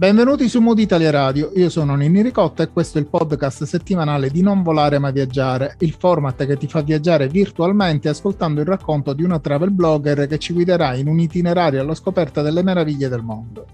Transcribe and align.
Benvenuti 0.00 0.48
su 0.48 0.60
Mood 0.60 0.78
Italia 0.78 1.10
Radio, 1.10 1.52
io 1.56 1.68
sono 1.68 1.94
Ninni 1.94 2.22
Ricotta 2.22 2.62
e 2.62 2.70
questo 2.70 2.96
è 2.96 3.02
il 3.02 3.06
podcast 3.06 3.64
settimanale 3.64 4.30
di 4.30 4.40
Non 4.40 4.62
volare 4.62 4.98
ma 4.98 5.10
viaggiare, 5.10 5.74
il 5.80 5.92
format 5.92 6.46
che 6.46 6.56
ti 6.56 6.66
fa 6.66 6.80
viaggiare 6.80 7.28
virtualmente 7.28 8.08
ascoltando 8.08 8.62
il 8.62 8.66
racconto 8.66 9.12
di 9.12 9.24
una 9.24 9.40
travel 9.40 9.72
blogger 9.72 10.26
che 10.26 10.38
ci 10.38 10.54
guiderà 10.54 10.94
in 10.94 11.06
un 11.06 11.18
itinerario 11.18 11.82
alla 11.82 11.94
scoperta 11.94 12.40
delle 12.40 12.62
meraviglie 12.62 13.10
del 13.10 13.20
mondo. 13.20 13.66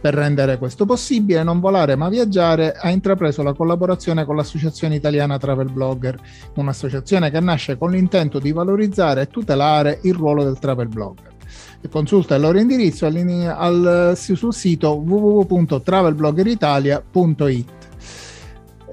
Per 0.00 0.12
rendere 0.12 0.58
questo 0.58 0.84
possibile, 0.84 1.44
Non 1.44 1.60
volare 1.60 1.94
ma 1.94 2.08
viaggiare 2.08 2.72
ha 2.72 2.90
intrapreso 2.90 3.44
la 3.44 3.52
collaborazione 3.52 4.24
con 4.24 4.34
l'Associazione 4.34 4.96
Italiana 4.96 5.38
Travel 5.38 5.70
Blogger, 5.70 6.18
un'associazione 6.56 7.30
che 7.30 7.38
nasce 7.38 7.78
con 7.78 7.92
l'intento 7.92 8.40
di 8.40 8.50
valorizzare 8.50 9.20
e 9.20 9.26
tutelare 9.28 10.00
il 10.02 10.14
ruolo 10.14 10.42
del 10.42 10.58
travel 10.58 10.88
blogger 10.88 11.31
consulta 11.88 12.34
il 12.34 12.40
loro 12.40 12.58
indirizzo 12.58 13.06
al, 13.06 14.14
sul 14.16 14.54
sito 14.54 14.94
www.travelbloggeritalia.it. 14.94 17.70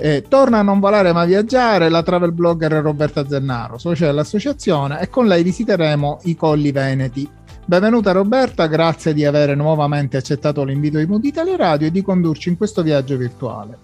Eh, 0.01 0.23
torna 0.29 0.59
a 0.59 0.61
non 0.61 0.79
volare 0.79 1.11
ma 1.11 1.25
viaggiare 1.25 1.89
la 1.89 2.01
travel 2.03 2.31
blogger 2.31 2.71
Roberta 2.71 3.27
Zennaro, 3.27 3.77
socia 3.77 4.05
dell'associazione, 4.05 5.01
e 5.01 5.09
con 5.09 5.27
lei 5.27 5.43
visiteremo 5.43 6.19
i 6.23 6.35
Colli 6.35 6.71
Veneti. 6.71 7.29
Benvenuta 7.65 8.13
Roberta, 8.13 8.67
grazie 8.67 9.13
di 9.13 9.25
aver 9.25 9.55
nuovamente 9.55 10.17
accettato 10.17 10.63
l'invito 10.63 10.97
di 10.97 11.05
Mood 11.05 11.25
Italia 11.25 11.57
Radio 11.57 11.87
e 11.87 11.91
di 11.91 12.01
condurci 12.01 12.49
in 12.49 12.57
questo 12.57 12.81
viaggio 12.81 13.17
virtuale. 13.17 13.77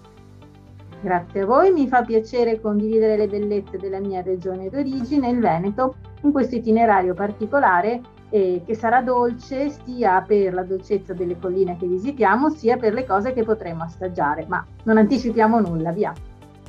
Grazie 1.02 1.42
a 1.42 1.46
voi, 1.46 1.70
mi 1.70 1.86
fa 1.86 2.02
piacere 2.02 2.60
condividere 2.60 3.16
le 3.16 3.28
bellezze 3.28 3.78
della 3.78 4.00
mia 4.00 4.22
regione 4.22 4.68
d'origine, 4.70 5.28
il 5.28 5.38
Veneto, 5.38 5.94
in 6.22 6.32
questo 6.32 6.56
itinerario 6.56 7.14
particolare 7.14 8.00
eh, 8.30 8.62
che 8.64 8.74
sarà 8.74 9.02
dolce 9.02 9.70
sia 9.84 10.22
per 10.26 10.52
la 10.54 10.62
dolcezza 10.62 11.12
delle 11.12 11.38
colline 11.38 11.76
che 11.78 11.86
visitiamo, 11.86 12.50
sia 12.50 12.76
per 12.76 12.92
le 12.92 13.06
cose 13.06 13.32
che 13.32 13.44
potremo 13.44 13.84
assaggiare, 13.84 14.46
ma 14.48 14.64
non 14.84 14.98
anticipiamo 14.98 15.60
nulla, 15.60 15.92
via. 15.92 16.12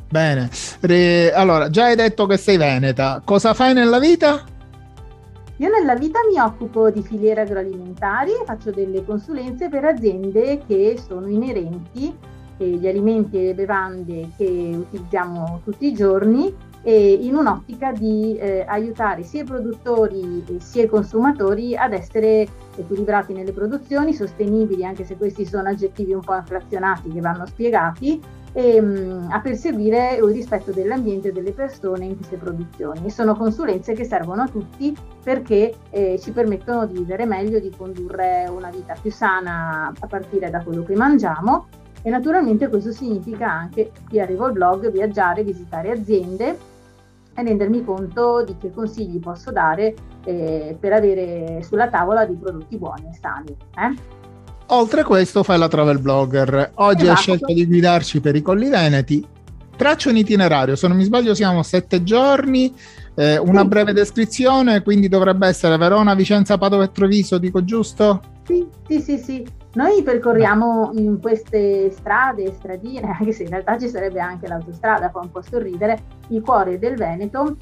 Bene, 0.09 0.49
Re... 0.81 1.33
allora 1.33 1.69
già 1.69 1.85
hai 1.85 1.95
detto 1.95 2.25
che 2.25 2.37
sei 2.37 2.57
veneta, 2.57 3.21
cosa 3.25 3.53
fai 3.53 3.73
nella 3.73 3.99
vita? 3.99 4.43
Io 5.59 5.69
nella 5.69 5.95
vita 5.95 6.19
mi 6.31 6.39
occupo 6.39 6.91
di 6.91 7.01
filiere 7.01 7.41
agroalimentari 7.41 8.31
e 8.31 8.43
faccio 8.45 8.69
delle 8.71 9.03
consulenze 9.03 9.69
per 9.69 9.85
aziende 9.85 10.61
che 10.67 10.99
sono 11.03 11.27
inerenti 11.27 12.15
agli 12.59 12.85
eh, 12.85 12.89
alimenti 12.89 13.37
e 13.37 13.45
le 13.47 13.53
bevande 13.53 14.29
che 14.37 14.45
utilizziamo 14.45 15.61
tutti 15.63 15.87
i 15.87 15.93
giorni 15.93 16.53
in 16.91 17.35
un'ottica 17.35 17.91
di 17.91 18.37
eh, 18.37 18.63
aiutare 18.67 19.23
sia 19.23 19.41
i 19.41 19.45
produttori 19.45 20.43
sia 20.59 20.83
i 20.83 20.87
consumatori 20.87 21.75
ad 21.75 21.93
essere 21.93 22.47
equilibrati 22.77 23.33
nelle 23.33 23.51
produzioni, 23.51 24.13
sostenibili, 24.13 24.85
anche 24.85 25.03
se 25.03 25.17
questi 25.17 25.45
sono 25.45 25.69
aggettivi 25.69 26.13
un 26.13 26.21
po' 26.21 26.35
inflazionati 26.35 27.09
che 27.09 27.19
vanno 27.19 27.45
spiegati, 27.45 28.21
e 28.53 28.81
mh, 28.81 28.85
mm, 28.85 29.31
a 29.31 29.39
perseguire 29.39 30.15
il 30.15 30.31
rispetto 30.31 30.71
dell'ambiente 30.71 31.27
e 31.27 31.31
delle 31.31 31.51
persone 31.51 32.05
in 32.05 32.15
queste 32.15 32.37
produzioni. 32.37 33.09
Sono 33.09 33.35
consulenze 33.35 33.93
che 33.93 34.03
servono 34.03 34.43
a 34.43 34.47
tutti 34.47 34.95
perché 35.23 35.73
eh, 35.89 36.17
ci 36.19 36.31
permettono 36.31 36.85
di 36.85 36.93
vivere 36.93 37.25
meglio, 37.25 37.59
di 37.59 37.71
condurre 37.75 38.49
una 38.49 38.69
vita 38.69 38.95
più 38.99 39.11
sana 39.11 39.91
a 39.99 40.07
partire 40.07 40.49
da 40.49 40.63
quello 40.63 40.83
che 40.83 40.95
mangiamo 40.95 41.67
e 42.01 42.09
naturalmente 42.09 42.67
questo 42.69 42.91
significa 42.91 43.51
anche, 43.51 43.91
qui 44.07 44.19
arrivo 44.19 44.45
al 44.45 44.53
blog, 44.53 44.89
viaggiare, 44.89 45.43
visitare 45.43 45.91
aziende 45.91 46.75
e 47.37 47.43
rendermi 47.43 47.83
conto 47.83 48.43
di 48.43 48.55
che 48.57 48.71
consigli 48.71 49.19
posso 49.19 49.51
dare 49.51 49.93
eh, 50.25 50.75
per 50.79 50.93
avere 50.93 51.61
sulla 51.61 51.87
tavola 51.87 52.25
dei 52.25 52.35
prodotti 52.35 52.77
buoni 52.77 53.09
e 53.11 53.17
sani. 53.19 53.55
Eh? 53.75 54.15
Oltre 54.69 55.01
a 55.01 55.05
questo 55.05 55.43
fai 55.43 55.59
la 55.59 55.67
travel 55.67 55.99
blogger. 55.99 56.71
Oggi 56.75 57.03
esatto. 57.03 57.11
hai 57.11 57.15
scelto 57.15 57.53
di 57.53 57.67
guidarci 57.67 58.21
per 58.21 58.35
i 58.35 58.41
Colli 58.41 58.69
Veneti. 58.69 59.25
Traccio 59.75 60.09
un 60.09 60.17
itinerario, 60.17 60.75
se 60.75 60.87
non 60.87 60.97
mi 60.97 61.03
sbaglio 61.03 61.35
siamo 61.35 61.61
sette 61.61 62.01
giorni, 62.01 62.73
eh, 63.13 63.37
una 63.37 63.61
sì. 63.61 63.67
breve 63.67 63.93
descrizione, 63.93 64.81
quindi 64.81 65.07
dovrebbe 65.07 65.47
essere 65.47 65.77
Verona, 65.77 66.15
Vicenza, 66.15 66.57
Padova 66.57 66.85
e 66.85 66.91
Treviso, 66.91 67.37
dico 67.37 67.63
giusto? 67.63 68.21
Sì, 68.47 68.67
sì, 68.87 68.99
sì, 68.99 69.17
sì. 69.19 69.47
Noi 69.77 70.01
percorriamo 70.01 70.89
in 70.93 71.21
queste 71.21 71.91
strade, 71.91 72.51
stradine, 72.51 73.13
anche 73.19 73.31
se 73.31 73.43
in 73.43 73.49
realtà 73.49 73.77
ci 73.77 73.87
sarebbe 73.87 74.19
anche 74.19 74.47
l'autostrada, 74.47 75.11
fa 75.11 75.19
un 75.19 75.29
po' 75.29 75.43
sorridere, 75.43 76.01
il 76.29 76.41
cuore 76.41 76.79
del 76.79 76.95
Veneto, 76.95 77.55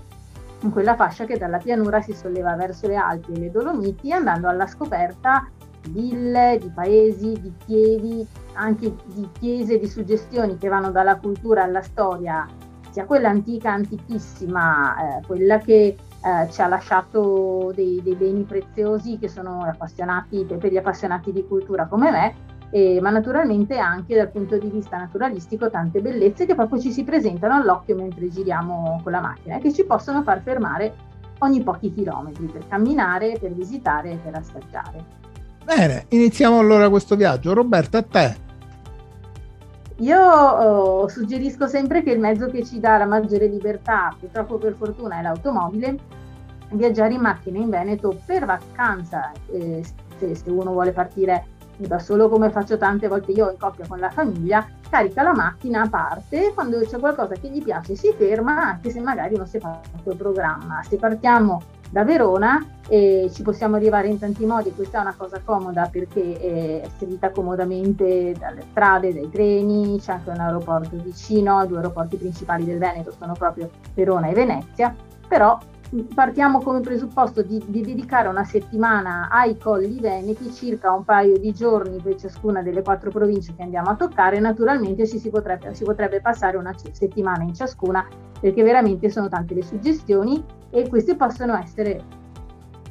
in 0.62 0.72
quella 0.72 0.96
fascia 0.96 1.26
che 1.26 1.38
dalla 1.38 1.58
pianura 1.58 2.00
si 2.00 2.14
solleva 2.14 2.56
verso 2.56 2.88
le 2.88 2.96
Alpi 2.96 3.34
e 3.34 3.40
le 3.40 3.52
Dolomiti, 3.52 4.14
andando 4.14 4.48
alla 4.48 4.66
scoperta 4.66 5.46
di 5.82 5.92
ville, 5.92 6.58
di 6.58 6.72
paesi, 6.74 7.34
di 7.34 7.52
piedi, 7.66 8.26
anche 8.54 8.96
di 9.08 9.28
chiese, 9.38 9.78
di 9.78 9.88
suggestioni 9.88 10.58
che 10.58 10.70
vanno 10.70 10.92
dalla 10.92 11.18
cultura 11.18 11.64
alla 11.64 11.82
storia, 11.82 12.48
sia 12.92 13.04
quella 13.04 13.28
antica, 13.28 13.74
antichissima, 13.74 15.18
eh, 15.18 15.26
quella 15.28 15.58
che 15.58 15.98
eh, 16.26 16.50
ci 16.52 16.60
ha 16.62 16.68
lasciato 16.68 17.72
dei, 17.76 18.02
dei, 18.04 18.16
beni 18.16 18.42
preziosi 18.44 19.20
che 19.20 19.28
sono 19.28 19.64
appassionati, 19.64 20.44
per 20.44 20.72
gli 20.72 20.78
appassionati 20.78 21.32
di 21.32 21.46
cultura 21.46 21.86
come 21.86 22.10
me, 22.10 22.36
eh, 22.72 23.00
ma 23.00 23.12
naturalmente 23.12 23.78
anche 23.78 24.16
dal 24.16 24.32
punto 24.32 24.58
di 24.58 24.68
vista 24.70 24.98
naturalistico 24.98 25.70
tante 25.70 26.02
bellezze 26.02 26.48
che 26.48 26.56
proprio 26.56 26.82
ci 26.82 26.92
si 26.92 27.04
presentano 27.04 27.54
all'occhio 27.54 27.96
mentre 27.96 28.30
giriamo 28.30 29.02
con 29.04 29.12
la 29.12 29.22
macchina 29.22 29.58
e 29.58 29.60
che 29.60 29.72
ci 29.72 29.86
possono 29.86 30.24
far 30.24 30.42
fermare 30.42 30.96
ogni 31.40 31.62
pochi 31.62 31.92
chilometri 31.92 32.48
per 32.48 32.68
camminare, 32.68 33.38
per 33.40 33.54
visitare 33.54 34.14
e 34.14 34.18
per 34.18 34.36
assaggiare. 34.36 35.06
Bene, 35.64 36.06
iniziamo 36.10 36.58
allora 36.58 36.90
questo 36.90 37.16
viaggio. 37.16 37.54
Roberta, 37.54 38.00
a 38.00 38.04
te. 38.04 38.45
Io 40.00 40.20
oh, 40.20 41.08
suggerisco 41.08 41.68
sempre 41.68 42.04
che 42.04 42.12
il 42.12 42.20
mezzo 42.20 42.48
che 42.48 42.66
ci 42.66 42.80
dà 42.80 42.98
la 42.98 43.06
maggiore 43.06 43.48
libertà, 43.48 44.14
purtroppo 44.20 44.58
per 44.58 44.74
fortuna, 44.74 45.20
è 45.20 45.22
l'automobile. 45.22 45.98
Viaggiare 46.72 47.14
in 47.14 47.22
macchina 47.22 47.60
in 47.60 47.70
Veneto 47.70 48.20
per 48.26 48.46
vacanza, 48.46 49.32
eh, 49.52 49.86
se, 50.18 50.36
se, 50.36 50.50
uno 50.50 50.72
vuole 50.72 50.92
partire 50.92 51.46
da 51.78 52.00
solo 52.00 52.28
come 52.28 52.50
faccio 52.50 52.78
tante 52.78 53.08
volte 53.08 53.32
io 53.32 53.50
in 53.50 53.58
coppia 53.58 53.86
con 53.88 54.00
la 54.00 54.10
famiglia, 54.10 54.68
carica 54.90 55.24
la 55.24 55.34
macchina 55.34 55.84
a 55.84 55.90
parte, 55.90 56.52
quando 56.54 56.80
c'è 56.80 57.00
qualcosa 57.00 57.36
che 57.36 57.50
gli 57.50 57.64
piace 57.64 57.96
si 57.96 58.14
ferma, 58.18 58.72
anche 58.72 58.90
se 58.90 59.00
magari 59.00 59.38
non 59.38 59.48
si 59.48 59.58
è 59.58 59.60
fatto 59.60 60.10
il 60.10 60.18
programma. 60.18 60.82
Se 60.84 60.98
partiamo 60.98 61.62
da 61.96 62.04
Verona 62.04 62.62
e 62.90 63.32
ci 63.34 63.42
possiamo 63.42 63.78
arrivare 63.78 64.10
in 64.10 64.20
tanti 64.20 64.46
modi, 64.46 64.74
questa 64.74 64.98
è 64.98 65.02
una 65.02 65.16
cosa 65.16 65.40
comoda 65.42 65.88
perché 65.90 66.82
è 66.82 66.90
servita 66.98 67.30
comodamente 67.30 68.36
dalle 68.38 68.64
strade, 68.70 69.14
dai 69.14 69.30
treni, 69.30 69.98
c'è 70.02 70.12
anche 70.12 70.30
un 70.30 70.42
aeroporto 70.42 70.98
vicino, 71.02 71.64
i 71.64 71.68
due 71.68 71.78
aeroporti 71.78 72.18
principali 72.18 72.66
del 72.66 72.80
Veneto 72.80 73.14
sono 73.18 73.32
proprio 73.32 73.70
Verona 73.94 74.28
e 74.28 74.34
Venezia, 74.34 74.94
però 75.26 75.58
partiamo 76.14 76.60
come 76.60 76.82
presupposto 76.82 77.42
di, 77.42 77.64
di, 77.66 77.82
dedicare 77.82 78.28
una 78.28 78.44
settimana 78.44 79.30
ai 79.32 79.58
colli 79.58 79.98
veneti, 80.02 80.52
circa 80.52 80.92
un 80.92 81.06
paio 81.06 81.38
di 81.38 81.54
giorni 81.54 82.02
per 82.02 82.16
ciascuna 82.16 82.62
delle 82.62 82.82
quattro 82.82 83.10
province 83.10 83.54
che 83.56 83.64
andiamo 83.64 83.92
a 83.92 83.96
toccare. 83.96 84.40
Naturalmente 84.40 85.08
ci 85.08 85.18
si 85.18 85.30
potrebbe, 85.30 85.74
si 85.74 85.86
potrebbe 85.86 86.20
passare 86.20 86.58
una 86.58 86.74
settimana 86.92 87.44
in 87.44 87.54
ciascuna 87.54 88.06
perché 88.38 88.64
veramente 88.64 89.10
sono 89.10 89.30
tante 89.30 89.54
le 89.54 89.64
suggestioni 89.64 90.44
e 90.70 90.88
queste 90.88 91.16
possono 91.16 91.58
essere 91.58 92.04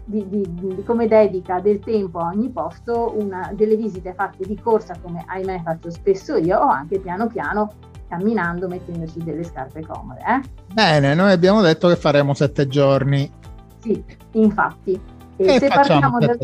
di, 0.04 0.26
di, 0.28 0.46
di, 0.50 0.82
come 0.84 1.06
dedica 1.08 1.60
del 1.60 1.78
tempo 1.80 2.18
a 2.18 2.28
ogni 2.28 2.50
posto, 2.50 3.14
una, 3.16 3.50
delle 3.54 3.76
visite 3.76 4.12
fatte 4.12 4.44
di 4.46 4.58
corsa 4.60 4.94
come 5.00 5.24
ahimè 5.26 5.62
faccio 5.62 5.90
spesso 5.90 6.36
io 6.36 6.58
o 6.58 6.68
anche 6.68 6.98
piano 6.98 7.26
piano 7.26 7.72
camminando 8.08 8.68
mettendoci 8.68 9.22
delle 9.22 9.44
scarpe 9.44 9.84
comode. 9.86 10.20
Eh? 10.20 10.40
Bene, 10.72 11.14
noi 11.14 11.32
abbiamo 11.32 11.62
detto 11.62 11.88
che 11.88 11.96
faremo 11.96 12.34
sette 12.34 12.68
giorni. 12.68 13.30
Sì, 13.78 14.02
infatti. 14.32 15.00
E, 15.36 15.54
e 15.54 15.58
se, 15.58 15.68
partiamo 15.68 16.18
da, 16.18 16.36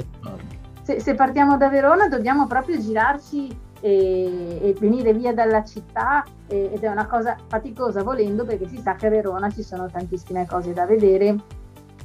se, 0.83 1.01
se, 1.01 1.15
partiamo 1.15 1.57
da, 1.57 1.69
Verona 1.69 2.09
dobbiamo 2.09 2.47
proprio 2.47 2.79
girarci 2.79 3.57
e, 3.81 4.59
e 4.61 4.77
venire 4.79 5.13
via 5.13 5.33
dalla 5.33 5.65
città 5.65 6.25
e, 6.47 6.71
ed 6.73 6.83
è 6.83 6.89
una 6.89 7.07
cosa 7.07 7.37
faticosa 7.47 8.03
volendo 8.03 8.45
perché 8.45 8.69
si 8.69 8.79
sa 8.79 8.95
che 8.95 9.07
a 9.07 9.11
Verona 9.11 9.51
ci 9.51 9.63
sono 9.63 9.89
tantissime 9.91 10.47
cose 10.47 10.73
da 10.73 10.87
vedere, 10.87 11.37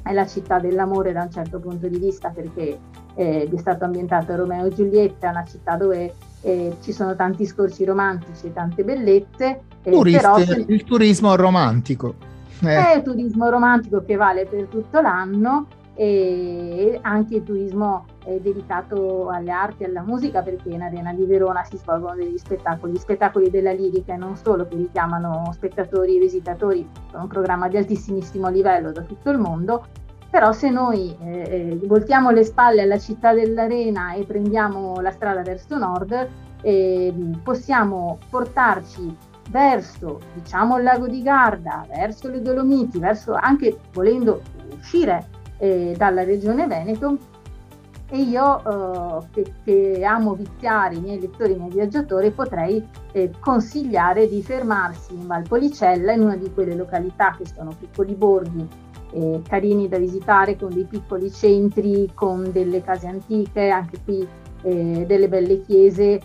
è 0.01 0.13
la 0.13 0.25
città 0.25 0.59
dell'amore 0.59 1.11
da 1.11 1.23
un 1.23 1.31
certo 1.31 1.59
punto 1.59 1.87
di 1.87 1.97
vista 1.97 2.29
perché 2.29 2.79
eh, 3.15 3.49
è 3.51 3.57
stato 3.57 3.85
ambientato 3.85 4.35
Romeo 4.35 4.65
e 4.65 4.73
Giulietta, 4.73 5.27
è 5.27 5.29
una 5.31 5.45
città 5.45 5.75
dove 5.75 6.13
eh, 6.41 6.77
ci 6.81 6.91
sono 6.91 7.15
tanti 7.15 7.45
scorci 7.45 7.83
romantici 7.85 8.47
e 8.47 8.53
tante 8.53 8.83
bellezze. 8.83 9.61
Eh, 9.81 9.91
Turisti, 9.91 10.19
però... 10.19 10.37
Il 10.67 10.83
turismo 10.83 11.35
romantico. 11.35 12.15
Eh. 12.61 12.93
È 12.93 13.01
turismo 13.01 13.49
romantico 13.49 14.03
che 14.03 14.15
vale 14.15 14.45
per 14.45 14.65
tutto 14.65 15.01
l'anno 15.01 15.67
e 15.95 16.99
anche 17.01 17.37
il 17.37 17.43
turismo 17.43 18.05
è 18.25 18.39
dedicato 18.39 19.29
alle 19.29 19.51
arti 19.51 19.83
e 19.83 19.85
alla 19.85 20.01
musica 20.01 20.41
perché 20.41 20.69
in 20.69 20.81
Arena 20.81 21.13
di 21.13 21.25
Verona 21.25 21.63
si 21.63 21.77
svolgono 21.77 22.15
degli 22.15 22.37
spettacoli, 22.37 22.97
spettacoli 22.97 23.49
della 23.51 23.71
lirica 23.71 24.13
e 24.13 24.17
non 24.17 24.35
solo 24.35 24.67
che 24.67 24.75
richiamano 24.75 25.51
spettatori 25.53 26.17
e 26.17 26.19
visitatori, 26.19 26.87
è 27.11 27.15
un 27.15 27.27
programma 27.27 27.67
di 27.67 27.77
altissimissimo 27.77 28.49
livello 28.49 28.91
da 28.91 29.03
tutto 29.03 29.29
il 29.29 29.37
mondo, 29.37 29.85
però 30.29 30.51
se 30.51 30.69
noi 30.69 31.15
eh, 31.23 31.37
eh, 31.37 31.79
voltiamo 31.85 32.31
le 32.31 32.43
spalle 32.43 32.81
alla 32.81 32.97
città 32.97 33.33
dell'Arena 33.33 34.13
e 34.13 34.25
prendiamo 34.25 34.99
la 34.99 35.11
strada 35.11 35.41
verso 35.43 35.77
nord, 35.77 36.27
eh, 36.61 37.13
possiamo 37.43 38.17
portarci 38.29 39.15
verso 39.51 40.19
diciamo 40.33 40.77
il 40.77 40.83
lago 40.83 41.07
di 41.07 41.21
Garda, 41.21 41.85
verso 41.87 42.27
le 42.27 42.41
Dolomiti, 42.41 42.97
verso 42.97 43.33
anche 43.33 43.77
volendo 43.93 44.41
uscire 44.75 45.27
eh, 45.57 45.93
dalla 45.95 46.23
regione 46.23 46.65
Veneto 46.65 47.17
e 48.09 48.19
io 48.19 49.21
eh, 49.21 49.27
che, 49.31 49.53
che, 49.63 50.05
amo 50.05 50.33
viziare 50.33 50.95
i 50.95 50.99
miei 50.99 51.19
lettori, 51.19 51.53
i 51.53 51.57
miei 51.57 51.71
viaggiatori, 51.71 52.31
potrei 52.31 52.85
eh, 53.11 53.31
consigliare 53.39 54.27
di 54.27 54.43
fermarsi 54.43 55.13
in 55.13 55.27
Valpolicella, 55.27 56.11
in 56.13 56.21
una 56.21 56.35
di 56.35 56.51
quelle 56.53 56.75
località 56.75 57.35
che 57.37 57.45
sono 57.45 57.75
piccoli 57.77 58.13
borghi 58.13 58.67
eh, 59.11 59.41
carini 59.47 59.87
da 59.87 59.97
visitare, 59.97 60.55
con 60.55 60.73
dei 60.73 60.85
piccoli 60.85 61.31
centri, 61.31 62.11
con 62.13 62.51
delle 62.51 62.81
case 62.83 63.07
antiche, 63.07 63.69
anche 63.69 63.97
qui 64.03 64.27
eh, 64.61 65.05
delle 65.07 65.27
belle 65.27 65.61
chiese, 65.61 66.21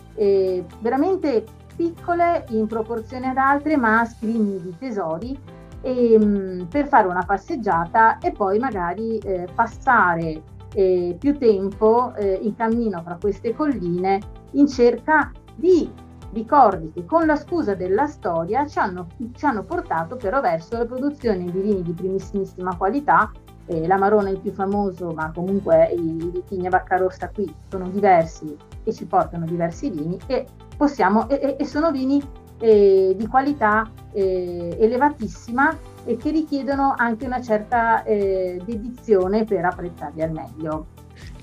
veramente 0.79 1.45
piccole 1.75 2.45
in 2.49 2.67
proporzione 2.67 3.29
ad 3.29 3.37
altre, 3.37 3.75
ma 3.77 4.05
scrigni 4.05 4.61
di 4.61 4.75
tesori 4.77 5.39
e, 5.81 6.13
ehm, 6.13 6.67
per 6.69 6.87
fare 6.87 7.07
una 7.07 7.23
passeggiata 7.25 8.19
e 8.19 8.31
poi 8.31 8.59
magari 8.59 9.17
eh, 9.17 9.47
passare 9.53 10.41
eh, 10.73 11.15
più 11.19 11.37
tempo 11.37 12.13
eh, 12.15 12.39
in 12.41 12.55
cammino 12.55 13.01
fra 13.01 13.17
queste 13.19 13.53
colline 13.53 14.19
in 14.51 14.67
cerca 14.67 15.31
di 15.55 15.89
ricordi 16.33 16.91
che 16.91 17.05
con 17.05 17.25
la 17.25 17.35
scusa 17.35 17.75
della 17.75 18.07
storia 18.07 18.65
ci 18.65 18.79
hanno, 18.79 19.07
ci 19.35 19.45
hanno 19.45 19.63
portato 19.63 20.15
però 20.15 20.39
verso 20.39 20.77
la 20.77 20.85
produzione 20.85 21.45
di 21.45 21.59
vini 21.59 21.81
di 21.81 21.93
primissima 21.93 22.75
qualità. 22.75 23.31
Eh, 23.67 23.85
l'Amarone 23.85 24.29
è 24.29 24.33
il 24.33 24.39
più 24.39 24.51
famoso, 24.51 25.11
ma 25.11 25.31
comunque 25.33 25.91
i 25.91 26.29
vitigni 26.33 26.67
a 26.67 26.69
Vacca 26.71 26.97
Rossa 26.97 27.29
qui 27.29 27.53
sono 27.69 27.87
diversi 27.89 28.57
e 28.83 28.91
ci 28.91 29.05
portano 29.05 29.45
diversi 29.45 29.89
vini 29.89 30.17
e, 30.25 30.47
possiamo, 30.75 31.29
e, 31.29 31.57
e 31.59 31.65
sono 31.65 31.91
vini 31.91 32.21
eh, 32.59 33.13
di 33.15 33.27
qualità 33.27 33.89
eh, 34.13 34.75
elevatissima 34.79 35.77
e 36.05 36.17
che 36.17 36.31
richiedono 36.31 36.93
anche 36.97 37.25
una 37.25 37.41
certa 37.41 38.03
eh, 38.03 38.61
dedizione 38.65 39.43
per 39.43 39.65
apprezzarli 39.65 40.21
al 40.21 40.31
meglio. 40.31 40.85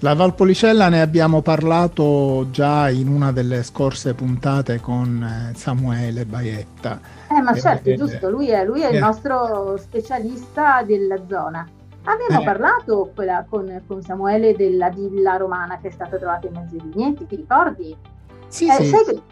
La 0.00 0.14
Valpolicella 0.14 0.88
ne 0.88 1.00
abbiamo 1.00 1.42
parlato 1.42 2.46
già 2.50 2.88
in 2.88 3.08
una 3.08 3.32
delle 3.32 3.64
scorse 3.64 4.14
puntate 4.14 4.80
con 4.80 5.50
eh, 5.50 5.54
Samuele 5.56 6.24
Baietta. 6.24 7.00
Eh, 7.28 7.40
ma 7.40 7.52
certo, 7.54 7.90
eh, 7.90 7.96
giusto, 7.96 8.30
lui 8.30 8.48
è, 8.48 8.64
lui 8.64 8.82
è 8.82 8.90
il 8.90 8.96
eh. 8.96 9.00
nostro 9.00 9.76
specialista 9.76 10.82
della 10.84 11.18
zona. 11.28 11.66
Abbiamo 12.04 12.40
eh. 12.40 12.44
parlato 12.44 13.10
quella, 13.12 13.44
con, 13.48 13.82
con, 13.86 14.00
Samuele 14.00 14.54
della 14.54 14.88
villa 14.88 15.36
romana 15.36 15.78
che 15.78 15.88
è 15.88 15.90
stata 15.90 16.16
trovata 16.16 16.46
in 16.46 16.52
mezzo 16.52 16.76
ai 16.76 16.82
vigneti, 16.88 17.26
ti 17.26 17.36
ricordi? 17.36 17.96
Sì, 18.46 18.68
eh, 18.68 18.74
sì. 18.74 18.86
Sai, 18.86 19.22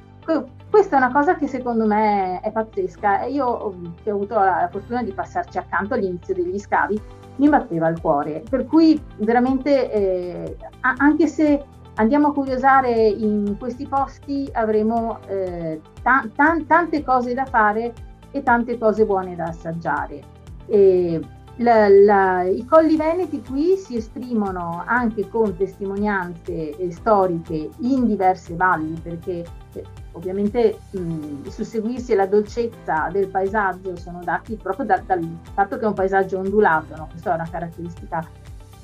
questa 0.68 0.96
è 0.96 0.98
una 0.98 1.12
cosa 1.12 1.36
che 1.36 1.46
secondo 1.46 1.86
me 1.86 2.40
è 2.40 2.50
pazzesca. 2.50 3.24
Io 3.24 3.94
che 4.02 4.10
ho 4.10 4.16
avuto 4.16 4.34
la 4.34 4.68
fortuna 4.70 5.02
di 5.02 5.12
passarci 5.12 5.58
accanto 5.58 5.94
all'inizio 5.94 6.34
degli 6.34 6.58
scavi, 6.58 7.00
mi 7.36 7.48
batteva 7.48 7.88
il 7.88 8.00
cuore. 8.00 8.42
Per 8.48 8.66
cui 8.66 9.00
veramente, 9.18 9.90
eh, 9.92 10.56
anche 10.80 11.26
se 11.28 11.64
andiamo 11.94 12.28
a 12.28 12.32
curiosare 12.32 12.92
in 12.92 13.56
questi 13.58 13.86
posti, 13.86 14.48
avremo 14.52 15.20
eh, 15.28 15.80
ta- 16.02 16.28
ta- 16.34 16.62
tante 16.66 17.04
cose 17.04 17.32
da 17.32 17.44
fare 17.46 17.92
e 18.30 18.42
tante 18.42 18.76
cose 18.78 19.06
buone 19.06 19.36
da 19.36 19.44
assaggiare. 19.44 20.20
E 20.66 21.20
la, 21.56 21.88
la, 21.88 22.42
I 22.42 22.64
colli 22.66 22.96
veneti 22.96 23.42
qui 23.42 23.76
si 23.76 23.96
esprimono 23.96 24.82
anche 24.84 25.28
con 25.28 25.56
testimonianze 25.56 26.76
eh, 26.76 26.92
storiche 26.92 27.70
in 27.78 28.06
diverse 28.06 28.54
valli, 28.54 28.98
perché 29.00 29.44
eh, 29.72 29.84
ovviamente 30.12 30.78
mh, 30.90 30.98
il 31.44 31.50
susseguirsi 31.50 32.12
e 32.12 32.16
la 32.16 32.26
dolcezza 32.26 33.08
del 33.10 33.28
paesaggio 33.28 33.96
sono 33.96 34.20
dati 34.22 34.56
proprio 34.56 34.84
da, 34.84 35.00
dal 35.06 35.26
fatto 35.54 35.78
che 35.78 35.84
è 35.84 35.88
un 35.88 35.94
paesaggio 35.94 36.38
ondulato, 36.38 36.94
no? 36.94 37.08
questa 37.10 37.32
è 37.32 37.34
una 37.34 37.48
caratteristica 37.50 38.26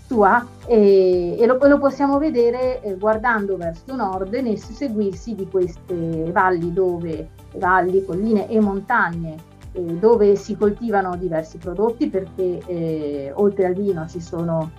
sua 0.06 0.46
e, 0.66 1.36
e 1.38 1.46
lo, 1.46 1.58
lo, 1.60 1.78
possiamo 1.78 2.18
vedere 2.18 2.82
eh, 2.82 2.96
guardando 2.96 3.56
verso 3.56 3.94
nord 3.94 4.34
nel 4.34 4.58
susseguirsi 4.58 5.34
di 5.34 5.48
queste 5.48 6.30
valli 6.32 6.72
dove 6.72 7.28
valli, 7.54 8.04
colline 8.04 8.48
e 8.48 8.60
montagne 8.60 9.50
dove 9.72 10.36
si 10.36 10.56
coltivano 10.56 11.16
diversi 11.16 11.58
prodotti 11.58 12.08
perché 12.08 12.60
eh, 12.66 13.32
oltre 13.34 13.66
al 13.66 13.74
vino 13.74 14.06
ci 14.06 14.20
sono 14.20 14.70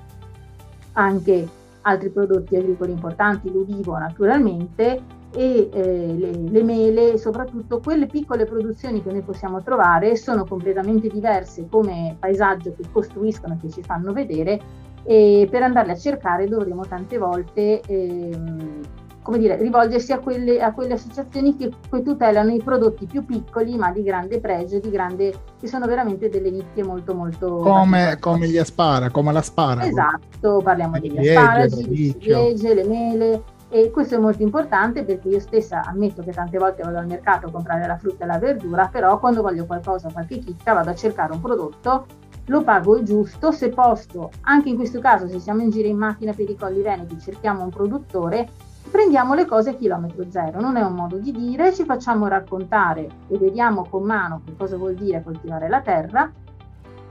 anche 0.94 1.48
altri 1.82 2.10
prodotti 2.10 2.56
agricoli 2.56 2.92
importanti, 2.92 3.52
l'ulivo 3.52 3.98
naturalmente 3.98 5.22
e 5.36 5.70
eh, 5.74 6.16
le, 6.16 6.32
le, 6.32 6.64
mele, 6.64 7.18
soprattutto 7.18 7.80
quelle 7.80 8.06
piccole 8.06 8.46
produzioni 8.46 9.02
che 9.02 9.12
noi 9.12 9.22
possiamo 9.22 9.64
trovare 9.64 10.16
sono 10.16 10.46
completamente 10.46 11.08
diverse 11.08 11.68
come 11.70 12.16
paesaggio 12.20 12.74
che 12.76 12.84
costruiscono, 12.92 13.58
che 13.60 13.70
ci 13.70 13.82
fanno 13.82 14.14
vedere 14.14 14.60
e 15.04 15.48
per 15.50 15.64
andarle 15.64 15.94
a 15.94 15.98
cercare 15.98 16.48
dovremo 16.48 16.86
tante 16.86 17.18
volte 17.18 17.82
ehm, 17.82 18.82
come 19.24 19.40
dire, 19.40 19.56
rivolgersi 19.58 20.12
a 20.12 20.20
quelle, 20.20 20.62
a 20.62 20.74
quelle 20.74 20.94
associazioni 20.94 21.56
che, 21.56 21.72
che, 21.90 22.04
tutelano 22.04 22.52
i 22.52 22.62
prodotti 22.62 23.06
più 23.06 23.26
piccoli 23.26 23.76
ma 23.78 23.92
di 23.92 24.04
grande 24.04 24.40
pregio, 24.40 24.80
di 24.80 24.92
grande, 24.92 25.34
che 25.60 25.68
sono 25.68 25.88
veramente 25.88 26.30
delle 26.30 26.52
nicchie 26.52 26.84
molto 26.84 27.16
molto... 27.16 27.58
Come, 27.58 28.18
come 28.20 28.48
gli 28.48 28.58
aspara, 28.58 29.10
come 29.10 29.32
la 29.32 29.42
spara. 29.42 29.86
Esatto, 29.86 30.62
parliamo 30.62 31.00
degli 31.00 31.28
asparagi, 31.28 31.90
le 31.90 32.20
ciliegie, 32.20 32.74
le 32.74 32.84
mele 32.84 33.44
e 33.70 33.90
questo 33.90 34.16
è 34.16 34.18
molto 34.20 34.44
importante 34.44 35.04
perché 35.04 35.30
io 35.30 35.40
stessa 35.40 35.82
ammetto 35.84 36.22
che 36.22 36.32
tante 36.32 36.60
volte 36.60 36.84
vado 36.84 37.00
al 37.00 37.08
mercato 37.08 37.48
a 37.48 37.52
comprare 37.52 37.88
la 37.88 37.98
frutta 37.98 38.26
e 38.26 38.28
la 38.28 38.38
verdura, 38.38 38.88
però 38.92 39.18
quando 39.18 39.42
voglio 39.42 39.66
qualcosa, 39.66 40.12
qualche 40.12 40.38
chicca, 40.38 40.74
vado 40.74 40.92
a 40.92 40.96
cercare 40.96 41.32
un 41.34 41.42
prodotto 41.42 42.06
lo 42.48 42.62
pago 42.62 42.98
il 42.98 43.06
giusto, 43.06 43.52
se 43.52 43.70
posto, 43.70 44.30
anche 44.42 44.70
in 44.70 44.76
questo 44.76 45.00
caso 45.00 45.28
se 45.28 45.40
siamo 45.40 45.62
in 45.62 45.70
giro 45.70 45.88
in 45.88 45.98
macchina 45.98 46.34
per 46.34 46.50
i 46.50 46.58
colli 46.58 46.82
veneti, 46.82 47.18
cerchiamo 47.20 47.64
un 47.64 47.70
produttore 47.70 48.50
prendiamo 48.90 49.34
le 49.34 49.46
cose 49.46 49.72
a 49.72 49.74
chilometro 49.74 50.26
zero, 50.30 50.60
non 50.60 50.78
è 50.78 50.82
un 50.82 50.94
modo 50.94 51.18
di 51.18 51.32
dire, 51.32 51.74
ci 51.74 51.84
facciamo 51.84 52.28
raccontare 52.28 53.08
e 53.28 53.38
vediamo 53.38 53.86
con 53.90 54.04
mano 54.04 54.42
che 54.46 54.56
cosa 54.56 54.78
vuol 54.78 54.96
dire 54.96 55.24
coltivare 55.24 55.68
la 55.68 55.82
terra 55.82 56.32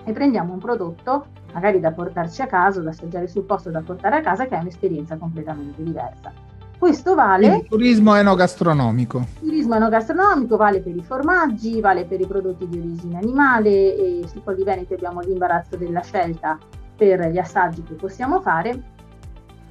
e 0.04 0.12
prendiamo 0.12 0.52
un 0.52 0.58
prodotto 0.58 1.26
magari 1.52 1.80
da 1.80 1.92
portarci 1.92 2.42
a 2.42 2.46
casa, 2.46 2.80
da 2.80 2.90
assaggiare 2.90 3.28
sul 3.28 3.44
posto, 3.44 3.70
da 3.70 3.80
portare 3.80 4.16
a 4.16 4.20
casa, 4.20 4.46
che 4.46 4.56
è 4.56 4.60
un'esperienza 4.60 5.16
completamente 5.16 5.82
diversa. 5.82 6.32
Questo 6.78 7.14
vale... 7.14 7.58
Il 7.58 7.68
turismo 7.68 8.16
enogastronomico. 8.16 9.18
Il 9.18 9.48
turismo 9.48 9.76
enogastronomico 9.76 10.56
vale 10.56 10.80
per 10.80 10.96
i 10.96 11.02
formaggi, 11.02 11.80
vale 11.80 12.06
per 12.06 12.20
i 12.20 12.26
prodotti 12.26 12.66
di 12.66 12.78
origine 12.78 13.18
animale 13.18 13.94
e 13.94 14.24
sui 14.26 14.42
Colli 14.42 14.64
Veneti 14.64 14.94
abbiamo 14.94 15.20
l'imbarazzo 15.20 15.76
della 15.76 16.00
scelta 16.00 16.58
per 16.96 17.28
gli 17.28 17.38
assaggi 17.38 17.82
che 17.82 17.94
possiamo 17.94 18.40
fare 18.40 18.91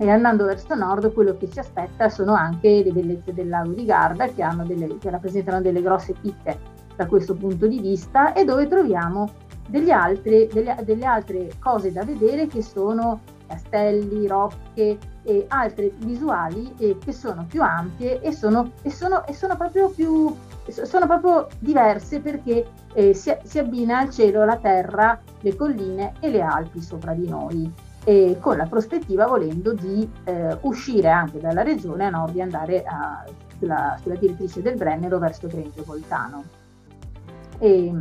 e 0.01 0.10
andando 0.10 0.46
verso 0.46 0.74
nord 0.74 1.13
quello 1.13 1.38
che 1.38 1.48
ci 1.48 1.60
aspetta 1.60 2.10
sono 2.10 2.34
anche 2.34 2.81
le 2.84 2.91
bellezze 2.91 3.36
del 3.36 3.50
lago 3.50 3.72
di 3.74 3.86
Garda 3.86 4.25
che, 4.29 4.43
delle, 4.65 4.98
che 4.98 5.12
rappresentano 5.12 5.62
delle 5.62 5.79
grosse 5.84 6.15
picche 6.20 6.58
da 6.96 7.05
questo 7.05 7.36
punto 7.36 7.67
di 7.67 7.79
vista 7.79 8.34
e 8.34 8.43
dove 8.43 8.67
troviamo 8.67 9.29
altre, 9.91 10.48
delle, 10.48 10.75
delle 10.84 11.05
altre 11.05 11.51
cose 11.60 11.91
da 11.91 12.03
vedere 12.03 12.48
che 12.48 12.63
sono 12.63 13.20
castelli, 13.46 14.25
rocche 14.25 14.98
e 15.22 15.46
altre 15.50 15.91
visuali 15.98 16.74
eh, 16.79 16.98
che 16.98 17.12
sono 17.12 17.46
più 17.48 17.62
ampie 17.62 18.22
e 18.22 18.31
sono, 18.31 18.72
e 18.81 18.89
sono, 18.89 19.24
e 19.27 19.36
sono 19.36 19.55
proprio 19.55 19.89
più 19.89 20.36
sono 20.67 21.05
proprio 21.05 21.48
diverse 21.60 22.22
perché 22.22 22.65
eh, 22.93 23.13
si, 23.13 23.36
si 23.43 23.60
abbina 23.60 24.00
al 24.00 24.10
cielo 24.10 24.46
la 24.46 24.58
terra, 24.58 25.20
le 25.41 25.55
colline 25.55 26.13
e 26.22 26.31
le 26.31 26.41
Alpi 26.41 26.81
sopra 26.81 27.13
di 27.13 27.27
noi 27.27 27.89
e 28.03 28.38
con 28.39 28.58
la 28.58 28.65
prospettiva 28.65 29.27
volendo 29.27 29.74
di 29.74 30.10
eh, 30.24 30.58
uscire 30.62 31.10
anche 31.10 31.39
dalla 31.39 31.62
regione 31.62 32.05
a 32.05 32.10
nord 32.10 32.38
andare 32.39 32.84
a, 32.84 33.24
sulla, 33.58 33.98
sulla, 34.01 34.15
direttrice 34.15 34.62
del 34.62 34.75
Brennero 34.75 35.20
verso 35.20 35.48
Grenzo 35.48 35.84
Voltano. 35.84 36.43
E, 37.60 37.93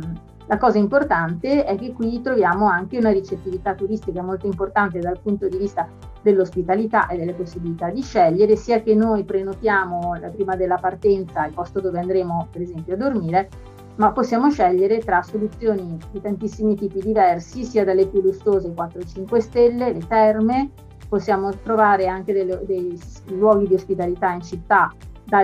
la 0.47 0.57
cosa 0.57 0.77
importante 0.77 1.63
è 1.63 1.77
che 1.77 1.93
qui 1.93 2.21
troviamo 2.21 2.67
anche 2.67 2.97
una 2.97 3.11
ricettività 3.11 3.73
turistica 3.73 4.21
molto 4.21 4.47
importante 4.47 4.99
dal 4.99 5.17
punto 5.17 5.47
di 5.47 5.57
vista 5.57 5.87
dell'ospitalità 6.21 7.07
e 7.07 7.17
delle 7.17 7.33
possibilità 7.33 7.89
di 7.89 8.01
scegliere, 8.01 8.57
sia 8.57 8.81
che 8.81 8.93
noi 8.93 9.23
prenotiamo 9.23 10.17
prima 10.33 10.57
della 10.57 10.77
partenza 10.77 11.45
il 11.45 11.53
posto 11.53 11.79
dove 11.79 11.99
andremo 11.99 12.47
per 12.51 12.61
esempio 12.61 12.95
a 12.95 12.97
dormire, 12.97 13.49
ma 13.95 14.11
possiamo 14.11 14.49
scegliere 14.49 14.99
tra 14.99 15.21
soluzioni 15.21 15.97
di 16.11 16.21
tantissimi 16.21 16.75
tipi 16.75 16.99
diversi, 16.99 17.63
sia 17.63 17.83
dalle 17.83 18.07
più 18.07 18.21
lustose 18.21 18.69
4-5 18.69 19.37
stelle, 19.39 19.93
le 19.93 20.07
terme, 20.07 20.69
possiamo 21.07 21.51
trovare 21.63 22.07
anche 22.07 22.33
delle, 22.33 22.61
dei 22.65 22.99
luoghi 23.27 23.67
di 23.67 23.73
ospitalità 23.73 24.31
in 24.31 24.41
città, 24.41 24.93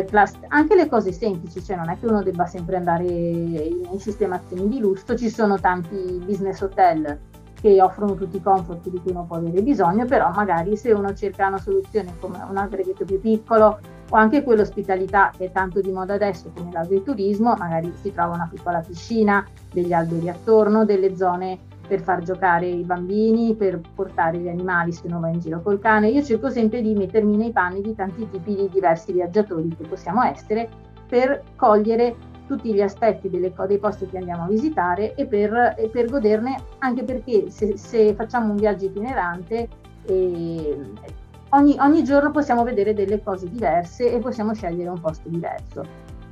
class, 0.06 0.36
anche 0.50 0.76
le 0.76 0.88
cose 0.88 1.12
semplici, 1.12 1.64
cioè 1.64 1.78
non 1.78 1.90
è 1.90 1.98
che 2.00 2.06
uno 2.06 2.24
debba 2.24 2.46
sempre 2.46 2.76
andare 2.78 3.04
in, 3.04 3.88
in 3.92 4.00
sistemazioni 4.00 4.68
di 4.68 4.80
lusso, 4.80 5.16
ci 5.16 5.30
sono 5.30 5.60
tanti 5.60 6.22
business 6.26 6.62
hotel 6.62 7.20
che 7.60 7.82
offrono 7.82 8.16
tutti 8.16 8.38
i 8.38 8.42
comfort 8.42 8.88
di 8.90 9.00
cui 9.02 9.12
uno 9.12 9.26
può 9.26 9.38
avere 9.38 9.62
bisogno, 9.62 10.06
però 10.06 10.32
magari 10.32 10.76
se 10.76 10.92
uno 10.92 11.14
cerca 11.14 11.48
una 11.48 11.58
soluzione 11.58 12.14
come 12.20 12.40
un 12.48 12.58
alberghetto 12.58 13.06
più 13.06 13.20
piccolo 13.20 13.80
o 14.10 14.16
anche 14.16 14.44
quell'ospitalità 14.44 15.32
che 15.36 15.46
è 15.46 15.52
tanto 15.52 15.82
di 15.82 15.92
moda 15.92 16.14
adesso 16.14 16.52
come 16.56 16.72
l'agriturismo, 16.72 17.56
magari 17.58 17.92
si 18.02 18.14
trova 18.14 18.36
una 18.36 18.50
piccola 18.50 18.80
piscina, 18.80 19.46
degli 19.72 19.94
alberi 19.94 20.30
attorno, 20.30 20.86
delle 20.86 21.16
zone 21.16 21.60
per 21.88 22.02
far 22.02 22.22
giocare 22.22 22.68
i 22.68 22.84
bambini, 22.84 23.56
per 23.56 23.80
portare 23.96 24.38
gli 24.38 24.50
animali 24.50 24.92
se 24.92 25.08
uno 25.08 25.20
va 25.20 25.30
in 25.30 25.40
giro 25.40 25.62
col 25.62 25.80
cane. 25.80 26.10
Io 26.10 26.24
cerco 26.24 26.50
sempre 26.50 26.82
di 26.82 26.94
mettermi 26.94 27.38
nei 27.38 27.52
panni 27.52 27.82
di 27.82 27.96
tanti 27.96 28.28
tipi 28.30 28.56
di 28.56 28.70
diversi 28.70 29.14
viaggiatori 29.14 29.70
che 29.76 29.88
possiamo 29.88 30.24
essere 30.24 30.70
per 31.08 31.44
cogliere 31.56 32.16
tutti 32.48 32.74
gli 32.74 32.82
aspetti 32.82 33.30
delle, 33.30 33.54
dei 33.68 33.78
posti 33.78 34.08
che 34.08 34.18
andiamo 34.18 34.44
a 34.44 34.48
visitare 34.48 35.14
e 35.16 35.26
per, 35.26 35.76
e 35.78 35.90
per 35.90 36.10
goderne, 36.10 36.58
anche 36.80 37.04
perché 37.04 37.50
se, 37.50 37.78
se, 37.78 38.14
facciamo 38.14 38.52
un 38.52 38.56
viaggio 38.56 38.86
itinerante, 38.86 39.68
eh, 40.06 40.80
ogni, 41.50 41.76
ogni, 41.80 42.04
giorno 42.04 42.32
possiamo 42.32 42.64
vedere 42.64 42.94
delle 42.94 43.22
cose 43.22 43.50
diverse 43.50 44.12
e 44.12 44.20
possiamo 44.20 44.54
scegliere 44.54 44.90
un 44.90 45.00
posto 45.00 45.30
diverso. 45.30 45.86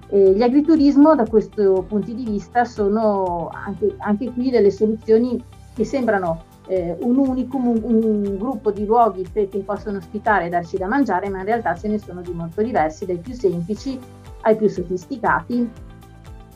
Eh, 0.10 0.34
gli 0.34 0.41
agriturismo 0.43 1.15
da 1.15 1.25
questo 1.25 1.84
punto 1.88 2.12
di 2.12 2.24
vista 2.24 2.63
sono 2.63 3.50
anche, 3.51 3.95
anche 4.00 4.31
qui 4.31 4.50
delle 4.50 4.72
soluzioni 4.72 5.43
che 5.74 5.84
sembrano 5.84 6.43
eh, 6.67 6.95
un 7.01 7.17
unicum, 7.17 7.67
un, 7.67 7.81
un, 7.84 8.38
gruppo 8.38 8.72
di 8.72 8.86
luoghi 8.86 9.27
che 9.31 9.48
possono 9.65 9.98
ospitare 9.98 10.45
e 10.45 10.50
darci 10.50 10.77
da 10.77 10.88
mangiare, 10.88 11.29
ma 11.29 11.39
in 11.39 11.45
realtà 11.45 11.75
ce 11.75 11.88
ne 11.88 12.00
sono 12.00 12.22
di 12.22 12.31
molto 12.31 12.62
diversi, 12.62 13.05
dai 13.05 13.17
più 13.17 13.34
semplici 13.34 14.00
ai 14.41 14.55
più 14.55 14.67
sofisticati 14.67 15.69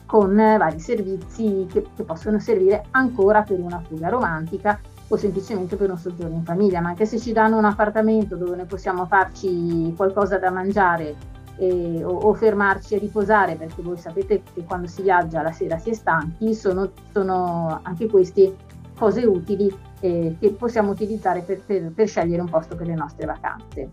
con 0.06 0.34
vari 0.34 0.80
servizi 0.80 1.66
che, 1.70 1.86
che, 1.94 2.02
possono 2.02 2.40
servire 2.40 2.84
ancora 2.90 3.42
per 3.42 3.60
una 3.60 3.80
fuga 3.80 4.08
romantica 4.08 4.80
o 5.12 5.16
semplicemente 5.16 5.74
per 5.74 5.90
un 5.90 5.98
soggiorno 5.98 6.36
in 6.36 6.44
famiglia, 6.44 6.80
ma 6.80 6.90
anche 6.90 7.04
se 7.04 7.18
ci 7.18 7.32
danno 7.32 7.58
un 7.58 7.64
appartamento 7.64 8.36
dove 8.36 8.54
noi 8.54 8.66
possiamo 8.66 9.06
farci 9.06 9.92
qualcosa 9.96 10.38
da 10.38 10.50
mangiare 10.50 11.16
eh, 11.56 12.04
o, 12.04 12.10
o, 12.10 12.32
fermarci 12.32 12.94
a 12.94 12.98
riposare, 12.98 13.56
perché 13.56 13.82
voi 13.82 13.98
sapete 13.98 14.42
che 14.54 14.62
quando 14.64 14.86
si 14.86 15.02
viaggia 15.02 15.42
la 15.42 15.50
sera 15.50 15.78
si 15.78 15.90
è 15.90 15.94
stanchi, 15.94 16.54
sono, 16.54 16.92
sono 17.12 17.80
anche 17.82 18.06
queste 18.06 18.54
cose 18.96 19.24
utili 19.24 19.74
eh, 19.98 20.36
che 20.38 20.50
possiamo 20.50 20.92
utilizzare 20.92 21.40
per, 21.40 21.60
per, 21.60 21.90
per, 21.92 22.06
scegliere 22.06 22.40
un 22.40 22.48
posto 22.48 22.76
per 22.76 22.86
le 22.86 22.94
nostre 22.94 23.26
vacanze. 23.26 23.90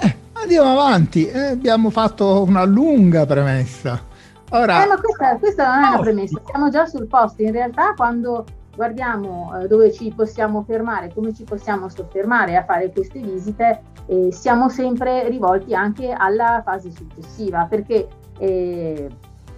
Eh, 0.00 0.16
andiamo 0.32 0.72
avanti, 0.72 1.28
eh, 1.28 1.50
abbiamo 1.52 1.90
fatto 1.90 2.42
una 2.42 2.64
lunga 2.64 3.24
premessa. 3.24 4.02
Ora... 4.50 4.82
Eh, 4.82 4.88
ma 4.88 5.00
questa, 5.00 5.36
questa 5.36 5.74
non 5.74 5.84
è 5.84 5.88
una 5.90 6.00
premessa, 6.00 6.40
siamo 6.44 6.70
già 6.70 6.86
sul 6.86 7.06
posto. 7.06 7.42
In 7.42 7.52
realtà 7.52 7.94
quando 7.94 8.44
guardiamo 8.76 9.58
eh, 9.58 9.66
dove 9.66 9.90
ci 9.90 10.12
possiamo 10.14 10.62
fermare, 10.62 11.10
come 11.12 11.34
ci 11.34 11.42
possiamo 11.42 11.88
soffermare 11.88 12.56
a 12.56 12.64
fare 12.64 12.92
queste 12.92 13.18
visite, 13.18 13.82
eh, 14.06 14.28
siamo 14.30 14.68
sempre 14.68 15.28
rivolti 15.28 15.74
anche 15.74 16.12
alla 16.12 16.62
fase 16.64 16.90
successiva, 16.90 17.66
perché 17.68 18.06
eh, 18.38 19.08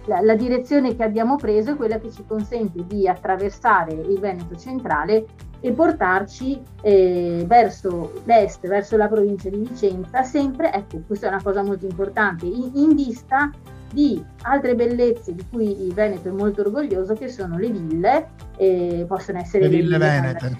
la, 0.05 0.21
la, 0.21 0.35
direzione 0.35 0.95
che 0.95 1.03
abbiamo 1.03 1.35
preso 1.35 1.71
è 1.71 1.75
quella 1.75 1.99
che 1.99 2.09
ci 2.09 2.23
consente 2.25 2.85
di 2.87 3.07
attraversare 3.07 3.93
il 3.93 4.19
Veneto 4.19 4.55
centrale 4.55 5.25
e 5.59 5.73
portarci 5.73 6.61
eh, 6.81 7.43
verso 7.45 8.21
l'est, 8.23 8.65
verso 8.65 8.95
la 8.95 9.09
provincia 9.09 9.49
di 9.49 9.57
Vicenza, 9.57 10.23
sempre, 10.23 10.71
ecco, 10.73 11.01
questa 11.05 11.27
è 11.27 11.29
una 11.29 11.43
cosa 11.43 11.61
molto 11.61 11.85
importante, 11.85 12.45
in, 12.45 12.71
in 12.75 12.95
vista 12.95 13.51
di 13.91 14.23
altre 14.43 14.75
bellezze 14.75 15.33
di 15.33 15.43
cui 15.49 15.85
il 15.85 15.93
Veneto 15.93 16.29
è 16.29 16.31
molto 16.31 16.61
orgoglioso, 16.61 17.13
che 17.13 17.27
sono 17.27 17.57
le 17.57 17.69
ville, 17.69 18.29
eh, 18.57 19.05
possono 19.07 19.39
essere 19.39 19.63
le, 19.63 19.69
le 19.69 19.81
ville, 19.81 19.97
venete. 19.97 20.57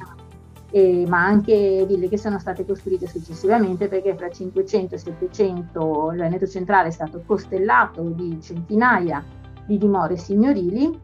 Eh, 0.72 1.06
ma 1.08 1.26
anche 1.26 1.84
ville 1.88 2.08
che 2.08 2.18
sono 2.18 2.38
state 2.38 2.64
costruite 2.64 3.08
successivamente 3.08 3.88
perché 3.88 4.16
fra 4.16 4.30
500 4.30 4.94
e 4.94 4.98
700 5.00 6.12
il 6.12 6.20
Veneto 6.20 6.46
centrale 6.46 6.90
è 6.90 6.92
stato 6.92 7.24
costellato 7.26 8.04
di 8.04 8.38
centinaia 8.40 9.24
di 9.66 9.80
dimore 9.80 10.16
signorili 10.16 11.00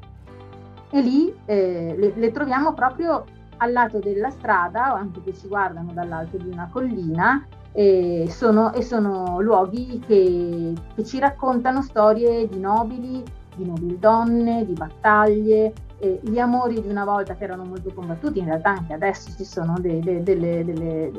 e 0.92 1.02
lì 1.02 1.34
eh, 1.46 1.96
le, 1.98 2.14
le, 2.16 2.32
troviamo 2.32 2.74
proprio 2.74 3.26
al 3.58 3.72
lato 3.72 3.98
della 3.98 4.30
strada 4.30 4.94
o 4.94 4.98
anche 4.98 5.22
che 5.24 5.34
ci 5.34 5.48
guardano 5.48 5.94
dall'alto 5.94 6.38
di 6.38 6.48
una 6.48 6.70
collina 6.72 7.44
e 7.78 8.28
sono, 8.30 8.72
e 8.72 8.82
sono 8.82 9.42
luoghi 9.42 10.02
che, 10.08 10.74
che, 10.96 11.04
ci 11.04 11.20
raccontano 11.20 11.82
storie 11.82 12.48
di 12.48 12.58
nobili, 12.58 13.22
di 13.54 13.66
nobildonne, 13.66 14.66
di 14.66 14.72
battaglie, 14.72 15.74
eh, 15.98 16.22
gli 16.24 16.40
amori 16.40 16.82
di 16.82 16.88
una 16.88 17.04
volta 17.04 17.36
che 17.36 17.44
erano 17.44 17.66
molto 17.66 17.92
combattuti, 17.94 18.40
in 18.40 18.46
realtà 18.46 18.70
anche 18.70 18.94
adesso 18.94 19.30
ci 19.36 19.44
sono 19.44 19.76
de, 19.78 20.00
de, 20.00 20.24
delle, 20.24 20.64
delle, 20.64 21.12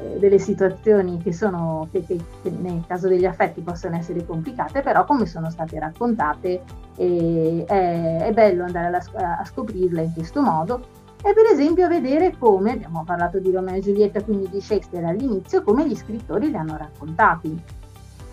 eh, 0.00 0.18
delle, 0.18 0.38
situazioni 0.38 1.18
che, 1.18 1.34
sono, 1.34 1.86
che, 1.92 2.02
che, 2.06 2.18
nel 2.48 2.84
caso 2.86 3.06
degli 3.06 3.26
affetti 3.26 3.60
possono 3.60 3.96
essere 3.96 4.24
complicate, 4.24 4.80
però 4.80 5.04
come 5.04 5.26
sono 5.26 5.50
state 5.50 5.78
raccontate 5.78 6.62
eh, 6.96 7.64
è, 7.66 8.16
è, 8.24 8.32
bello 8.32 8.64
andare 8.64 8.96
a, 8.96 9.38
a 9.40 9.44
scoprirle 9.44 10.02
in 10.02 10.12
questo 10.14 10.40
modo 10.40 10.97
e 11.22 11.32
per 11.34 11.46
esempio 11.52 11.88
vedere 11.88 12.34
come, 12.38 12.72
abbiamo 12.72 13.02
parlato 13.04 13.38
di 13.38 13.50
Romeo 13.50 13.76
e 13.76 13.80
Giulietta, 13.80 14.22
quindi 14.22 14.48
di 14.48 14.60
Shakespeare 14.60 15.06
all'inizio, 15.06 15.62
come 15.62 15.86
gli 15.86 15.96
scrittori 15.96 16.48
li 16.48 16.56
hanno 16.56 16.76
raccontati. 16.76 17.60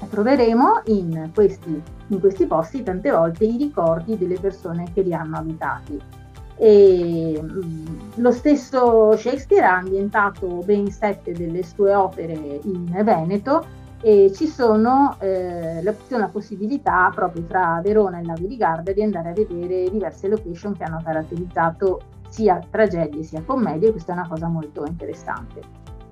Troveremo 0.08 0.82
in 0.86 1.32
questi, 1.34 1.82
in 2.08 2.20
questi 2.20 2.46
posti 2.46 2.84
tante 2.84 3.10
volte 3.10 3.46
i 3.46 3.58
ricordi 3.58 4.18
delle 4.18 4.40
persone 4.40 4.86
che 4.94 5.02
li 5.02 5.14
hanno 5.14 5.38
abitati. 5.38 6.00
E, 6.58 7.42
mm, 7.42 7.86
lo 8.16 8.32
stesso 8.32 9.18
Shakespeare 9.18 9.66
ha 9.66 9.78
ambientato 9.78 10.62
ben 10.64 10.90
sette 10.92 11.34
delle 11.34 11.64
sue 11.64 11.94
opere 11.94 12.60
in 12.64 12.86
Veneto 13.04 13.84
e 14.02 14.32
ci 14.34 14.48
sono 14.48 15.16
eh, 15.20 15.82
la, 15.82 15.94
la 16.10 16.28
possibilità 16.28 17.12
proprio 17.14 17.44
tra 17.44 17.82
Verona 17.84 18.20
e 18.20 18.26
Lago 18.26 18.46
di 18.46 18.56
Garda 18.56 18.94
di 18.94 19.02
andare 19.02 19.30
a 19.30 19.34
vedere 19.34 19.90
diverse 19.90 20.28
location 20.28 20.78
che 20.78 20.84
hanno 20.84 21.02
caratterizzato 21.04 22.02
sia 22.30 22.60
tragedie 22.70 23.24
sia 23.24 23.42
commedie, 23.46 23.92
questa 23.92 24.14
è 24.14 24.16
una 24.16 24.28
cosa 24.28 24.48
molto 24.48 24.86
interessante. 24.86 25.62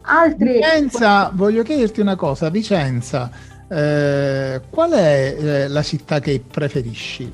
Altre... 0.01 0.53
Vicenza, 0.53 1.32
voglio 1.34 1.63
chiederti 1.63 2.01
una 2.01 2.15
cosa, 2.15 2.50
Vicenza, 2.50 3.29
eh, 3.67 4.62
qual 4.70 4.91
è 4.91 5.36
eh, 5.38 5.67
la 5.67 5.82
città 5.82 6.20
che 6.20 6.43
preferisci? 6.46 7.32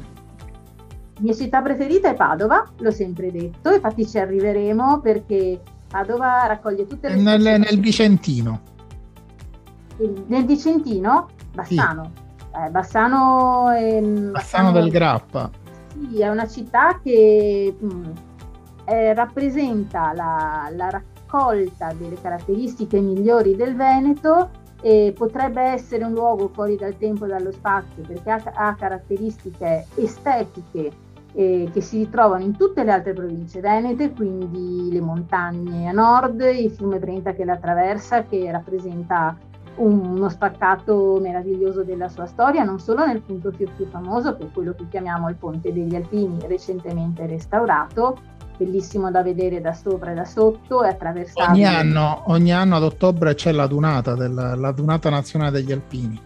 La 1.16 1.22
mia 1.22 1.34
città 1.34 1.62
preferita 1.62 2.10
è 2.10 2.14
Padova, 2.14 2.66
l'ho 2.78 2.92
sempre 2.92 3.32
detto, 3.32 3.72
infatti 3.72 4.08
ci 4.08 4.20
arriveremo 4.20 5.02
perché 5.02 5.60
Padova 5.90 6.46
raccoglie 6.46 6.86
tutte 6.86 7.10
le... 7.10 7.16
Nel, 7.16 7.42
nel 7.42 7.80
Vicentino. 7.80 8.62
Il, 9.98 10.24
nel 10.28 10.46
Vicentino? 10.46 11.30
Bassano. 11.54 12.12
Sì. 12.14 12.28
Eh, 12.66 12.70
Bassano, 12.70 13.70
è, 13.70 14.00
Bassano, 14.00 14.32
Bassano 14.32 14.72
del 14.72 14.90
Grappa. 14.90 15.50
Sì, 15.92 16.22
è 16.22 16.30
una 16.30 16.48
città 16.48 17.00
che 17.04 17.76
mh, 17.78 17.86
mm, 17.86 18.04
eh, 18.90 19.14
rappresenta 19.14 20.14
la, 20.14 20.68
la, 20.76 20.90
raccolta 20.90 21.94
delle 21.94 22.20
caratteristiche 22.20 23.00
migliori 23.00 23.56
del 23.56 23.76
Veneto 23.76 24.50
e 24.82 25.14
potrebbe 25.16 25.62
essere 25.62 26.06
un 26.06 26.14
luogo 26.14 26.48
fuori 26.48 26.76
dal 26.76 26.98
tempo 26.98 27.26
e 27.26 27.28
dallo 27.28 27.52
spazio 27.52 28.02
perché 28.08 28.32
ha, 28.32 28.42
ha 28.54 28.76
caratteristiche 28.76 29.86
estetiche 29.96 30.92
eh, 31.34 31.70
che 31.72 31.82
si 31.82 32.00
ritrovano 32.00 32.44
in 32.44 32.58
tutte 32.58 32.84
le 32.84 32.92
altre 32.92 33.14
province 33.14 33.60
venete, 33.60 34.12
quindi 34.12 34.90
le 34.92 35.02
montagne 35.02 35.88
a 35.88 35.92
nord, 35.92 36.40
il 36.42 36.72
fiume 36.72 36.98
Brenta 36.98 37.34
che 37.34 37.46
la 37.46 37.54
attraversa, 37.54 38.24
che 38.24 38.50
rappresenta 38.52 39.38
uno 39.76 40.28
spaccato 40.30 41.20
meraviglioso 41.22 41.84
della 41.84 42.10
sua 42.10 42.26
storia, 42.26 42.64
non 42.64 42.80
solo 42.80 43.06
nel 43.06 43.22
punto 43.22 43.52
più, 43.52 43.68
più 43.76 43.86
famoso, 43.86 44.36
che 44.36 44.46
è 44.46 44.52
quello 44.52 44.74
che 44.74 44.88
chiamiamo 44.90 45.30
il 45.30 45.36
Ponte 45.36 45.72
degli 45.72 45.96
Alpini, 45.96 46.40
recentemente 46.48 47.28
restaurato, 47.28 48.18
bellissimo 48.60 49.10
da 49.10 49.24
vedere 49.24 49.62
da 49.62 49.74
sopra 49.74 50.12
e 50.12 50.16
da 50.16 50.26
sotto 50.26 50.84
e 50.84 50.90
attraversare. 50.90 51.52
Ogni 51.52 51.66
anno, 51.66 52.24
ogni 52.28 52.52
anno 52.52 52.76
ad 52.76 52.84
ottobre 52.84 53.34
c'è 53.34 53.54
la 53.54 53.68
dunata, 53.68 54.16
della, 54.16 54.56
la 54.56 54.72
dunata 54.74 55.10
nazionale 55.10 55.52
degli 55.52 55.72
alpini. 55.72 56.20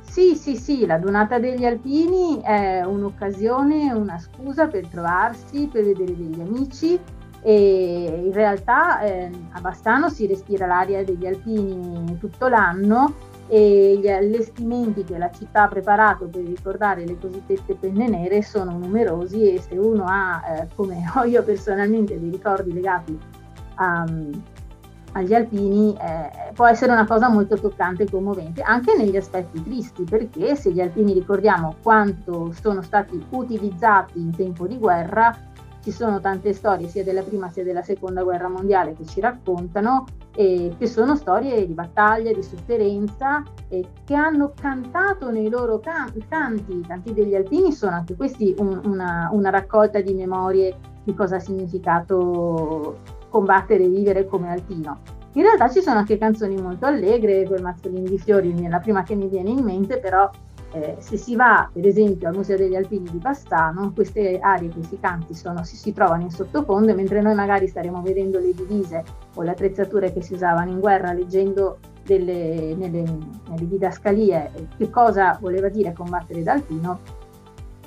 Sì, 0.00 0.34
sì, 0.34 0.56
sì, 0.56 0.86
la 0.86 0.96
dunata 0.96 1.38
degli 1.38 1.66
alpini 1.66 2.40
è 2.40 2.82
un'occasione, 2.82 3.92
una 3.92 4.18
scusa 4.18 4.66
per 4.66 4.86
trovarsi, 4.86 5.68
per 5.70 5.84
vedere 5.84 6.16
degli 6.16 6.40
amici 6.40 6.98
e 7.42 8.22
in 8.24 8.32
realtà 8.32 9.02
eh, 9.02 9.30
a 9.52 9.60
Bassano 9.60 10.08
si 10.08 10.26
respira 10.26 10.66
l'aria 10.66 11.04
degli 11.04 11.26
alpini 11.26 12.16
tutto 12.18 12.48
l'anno 12.48 13.14
e 13.48 13.98
gli 14.00 14.08
allestimenti 14.08 15.04
che 15.04 15.18
la 15.18 15.30
città 15.30 15.64
ha 15.64 15.68
preparato 15.68 16.26
per 16.26 16.42
ricordare 16.42 17.06
le 17.06 17.18
cosiddette 17.18 17.74
penne 17.74 18.08
nere 18.08 18.42
sono 18.42 18.76
numerosi 18.76 19.54
e 19.54 19.60
se 19.60 19.76
uno 19.76 20.04
ha, 20.06 20.42
eh, 20.48 20.68
come 20.74 21.04
ho 21.14 21.22
io 21.24 21.42
personalmente, 21.42 22.18
dei 22.18 22.30
ricordi 22.30 22.72
legati 22.72 23.18
a, 23.76 24.04
agli 25.12 25.32
alpini, 25.32 25.96
eh, 25.96 26.52
può 26.52 26.66
essere 26.66 26.92
una 26.92 27.06
cosa 27.06 27.28
molto 27.28 27.56
toccante 27.56 28.02
e 28.02 28.10
commovente, 28.10 28.62
anche 28.62 28.94
negli 28.96 29.16
aspetti 29.16 29.62
tristi, 29.62 30.04
perché 30.04 30.56
se 30.56 30.72
gli 30.72 30.80
alpini 30.80 31.12
ricordiamo 31.12 31.76
quanto 31.82 32.52
sono 32.52 32.82
stati 32.82 33.24
utilizzati 33.30 34.20
in 34.20 34.34
tempo 34.34 34.66
di 34.66 34.76
guerra, 34.76 35.34
ci 35.86 35.92
sono 35.92 36.18
tante 36.18 36.52
storie 36.52 36.88
sia 36.88 37.04
della 37.04 37.22
prima 37.22 37.48
sia 37.48 37.62
della 37.62 37.80
seconda 37.80 38.24
guerra 38.24 38.48
mondiale 38.48 38.94
che 38.94 39.06
ci 39.06 39.20
raccontano 39.20 40.04
e 40.34 40.74
che 40.76 40.88
sono 40.88 41.14
storie 41.14 41.64
di 41.64 41.74
battaglia, 41.74 42.32
di 42.32 42.42
sofferenza 42.42 43.44
e 43.68 43.86
che 44.04 44.14
hanno 44.16 44.52
cantato 44.60 45.30
nei 45.30 45.48
loro 45.48 45.78
can- 45.78 46.12
canti, 46.28 46.78
i 46.78 46.84
canti 46.84 47.14
degli 47.14 47.36
alpini 47.36 47.70
sono 47.70 47.94
anche 47.94 48.16
questi 48.16 48.52
un, 48.58 48.80
una, 48.84 49.28
una 49.30 49.50
raccolta 49.50 50.00
di 50.00 50.12
memorie 50.12 50.76
di 51.04 51.14
cosa 51.14 51.36
ha 51.36 51.38
significato 51.38 52.98
combattere 53.28 53.84
e 53.84 53.88
vivere 53.88 54.26
come 54.26 54.50
alpino. 54.50 54.98
In 55.34 55.42
realtà 55.42 55.68
ci 55.68 55.82
sono 55.82 56.00
anche 56.00 56.18
canzoni 56.18 56.60
molto 56.60 56.86
allegre, 56.86 57.44
quel 57.44 57.62
mazzolino 57.62 58.08
di 58.08 58.18
fiori 58.18 58.52
è 58.60 58.68
la 58.68 58.80
prima 58.80 59.04
che 59.04 59.14
mi 59.14 59.28
viene 59.28 59.50
in 59.50 59.62
mente, 59.62 60.00
però 60.00 60.28
eh, 60.76 60.96
se 60.98 61.16
si 61.16 61.34
va 61.34 61.68
per 61.72 61.86
esempio 61.86 62.28
al 62.28 62.34
Museo 62.34 62.58
degli 62.58 62.74
Alpini 62.74 63.08
di 63.10 63.16
Bassano, 63.16 63.92
queste 63.94 64.38
aree, 64.38 64.68
questi 64.68 64.98
canti 65.00 65.34
sono, 65.34 65.64
si, 65.64 65.74
si, 65.74 65.94
trovano 65.94 66.22
in 66.22 66.30
sottofondo, 66.30 66.94
mentre 66.94 67.22
noi 67.22 67.34
magari 67.34 67.66
staremo 67.66 68.02
vedendo 68.02 68.38
le 68.38 68.52
divise 68.52 69.02
o 69.34 69.42
le 69.42 69.50
attrezzature 69.50 70.12
che 70.12 70.20
si 70.20 70.34
usavano 70.34 70.70
in 70.70 70.80
guerra, 70.80 71.12
leggendo 71.12 71.78
delle, 72.04 72.74
nelle, 72.76 73.02
nelle 73.48 73.68
didascalie 73.68 74.50
eh, 74.54 74.68
che 74.76 74.90
cosa 74.90 75.38
voleva 75.40 75.68
dire 75.68 75.94
combattere 75.94 76.42
d'alpino, 76.42 77.00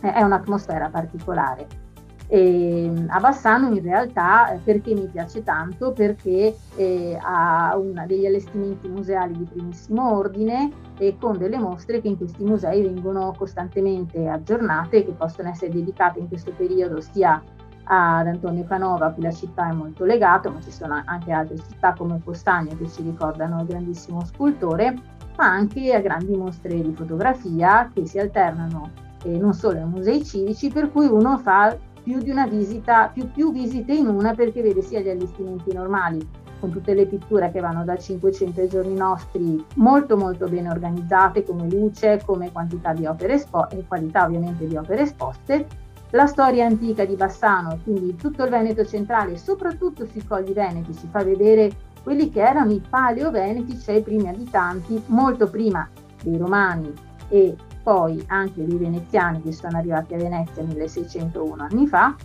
eh, 0.01 0.12
è 0.12 0.22
un'atmosfera 0.24 0.89
particolare. 0.89 1.88
E 2.32 3.06
a 3.08 3.20
Bassano 3.20 3.74
in 3.74 3.82
realtà 3.82 4.54
eh, 4.54 4.60
perché 4.64 4.94
mi 4.94 5.08
piace 5.08 5.44
tanto? 5.44 5.94
Perché 5.94 6.56
eh, 6.76 7.18
ha 7.20 7.76
una, 7.76 8.06
degli 8.06 8.28
allestimenti 8.28 8.88
museali 8.88 9.36
di 9.36 9.46
primissimo 9.46 10.16
ordine 10.16 10.72
e 11.00 11.18
con 11.20 11.40
delle 11.40 11.58
mostre 11.58 12.02
che 12.02 12.08
in 12.08 12.18
questi 12.18 12.44
musei 12.44 12.84
vengono 12.84 13.34
costantemente 13.36 14.28
aggiornate, 14.28 15.06
che 15.06 15.12
possono 15.14 15.50
essere 15.50 15.72
dedicate 15.72 16.20
in 16.20 16.28
questo 16.28 16.52
periodo 16.56 17.02
sia 17.02 17.42
ad 17.86 18.28
Antonio 18.28 18.64
Canova, 18.66 19.08
a 19.08 19.12
cui 19.12 19.24
la 19.24 19.32
città 19.32 19.68
è 19.68 19.74
molto 19.74 20.06
legata, 20.06 20.52
ma 20.52 20.62
ci 20.62 20.72
sono 20.72 21.02
anche 21.04 21.32
altre 21.32 21.58
città 21.58 21.94
come 21.94 22.22
Postagno 22.24 22.78
che 22.78 22.88
ci 22.88 23.02
ricordano 23.02 23.62
il 23.62 23.66
grandissimo 23.66 24.24
scultore, 24.24 24.94
ma 25.36 25.46
anche 25.46 25.96
a 25.96 26.00
grandi 26.00 26.38
mostre 26.38 26.80
di 26.80 26.94
fotografia 26.94 27.90
che 27.92 28.06
si 28.06 28.20
alternano 28.20 29.08
eh, 29.24 29.38
non 29.38 29.54
solo 29.54 29.80
ai 29.80 29.88
musei 29.88 30.24
civici, 30.24 30.70
per 30.70 30.92
cui 30.92 31.08
uno 31.08 31.40
fa 31.40 31.76
più 32.03 32.20
di 32.20 32.29
una 32.29 32.48
visita, 32.48 33.10
più, 33.13 33.32
più 33.32 33.51
visite 33.51 33.94
in 33.94 34.08
una 34.08 34.34
perché 34.34 34.62
vede 34.62 34.82
sia 34.82 35.00
gli 35.00 35.10
allestimenti 35.10 35.74
normali 35.74 36.27
con 36.60 36.72
tutte 36.72 36.94
le 36.94 37.06
pitture 37.06 37.51
che 37.51 37.62
vanno 37.62 37.84
dal 37.84 38.00
500 38.00 38.60
ai 38.60 38.68
giorni 38.68 38.94
nostri 38.94 39.63
molto 39.75 40.18
molto 40.18 40.48
bene 40.48 40.70
organizzate 40.70 41.44
come 41.44 41.70
luce, 41.70 42.22
come 42.25 42.51
quantità 42.51 42.94
di 42.94 43.06
opere 43.06 43.36
esposte 43.36 43.77
e 43.77 43.86
qualità 43.88 44.25
ovviamente 44.25 44.68
di 44.68 44.75
opere 44.75 45.03
esposte, 45.03 45.65
la 46.12 46.25
storia 46.25 46.65
antica 46.65 47.06
di 47.06 47.15
Bassano, 47.15 47.79
quindi 47.84 48.15
tutto 48.15 48.44
il 48.44 48.50
Veneto 48.50 48.86
centrale, 48.86 49.38
soprattutto 49.38 50.06
sui 50.06 50.25
colli 50.25 50.53
veneti, 50.53 50.94
ci 50.96 51.08
fa 51.10 51.24
vedere 51.24 51.72
quelli 52.01 52.29
che 52.29 52.41
erano 52.41 52.72
i 52.72 52.82
paleo 52.88 53.29
veneti, 53.29 53.77
cioè 53.77 53.96
i 53.96 54.01
primi 54.01 54.27
abitanti, 54.27 55.01
molto 55.08 55.50
prima 55.50 55.88
dei 56.24 56.38
romani 56.38 56.91
e 57.29 57.56
poi 57.89 58.24
anche 58.27 58.63
dei 58.63 58.77
veneziani 58.77 59.41
che 59.41 59.51
sono 59.51 59.75
arrivati 59.75 60.13
a 60.13 60.17
Venezia 60.17 60.62
1601 60.62 61.63
anni 61.72 61.88
fa, 61.88 62.15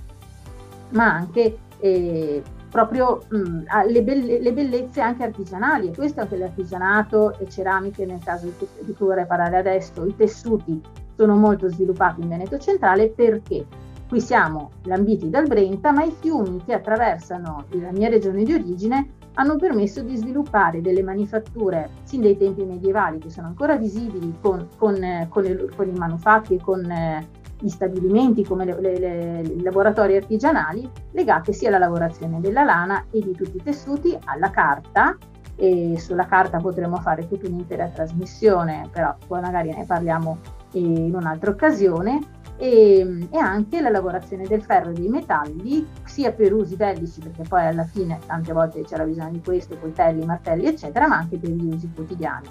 ma 0.91 1.11
anche 1.15 1.57
eh, 1.79 2.43
proprio 2.69 3.23
mh, 3.31 3.63
le, 3.89 4.03
belle, 4.03 4.41
le, 4.41 4.53
bellezze 4.53 5.01
anche 5.01 5.23
artigianali, 5.23 5.89
e 5.89 5.95
questo 5.95 6.21
anche 6.21 6.37
l'artigianato 6.37 7.39
e 7.39 7.49
ceramiche 7.49 8.05
nel 8.05 8.21
caso 8.23 8.53
di 8.81 8.93
cui 8.93 9.07
vorrei 9.07 9.25
parlare 9.25 9.57
adesso, 9.57 10.05
i 10.05 10.15
tessuti 10.15 10.83
sono 11.17 11.35
molto 11.35 11.71
sviluppati 11.71 12.21
in 12.21 12.29
Veneto 12.29 12.59
centrale 12.59 13.09
perché 13.09 13.65
qui 14.07 14.21
siamo 14.21 14.69
lambiti 14.83 15.31
dal 15.31 15.47
Brenta, 15.47 15.93
ma 15.93 16.05
i 16.05 16.15
fiumi 16.21 16.63
che 16.63 16.75
attraversano 16.75 17.65
la 17.71 17.91
mia 17.91 18.11
regione 18.11 18.43
di 18.43 18.53
origine 18.53 19.09
hanno 19.35 19.57
permesso 19.57 20.03
di 20.03 20.17
sviluppare 20.17 20.81
delle 20.81 21.03
manifatture 21.03 21.91
sin 22.05 22.21
dai 22.21 22.37
tempi 22.37 22.65
medievali 22.65 23.19
che 23.19 23.31
sono 23.31 23.49
ancora 23.49 23.77
visibili 23.77 24.35
con, 24.41 24.69
con, 24.77 25.03
eh, 25.03 25.27
con, 25.29 25.45
il, 25.45 25.73
con 25.75 25.89
i 25.89 25.99
manufatti 25.99 26.55
e 26.55 26.61
con 26.61 26.89
eh, 26.91 27.27
gli 27.59 27.69
stabilimenti 27.69 28.45
come 28.45 28.65
le, 28.65 28.81
le, 28.81 28.99
le, 28.99 29.41
i 29.41 29.63
laboratori 29.63 30.17
artigianali 30.17 30.89
legate 31.13 31.53
sia 31.53 31.69
alla 31.69 31.79
lavorazione 31.79 32.41
della 32.41 32.63
lana 32.63 33.07
e 33.11 33.21
di 33.21 33.33
tutti 33.33 33.57
i 33.57 33.63
tessuti 33.63 34.17
alla 34.25 34.51
carta. 34.51 35.17
E 35.57 35.95
sulla 35.99 36.27
carta 36.27 36.59
potremo 36.59 36.97
fare 36.97 37.29
tutta 37.29 37.47
un'intera 37.47 37.87
trasmissione 37.87 38.89
però 38.91 39.15
poi 39.25 39.41
magari 39.41 39.73
ne 39.73 39.85
parliamo 39.85 40.39
in 40.73 41.15
un'altra 41.15 41.51
occasione 41.51 42.19
e, 42.57 43.27
e, 43.31 43.39
anche 43.39 43.81
la 43.81 43.91
lavorazione 43.91 44.47
del 44.47 44.63
ferro 44.63 44.91
e 44.91 44.95
dei 44.95 45.09
metalli, 45.09 45.87
sia 46.05 46.33
per 46.33 46.53
usi 46.53 46.77
bellici, 46.77 47.21
perché 47.21 47.43
poi 47.49 47.67
alla 47.67 47.85
fine 47.85 48.19
tante 48.27 48.53
volte 48.53 48.83
c'era 48.83 49.05
bisogno 49.05 49.31
di 49.31 49.43
questo, 49.43 49.77
coltelli, 49.79 50.25
martelli, 50.25 50.67
eccetera, 50.67 51.09
ma 51.09 51.17
anche 51.17 51.37
per 51.39 51.51
gli 51.51 51.73
usi 51.73 51.91
quotidiani. 51.95 52.49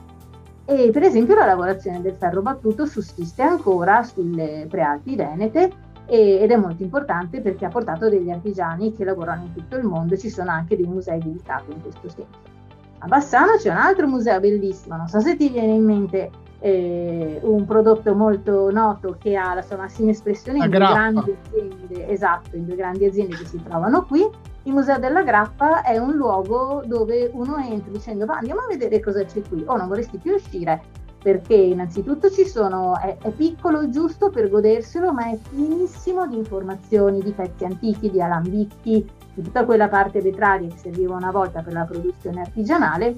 E 0.66 0.92
per 0.92 1.04
esempio 1.04 1.36
la 1.36 1.46
lavorazione 1.46 2.02
del 2.02 2.16
ferro 2.16 2.42
battuto 2.42 2.86
sussiste 2.86 3.42
ancora 3.42 4.04
sulle 4.04 4.66
prealpi 4.70 5.16
venete 5.16 5.72
ed 6.06 6.52
è 6.52 6.56
molto 6.56 6.84
importante 6.84 7.42
perché 7.42 7.66
ha 7.66 7.70
portato 7.70 8.10
degli 8.10 8.30
artigiani 8.30 8.94
che 8.94 9.04
lavorano 9.04 9.44
in 9.44 9.54
tutto 9.54 9.78
il 9.78 9.84
mondo 9.84 10.14
e 10.14 10.18
ci 10.18 10.30
sono 10.30 10.52
anche 10.52 10.76
dei 10.76 10.86
musei 10.86 11.20
dedicati 11.20 11.72
in 11.72 11.82
questo 11.82 12.10
senso. 12.10 12.52
A 13.00 13.08
Bassano 13.08 13.58
c'è 13.58 13.70
un 13.70 13.78
altro 13.78 14.08
museo 14.08 14.40
bellissimo, 14.40 14.96
non 14.96 15.08
so 15.08 15.20
se 15.20 15.36
ti 15.36 15.50
viene 15.50 15.74
in 15.74 15.84
mente 15.84 16.32
eh, 16.66 17.40
un 17.42 17.66
prodotto 17.66 18.16
molto 18.16 18.72
noto 18.72 19.18
che 19.20 19.36
ha 19.36 19.54
la 19.54 19.62
sua 19.62 19.76
massima 19.76 20.12
espressione 20.12 20.60
in 20.60 20.70
due 20.70 20.80
grandi 20.80 21.36
aziende, 21.44 22.08
esatto, 22.08 22.56
in 22.56 22.66
due 22.66 22.76
grandi 22.76 23.04
aziende 23.04 23.36
che 23.36 23.46
si 23.46 23.62
trovano 23.62 24.06
qui. 24.06 24.26
Il 24.64 24.72
Museo 24.72 24.98
della 24.98 25.24
Grappa 25.24 25.82
è 25.82 25.98
un 25.98 26.14
luogo 26.14 26.82
dove 26.86 27.30
uno 27.34 27.58
entra 27.58 27.92
dicendo 27.92 28.26
ma 28.26 28.38
andiamo 28.38 28.62
a 28.62 28.68
vedere 28.68 29.02
cosa 29.02 29.26
c'è 29.26 29.42
qui, 29.42 29.62
o 29.66 29.74
oh, 29.74 29.76
non 29.76 29.90
vorresti 29.90 30.18
più 30.20 30.36
uscire, 30.36 30.82
perché 31.22 31.54
innanzitutto 31.54 32.32
ci 32.32 32.46
sono, 32.46 32.98
è, 32.98 33.18
è, 33.22 33.32
piccolo 33.32 33.90
giusto 33.90 34.30
per 34.30 34.50
goderselo, 34.50 35.12
ma 35.12 35.32
è 35.32 35.38
pienissimo 35.50 36.26
di 36.28 36.38
informazioni, 36.38 37.22
di 37.22 37.34
pezzi 37.34 37.66
antichi, 37.66 38.10
di 38.10 38.22
alambicchi, 38.22 39.06
di 39.34 39.42
tutta 39.42 39.66
quella 39.66 39.90
parte 39.90 40.22
vetraria 40.22 40.70
che 40.70 40.78
serviva 40.78 41.14
una 41.14 41.32
volta 41.32 41.62
per 41.62 41.74
la 41.74 41.84
produzione 41.84 42.40
artigianale, 42.40 43.18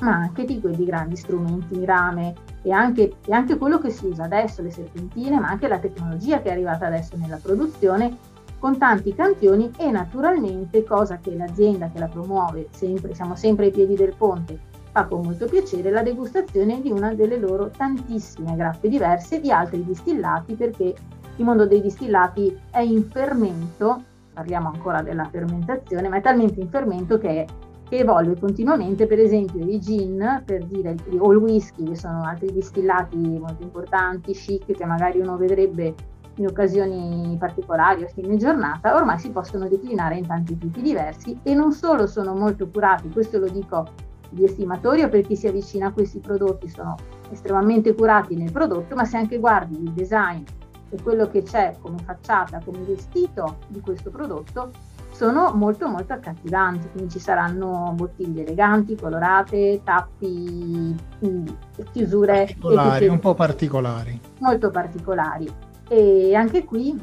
ma 0.00 0.12
anche 0.12 0.44
di 0.44 0.60
quelli 0.60 0.84
grandi 0.84 1.16
strumenti 1.16 1.74
in 1.74 1.84
rame, 1.84 2.34
e 2.62 2.72
anche, 2.72 3.16
e 3.24 3.32
anche 3.32 3.56
quello 3.56 3.78
che 3.78 3.90
si 3.90 4.06
usa 4.06 4.24
adesso, 4.24 4.62
le 4.62 4.70
serpentine, 4.70 5.38
ma 5.38 5.48
anche 5.48 5.68
la 5.68 5.78
tecnologia 5.78 6.40
che 6.40 6.48
è 6.48 6.52
arrivata 6.52 6.86
adesso 6.86 7.16
nella 7.16 7.38
produzione 7.40 8.34
con 8.58 8.78
tanti 8.78 9.14
campioni 9.14 9.70
e 9.76 9.90
naturalmente, 9.90 10.84
cosa 10.84 11.18
che 11.18 11.34
l'azienda 11.36 11.90
che 11.92 11.98
la 11.98 12.08
promuove, 12.08 12.68
sempre, 12.70 13.14
siamo 13.14 13.36
sempre 13.36 13.66
ai 13.66 13.70
piedi 13.70 13.94
del 13.94 14.14
ponte, 14.16 14.58
fa 14.90 15.04
con 15.04 15.22
molto 15.22 15.46
piacere, 15.46 15.90
la 15.90 16.02
degustazione 16.02 16.80
di 16.80 16.90
una 16.90 17.14
delle 17.14 17.38
loro 17.38 17.70
tantissime 17.70 18.56
grappe 18.56 18.88
diverse 18.88 19.40
di 19.40 19.50
altri 19.50 19.84
distillati 19.84 20.54
perché 20.54 20.94
il 21.36 21.44
mondo 21.44 21.66
dei 21.66 21.82
distillati 21.82 22.58
è 22.70 22.80
in 22.80 23.08
fermento, 23.10 24.02
parliamo 24.32 24.70
ancora 24.72 25.02
della 25.02 25.28
fermentazione, 25.30 26.08
ma 26.08 26.16
è 26.16 26.22
talmente 26.22 26.60
in 26.60 26.70
fermento 26.70 27.18
che 27.18 27.28
è 27.28 27.46
che 27.88 27.98
evolve 27.98 28.38
continuamente, 28.38 29.06
per 29.06 29.20
esempio 29.20 29.64
i 29.64 29.78
gin, 29.78 30.42
per 30.44 30.64
dire, 30.64 30.96
o 31.18 31.32
il 31.32 31.38
whisky, 31.38 31.84
che 31.84 31.96
sono 31.96 32.24
altri 32.24 32.52
distillati 32.52 33.16
molto 33.16 33.62
importanti, 33.62 34.32
chic, 34.32 34.72
che 34.72 34.84
magari 34.84 35.20
uno 35.20 35.36
vedrebbe 35.36 35.94
in 36.38 36.46
occasioni 36.46 37.36
particolari 37.38 38.02
o 38.02 38.08
fine 38.08 38.36
giornata, 38.36 38.94
ormai 38.94 39.18
si 39.18 39.30
possono 39.30 39.68
declinare 39.68 40.16
in 40.16 40.26
tanti 40.26 40.58
tipi 40.58 40.82
diversi 40.82 41.38
e 41.42 41.54
non 41.54 41.72
solo 41.72 42.06
sono 42.06 42.34
molto 42.34 42.68
curati, 42.68 43.08
questo 43.08 43.38
lo 43.38 43.48
dico 43.48 43.86
di 44.28 44.44
estimatori 44.44 45.02
o 45.02 45.08
per 45.08 45.22
chi 45.22 45.36
si 45.36 45.46
avvicina 45.46 45.86
a 45.86 45.92
questi 45.92 46.18
prodotti, 46.18 46.68
sono 46.68 46.96
estremamente 47.30 47.94
curati 47.94 48.36
nel 48.36 48.52
prodotto, 48.52 48.94
ma 48.94 49.04
se 49.04 49.16
anche 49.16 49.38
guardi 49.38 49.80
il 49.80 49.92
design 49.92 50.42
e 50.90 51.02
quello 51.02 51.28
che 51.28 51.42
c'è 51.42 51.74
come 51.80 51.98
facciata, 52.04 52.60
come 52.64 52.80
vestito 52.80 53.58
di 53.68 53.80
questo 53.80 54.10
prodotto, 54.10 54.70
sono 55.16 55.50
molto 55.54 55.88
molto 55.88 56.12
accattivanti, 56.12 56.90
quindi 56.92 57.10
ci 57.10 57.18
saranno 57.18 57.92
bottiglie 57.96 58.42
eleganti, 58.42 58.96
colorate, 58.96 59.80
tappi, 59.82 60.94
mm, 61.26 61.46
chiusure 61.90 62.44
particolari, 62.44 63.08
un 63.08 63.18
po' 63.18 63.34
particolari. 63.34 64.20
Molto 64.40 64.70
particolari. 64.70 65.50
E 65.88 66.34
anche 66.34 66.64
qui 66.64 67.02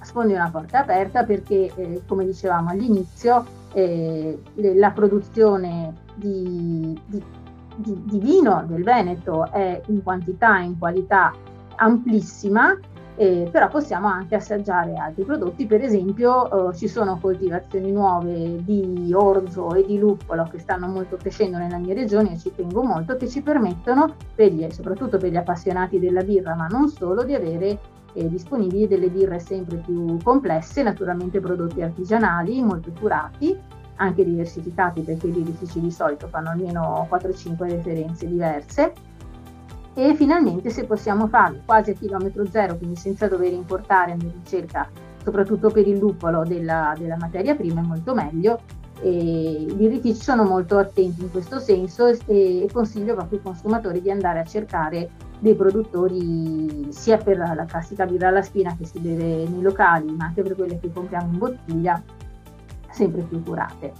sfondi 0.00 0.32
una 0.32 0.50
porta 0.50 0.80
aperta 0.80 1.22
perché, 1.22 1.70
eh, 1.76 2.02
come 2.08 2.24
dicevamo 2.24 2.70
all'inizio, 2.70 3.46
eh, 3.72 4.42
la 4.54 4.90
produzione 4.90 5.94
di, 6.16 6.98
di 7.06 7.22
di, 7.78 7.96
di 8.06 8.18
vino 8.18 8.64
del 8.66 8.82
Veneto 8.82 9.52
è 9.52 9.80
in 9.86 10.02
quantità 10.02 10.58
e 10.58 10.64
in 10.64 10.78
qualità 10.78 11.32
amplissima 11.76 12.76
eh, 13.18 13.48
però 13.50 13.66
possiamo 13.68 14.06
anche 14.06 14.36
assaggiare 14.36 14.94
altri 14.94 15.24
prodotti, 15.24 15.66
per 15.66 15.82
esempio 15.82 16.70
eh, 16.70 16.76
ci 16.76 16.86
sono 16.86 17.18
coltivazioni 17.20 17.90
nuove 17.90 18.62
di 18.62 19.12
orzo 19.12 19.74
e 19.74 19.84
di 19.84 19.98
luppolo 19.98 20.44
che 20.44 20.60
stanno 20.60 20.86
molto 20.86 21.16
crescendo 21.16 21.58
nella 21.58 21.78
mia 21.78 21.94
regione 21.94 22.32
e 22.32 22.38
ci 22.38 22.54
tengo 22.54 22.84
molto, 22.84 23.16
che 23.16 23.26
ci 23.26 23.42
permettono, 23.42 24.14
per 24.36 24.52
gli, 24.52 24.64
soprattutto 24.70 25.18
per 25.18 25.32
gli 25.32 25.36
appassionati 25.36 25.98
della 25.98 26.22
birra, 26.22 26.54
ma 26.54 26.68
non 26.68 26.88
solo, 26.88 27.24
di 27.24 27.34
avere 27.34 27.78
eh, 28.12 28.28
disponibili 28.28 28.86
delle 28.86 29.10
birre 29.10 29.40
sempre 29.40 29.78
più 29.78 30.16
complesse, 30.22 30.84
naturalmente 30.84 31.40
prodotti 31.40 31.82
artigianali, 31.82 32.62
molto 32.62 32.92
curati, 32.96 33.58
anche 33.96 34.24
diversificati 34.24 35.00
perché 35.00 35.26
i 35.26 35.30
birrifici 35.32 35.80
di 35.80 35.90
solito 35.90 36.28
fanno 36.28 36.50
almeno 36.50 37.08
4-5 37.10 37.68
referenze 37.68 38.28
diverse 38.28 38.92
e 39.98 40.14
finalmente 40.14 40.70
se 40.70 40.84
possiamo 40.84 41.26
farlo 41.26 41.58
quasi 41.64 41.90
a 41.90 41.94
chilometro 41.94 42.46
zero, 42.48 42.76
quindi 42.76 42.94
senza 42.94 43.26
dover 43.26 43.52
importare 43.52 44.12
in 44.12 44.20
ricerca, 44.20 44.88
soprattutto 45.24 45.70
per 45.70 45.88
il 45.88 45.98
luppolo 45.98 46.44
della, 46.44 46.94
della 46.96 47.16
materia 47.18 47.56
prima, 47.56 47.80
è 47.80 47.84
molto 47.84 48.14
meglio. 48.14 48.60
E 49.00 49.10
I 49.10 49.74
birrifici 49.74 50.22
sono 50.22 50.44
molto 50.44 50.78
attenti 50.78 51.22
in 51.22 51.32
questo 51.32 51.58
senso 51.58 52.06
e, 52.06 52.16
e 52.26 52.68
consiglio 52.72 53.14
proprio 53.14 53.38
ai 53.38 53.44
consumatori 53.44 54.00
di 54.00 54.08
andare 54.12 54.38
a 54.38 54.44
cercare 54.44 55.10
dei 55.40 55.56
produttori 55.56 56.86
sia 56.90 57.16
per 57.16 57.38
la 57.38 57.64
classica 57.64 58.06
birra 58.06 58.28
alla 58.28 58.42
spina 58.42 58.76
che 58.76 58.86
si 58.86 59.00
beve 59.00 59.48
nei 59.48 59.62
locali, 59.62 60.12
ma 60.12 60.26
anche 60.26 60.42
per 60.42 60.54
quelle 60.54 60.78
che 60.78 60.92
compriamo 60.92 61.32
in 61.32 61.38
bottiglia, 61.38 62.00
sempre 62.92 63.22
più 63.22 63.42
curate. 63.42 63.92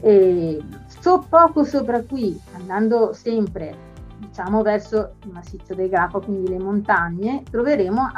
E 0.00 0.62
so 1.00 1.24
poco 1.26 1.64
sopra 1.64 2.02
qui, 2.02 2.38
andando 2.58 3.14
sempre 3.14 3.92
diciamo 4.26 4.62
verso 4.62 5.14
il 5.24 5.32
massiccio 5.32 5.74
del 5.74 5.88
Grappa, 5.88 6.20
quindi 6.20 6.48
le 6.48 6.58
montagne, 6.58 7.42
troveremo 7.50 8.10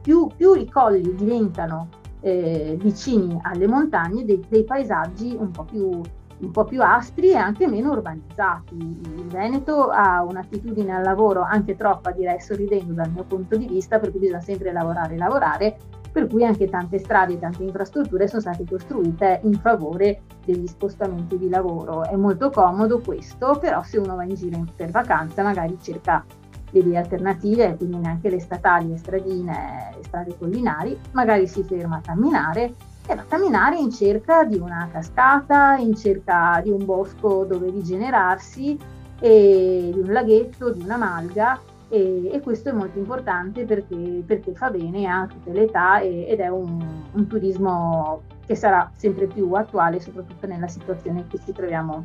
più, 0.00 0.28
più 0.36 0.54
i 0.54 0.68
colli 0.68 1.14
diventano 1.14 1.88
eh, 2.20 2.76
vicini 2.80 3.38
alle 3.42 3.66
montagne 3.66 4.24
dei, 4.24 4.44
dei 4.48 4.64
paesaggi 4.64 5.36
un 5.38 5.50
po, 5.50 5.64
più, 5.64 6.00
un 6.38 6.50
po' 6.50 6.64
più 6.64 6.82
aspri 6.82 7.30
e 7.30 7.36
anche 7.36 7.66
meno 7.66 7.92
urbanizzati. 7.92 8.76
Il 8.76 9.26
Veneto 9.26 9.88
ha 9.88 10.22
un'attitudine 10.22 10.94
al 10.94 11.02
lavoro 11.02 11.42
anche 11.42 11.76
troppa, 11.76 12.12
direi 12.12 12.40
sorridendo 12.40 12.92
dal 12.92 13.10
mio 13.10 13.24
punto 13.24 13.56
di 13.56 13.66
vista, 13.66 13.98
per 13.98 14.10
cui 14.10 14.20
bisogna 14.20 14.40
sempre 14.40 14.72
lavorare 14.72 15.16
lavorare 15.16 15.76
per 16.12 16.26
cui 16.26 16.44
anche 16.44 16.68
tante 16.68 16.98
strade 16.98 17.32
e 17.32 17.38
tante 17.38 17.62
infrastrutture 17.62 18.28
sono 18.28 18.42
state 18.42 18.64
costruite 18.68 19.40
in 19.44 19.54
favore 19.54 20.20
degli 20.44 20.66
spostamenti 20.66 21.38
di 21.38 21.48
lavoro. 21.48 22.04
È 22.04 22.14
molto 22.16 22.50
comodo 22.50 23.00
questo, 23.00 23.58
però 23.58 23.82
se 23.82 23.98
uno 23.98 24.14
va 24.14 24.24
in 24.24 24.34
giro 24.34 24.64
per 24.76 24.90
vacanza 24.90 25.42
magari 25.42 25.78
cerca 25.80 26.24
le 26.70 26.82
vie 26.82 26.98
alternative, 26.98 27.76
quindi 27.76 27.96
neanche 27.96 28.30
le 28.30 28.40
statali, 28.40 28.88
le 28.90 28.98
stradine, 28.98 29.92
le 29.96 30.04
strade 30.04 30.36
collinari, 30.38 30.98
magari 31.12 31.46
si 31.46 31.62
ferma 31.62 31.96
a 31.96 32.00
camminare 32.00 32.74
e 33.06 33.14
va 33.14 33.22
a 33.22 33.26
camminare 33.28 33.78
in 33.78 33.90
cerca 33.90 34.44
di 34.44 34.58
una 34.58 34.88
cascata, 34.92 35.76
in 35.76 35.94
cerca 35.94 36.60
di 36.62 36.70
un 36.70 36.84
bosco 36.84 37.44
dove 37.44 37.70
rigenerarsi, 37.70 38.78
e 39.22 39.90
di 39.92 40.00
un 40.00 40.12
laghetto, 40.12 40.72
di 40.72 40.82
una 40.82 40.96
malga 40.96 41.60
e, 41.92 42.30
e, 42.32 42.40
questo 42.40 42.70
è 42.70 42.72
molto 42.72 42.98
importante 42.98 43.66
perché, 43.66 44.22
perché, 44.24 44.54
fa 44.54 44.70
bene 44.70 45.06
a 45.06 45.26
tutte 45.26 45.52
le 45.52 45.64
età 45.64 46.00
e, 46.00 46.24
ed 46.26 46.40
è 46.40 46.48
un, 46.48 46.82
un, 47.12 47.26
turismo 47.26 48.22
che 48.46 48.54
sarà 48.54 48.90
sempre 48.96 49.26
più 49.26 49.52
attuale 49.52 50.00
soprattutto 50.00 50.46
nella 50.46 50.68
situazione 50.68 51.26
cui 51.28 51.38
ci 51.44 51.52
troviamo 51.52 52.02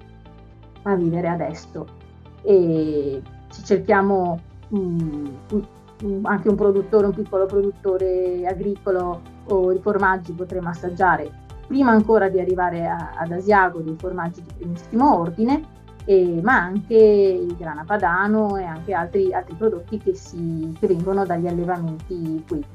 a 0.82 0.96
vivere 0.96 1.30
adesso. 1.30 1.86
E 2.42 3.22
cerchiamo 3.64 4.38
um, 4.72 5.38
anche 6.24 6.50
un 6.50 6.56
produttore, 6.56 7.06
un 7.06 7.14
piccolo 7.14 7.46
produttore 7.46 8.46
agricolo 8.46 9.22
o 9.46 9.72
di 9.72 9.80
formaggi 9.80 10.34
potremo 10.34 10.68
assaggiare 10.68 11.32
prima 11.66 11.92
ancora 11.92 12.28
di 12.28 12.42
arrivare 12.42 12.86
a, 12.86 13.14
ad 13.16 13.32
Asiago 13.32 13.80
dei 13.80 13.96
formaggi 13.98 14.42
di 14.42 14.52
primissimo 14.58 15.18
ordine 15.18 15.76
eh, 16.08 16.40
ma 16.42 16.56
anche 16.62 16.96
il 16.96 17.54
grana 17.58 17.84
padano 17.84 18.56
e 18.56 18.64
anche 18.64 18.94
altri, 18.94 19.34
altri 19.34 19.56
prodotti 19.56 19.98
che, 19.98 20.16
si, 20.16 20.74
che, 20.80 20.88
vengono 20.88 21.26
dagli 21.26 21.48
allevamenti 21.48 22.46
qui. 22.48 22.66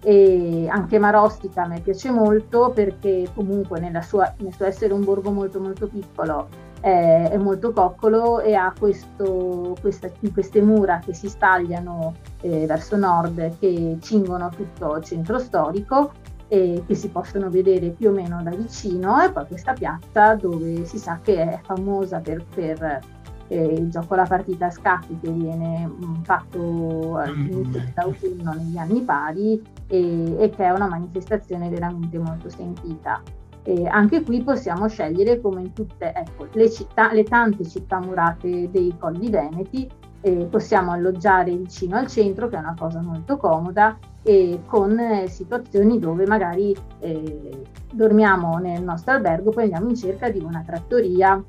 E 0.00 0.66
anche 0.66 0.98
Marostica 0.98 1.66
me 1.66 1.80
piace 1.80 2.10
molto 2.10 2.70
perché 2.74 3.28
comunque 3.34 3.80
sua, 4.02 4.32
nel 4.38 4.54
suo 4.54 4.64
essere 4.64 4.94
un 4.94 5.04
borgo 5.04 5.30
molto 5.30 5.60
molto 5.60 5.86
piccolo 5.86 6.48
è, 6.80 7.28
è 7.32 7.36
molto 7.36 7.72
coccolo 7.72 8.40
e 8.40 8.54
ha 8.54 8.72
questo, 8.78 9.76
questa, 9.80 10.10
queste 10.32 10.62
mura 10.62 11.00
che 11.04 11.12
si 11.12 11.28
stagliano 11.28 12.14
eh, 12.40 12.64
verso 12.66 12.96
nord 12.96 13.58
che 13.58 13.98
cingono 14.00 14.48
tutto 14.48 14.96
il 14.96 15.04
centro 15.04 15.38
storico 15.38 16.12
e 16.48 16.82
che 16.86 16.94
si 16.94 17.08
possono 17.08 17.48
vedere 17.48 17.90
più 17.90 18.10
o 18.10 18.12
meno 18.12 18.42
da 18.42 18.50
vicino 18.50 19.22
e 19.22 19.30
poi 19.32 19.46
questa 19.46 19.72
piazza 19.72 20.34
dove 20.34 20.84
si 20.84 20.98
sa 20.98 21.18
che 21.22 21.42
è 21.42 21.60
famosa 21.62 22.20
per, 22.20 22.44
per 22.54 23.00
eh, 23.48 23.64
il 23.64 23.90
gioco 23.90 24.14
La 24.14 24.24
partita 24.24 24.66
a 24.66 24.70
scacchi 24.70 25.18
che 25.20 25.30
viene 25.30 25.86
mm, 25.86 26.22
fatto 26.22 27.16
all'inizio 27.16 27.80
dell'autunno 27.80 28.52
negli 28.52 28.76
anni 28.76 29.00
pari 29.02 29.62
e, 29.86 30.36
e, 30.38 30.50
che 30.50 30.64
è 30.64 30.70
una 30.70 30.88
manifestazione 30.88 31.68
veramente 31.68 32.18
molto 32.18 32.48
sentita. 32.48 33.22
E 33.66 33.86
anche 33.86 34.22
qui 34.22 34.42
possiamo 34.42 34.88
scegliere 34.88 35.40
come 35.40 35.62
in 35.62 35.72
tutte 35.72 36.12
ecco, 36.12 36.48
le, 36.52 36.70
città, 36.70 37.12
le 37.12 37.24
tante 37.24 37.64
città 37.64 37.98
murate 37.98 38.70
dei 38.70 38.94
Colli 38.98 39.30
Veneti, 39.30 39.90
eh, 40.24 40.46
possiamo 40.46 40.92
alloggiare 40.92 41.54
vicino 41.54 41.96
al 41.96 42.06
centro 42.06 42.48
che 42.48 42.56
è 42.56 42.58
una 42.58 42.74
cosa 42.78 43.02
molto 43.02 43.36
comoda 43.36 43.98
e 44.22 44.60
con 44.64 44.98
eh, 44.98 45.28
situazioni 45.28 45.98
dove 45.98 46.26
magari 46.26 46.74
eh, 47.00 47.62
dormiamo 47.92 48.56
nel 48.56 48.82
nostro 48.82 49.12
albergo, 49.12 49.50
poi 49.50 49.64
andiamo 49.64 49.90
in 49.90 49.96
cerca 49.96 50.30
di 50.30 50.38
una 50.38 50.62
trattoria 50.64 51.42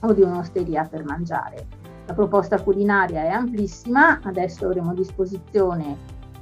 o 0.00 0.12
di 0.12 0.22
un'osteria 0.22 0.86
per 0.88 1.04
mangiare. 1.04 1.66
La 2.06 2.14
proposta 2.14 2.62
culinaria 2.62 3.24
è 3.24 3.28
amplissima, 3.30 4.20
adesso 4.22 4.66
avremo 4.66 4.90
a 4.90 4.94
disposizione 4.94 5.96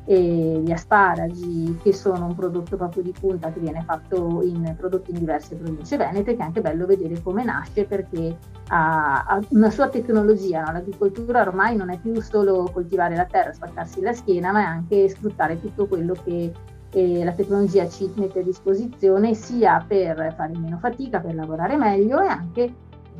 e 0.06 0.62
gli 0.62 0.70
asparagi 0.70 1.78
che 1.82 1.94
sono 1.94 2.26
un 2.26 2.34
prodotto 2.34 2.76
proprio 2.76 3.02
di 3.02 3.14
punta 3.18 3.50
che 3.50 3.60
viene 3.60 3.82
fatto 3.86 4.42
in 4.42 4.74
prodotti 4.76 5.12
in 5.12 5.18
diverse 5.18 5.56
province 5.56 5.96
venete 5.96 6.36
che 6.36 6.42
è 6.42 6.44
anche 6.44 6.60
bello 6.60 6.84
vedere 6.84 7.22
come 7.22 7.42
nasce 7.42 7.84
perché 7.84 8.36
ha, 8.68 9.24
ha 9.24 9.40
una 9.48 9.70
sua 9.70 9.88
tecnologia 9.88 10.62
no? 10.62 10.72
l'agricoltura 10.72 11.40
ormai 11.40 11.76
non 11.76 11.90
è 11.90 11.98
più 11.98 12.20
solo 12.20 12.68
coltivare 12.70 13.16
la 13.16 13.24
terra 13.24 13.52
spaccarsi 13.52 14.02
la 14.02 14.12
schiena 14.12 14.52
ma 14.52 14.60
è 14.60 14.64
anche 14.64 15.08
sfruttare 15.08 15.58
tutto 15.58 15.86
quello 15.86 16.14
che 16.22 16.52
eh, 16.90 17.24
la 17.24 17.32
tecnologia 17.32 17.88
ci 17.88 18.10
mette 18.14 18.40
a 18.40 18.42
disposizione 18.42 19.34
sia 19.34 19.82
per 19.86 20.34
fare 20.36 20.52
meno 20.56 20.78
fatica 20.78 21.18
per 21.18 21.34
lavorare 21.34 21.76
meglio 21.76 22.20
e 22.20 22.26
anche 22.26 22.74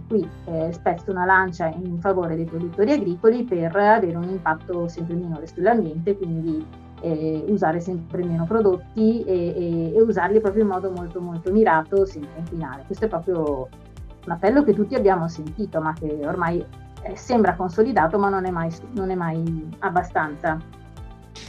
qui 0.07 0.29
eh, 0.47 0.73
spezzo 0.73 1.11
una 1.11 1.25
lancia 1.25 1.67
in 1.67 1.99
favore 2.01 2.37
dei 2.37 2.45
produttori 2.45 2.93
agricoli 2.93 3.45
per 3.45 3.75
avere 3.75 4.17
un 4.17 4.29
impatto 4.29 4.89
sempre 4.89 5.15
minore 5.15 5.47
sull'ambiente, 5.47 6.17
quindi 6.17 6.67
eh, 7.01 7.45
usare 7.49 7.81
sempre 7.81 8.25
meno 8.25 8.45
prodotti 8.45 9.25
e, 9.25 9.33
e, 9.35 9.95
e, 9.95 10.01
usarli 10.01 10.41
proprio 10.41 10.63
in 10.63 10.69
modo 10.69 10.91
molto 10.91 11.21
molto 11.21 11.53
mirato 11.53 12.07
senza 12.07 12.39
inquinare. 12.39 12.85
Questo 12.87 13.05
è 13.05 13.09
proprio 13.09 13.69
un 14.25 14.33
appello 14.33 14.63
che 14.65 14.73
tutti 14.73 14.95
abbiamo 14.95 15.29
sentito, 15.29 15.81
ma 15.81 15.93
che 15.93 16.21
ormai 16.25 16.65
eh, 17.03 17.17
sembra 17.17 17.55
consolidato, 17.55 18.19
ma 18.19 18.29
non 18.31 18.47
è 18.47 18.51
mai, 18.51 18.71
non 18.93 19.11
è 19.11 19.15
mai 19.15 19.77
abbastanza 19.81 20.59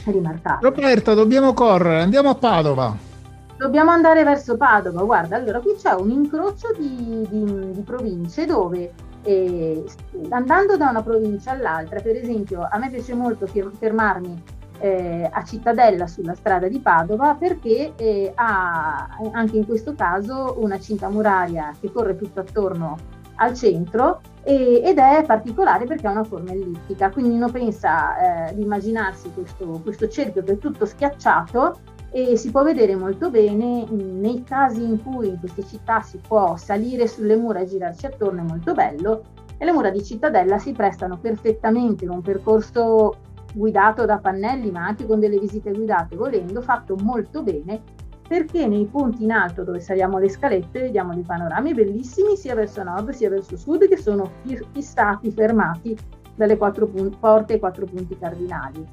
rimarcato. 0.04 0.68
Roberta, 0.68 1.14
dobbiamo 1.14 1.54
correre, 1.54 2.02
andiamo 2.02 2.30
a 2.30 2.34
Padova. 2.34 3.14
Dobbiamo 3.56 3.90
andare 3.90 4.22
verso 4.22 4.56
Padova. 4.56 5.02
Guarda, 5.02 5.36
allora 5.36 5.60
qui 5.60 5.74
c'è 5.76 5.92
un 5.92 6.10
incrocio 6.10 6.72
di, 6.76 7.26
di, 7.28 7.70
di 7.72 7.80
province 7.80 8.44
dove 8.44 8.92
eh, 9.22 9.84
andando 10.28 10.76
da 10.76 10.90
una 10.90 11.02
provincia 11.02 11.52
all'altra, 11.52 12.00
per 12.00 12.16
esempio, 12.16 12.68
a 12.70 12.78
me 12.78 12.90
piace 12.90 13.14
molto 13.14 13.46
fermarmi 13.46 14.42
eh, 14.78 15.28
a 15.32 15.42
Cittadella 15.42 16.06
sulla 16.06 16.34
strada 16.34 16.68
di 16.68 16.80
Padova 16.80 17.34
perché 17.34 17.94
eh, 17.96 18.32
ha 18.34 19.08
anche 19.32 19.56
in 19.56 19.66
questo 19.66 19.94
caso 19.94 20.56
una 20.58 20.78
cinta 20.78 21.08
muraria 21.08 21.72
che 21.80 21.90
corre 21.90 22.14
tutto 22.14 22.40
attorno 22.40 22.96
al 23.36 23.54
centro 23.54 24.20
e, 24.42 24.82
ed 24.84 24.98
è 24.98 25.24
particolare 25.26 25.86
perché 25.86 26.06
ha 26.06 26.10
una 26.10 26.24
forma 26.24 26.52
ellittica, 26.52 27.10
quindi 27.10 27.34
uno 27.34 27.50
pensa 27.50 28.48
eh, 28.48 28.54
di 28.54 28.62
immaginarsi 28.62 29.32
questo, 29.32 29.80
questo 29.82 30.08
cerchio 30.08 30.42
che 30.42 30.52
è 30.52 30.58
tutto 30.58 30.84
schiacciato 30.84 31.94
e 32.10 32.36
si 32.36 32.50
può 32.50 32.62
vedere 32.62 32.96
molto 32.96 33.30
bene 33.30 33.84
nei 33.90 34.42
casi 34.44 34.82
in 34.82 35.02
cui 35.02 35.28
in 35.28 35.38
queste 35.38 35.64
città 35.64 36.00
si 36.00 36.18
può 36.26 36.56
salire 36.56 37.06
sulle 37.06 37.36
mura 37.36 37.60
e 37.60 37.66
girarci 37.66 38.06
attorno, 38.06 38.40
è 38.40 38.44
molto 38.44 38.72
bello, 38.72 39.22
e 39.58 39.64
le 39.64 39.72
mura 39.72 39.90
di 39.90 40.02
Cittadella 40.02 40.58
si 40.58 40.72
prestano 40.72 41.18
perfettamente 41.18 42.04
in 42.04 42.10
un 42.10 42.22
percorso 42.22 43.16
guidato 43.54 44.04
da 44.04 44.18
pannelli, 44.18 44.70
ma 44.70 44.86
anche 44.86 45.06
con 45.06 45.18
delle 45.18 45.38
visite 45.38 45.72
guidate, 45.72 46.16
volendo, 46.16 46.60
fatto 46.60 46.96
molto 46.96 47.42
bene 47.42 47.82
perché 48.26 48.66
nei 48.66 48.86
punti 48.86 49.22
in 49.22 49.30
alto 49.30 49.62
dove 49.62 49.80
saliamo 49.80 50.18
le 50.18 50.28
scalette 50.28 50.80
vediamo 50.80 51.14
dei 51.14 51.22
panorami 51.22 51.74
bellissimi 51.74 52.36
sia 52.36 52.56
verso 52.56 52.82
nord 52.82 53.10
sia 53.10 53.28
verso 53.28 53.56
sud 53.56 53.86
che 53.86 53.96
sono 53.96 54.30
fissati, 54.72 55.30
fermati 55.30 55.96
dalle 56.34 56.56
quattro 56.56 56.88
porte 57.20 57.54
e 57.54 57.58
quattro 57.58 57.86
punti 57.86 58.18
cardinali. 58.18 58.84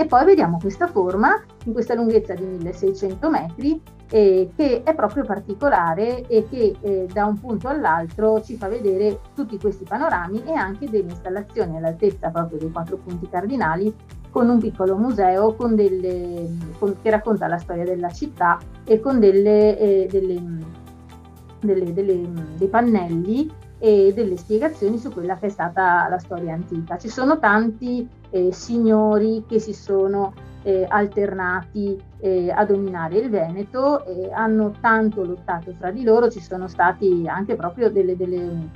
E 0.00 0.06
poi 0.06 0.24
vediamo 0.24 0.58
questa 0.60 0.86
forma 0.86 1.42
in 1.64 1.72
questa 1.72 1.94
lunghezza 1.94 2.32
di 2.32 2.44
1600 2.44 3.30
metri 3.30 3.82
eh, 4.10 4.48
che 4.54 4.84
è 4.84 4.94
proprio 4.94 5.24
particolare 5.24 6.24
e 6.28 6.46
che 6.48 6.76
eh, 6.80 7.08
da 7.12 7.26
un 7.26 7.40
punto 7.40 7.66
all'altro 7.66 8.40
ci 8.40 8.56
fa 8.56 8.68
vedere 8.68 9.18
tutti 9.34 9.58
questi 9.58 9.82
panorami 9.82 10.44
e 10.44 10.52
anche 10.52 10.88
delle 10.88 11.10
installazioni 11.10 11.78
all'altezza 11.78 12.30
proprio 12.30 12.58
dei 12.58 12.70
quattro 12.70 12.98
punti 12.98 13.28
cardinali 13.28 13.92
con 14.30 14.48
un 14.48 14.60
piccolo 14.60 14.96
museo 14.96 15.56
con 15.56 15.74
delle, 15.74 16.48
con, 16.78 16.94
che 17.02 17.10
racconta 17.10 17.48
la 17.48 17.58
storia 17.58 17.82
della 17.82 18.10
città 18.10 18.56
e 18.84 19.00
con 19.00 19.18
delle, 19.18 19.76
eh, 19.80 20.06
delle, 20.08 20.40
dei 22.56 22.68
pannelli 22.68 23.50
e 23.78 24.12
delle 24.14 24.36
spiegazioni 24.36 24.98
su 24.98 25.10
quella 25.12 25.36
che 25.36 25.46
è 25.46 25.50
stata 25.50 26.08
la 26.08 26.18
storia 26.18 26.52
antica. 26.52 26.98
Ci 26.98 27.08
sono 27.08 27.38
tanti 27.38 28.08
eh, 28.30 28.52
signori 28.52 29.44
che 29.46 29.58
si 29.58 29.72
sono 29.72 30.32
eh, 30.62 30.84
alternati 30.88 32.00
eh, 32.20 32.50
a 32.50 32.64
dominare 32.64 33.18
il 33.18 33.30
Veneto 33.30 34.04
e 34.04 34.30
hanno 34.32 34.72
tanto 34.80 35.24
lottato 35.24 35.72
fra 35.78 35.90
di 35.90 36.02
loro, 36.02 36.30
ci 36.30 36.40
sono 36.40 36.68
stati 36.68 37.24
anche 37.26 37.54
proprio 37.54 37.90
delle, 37.90 38.16
delle, 38.16 38.68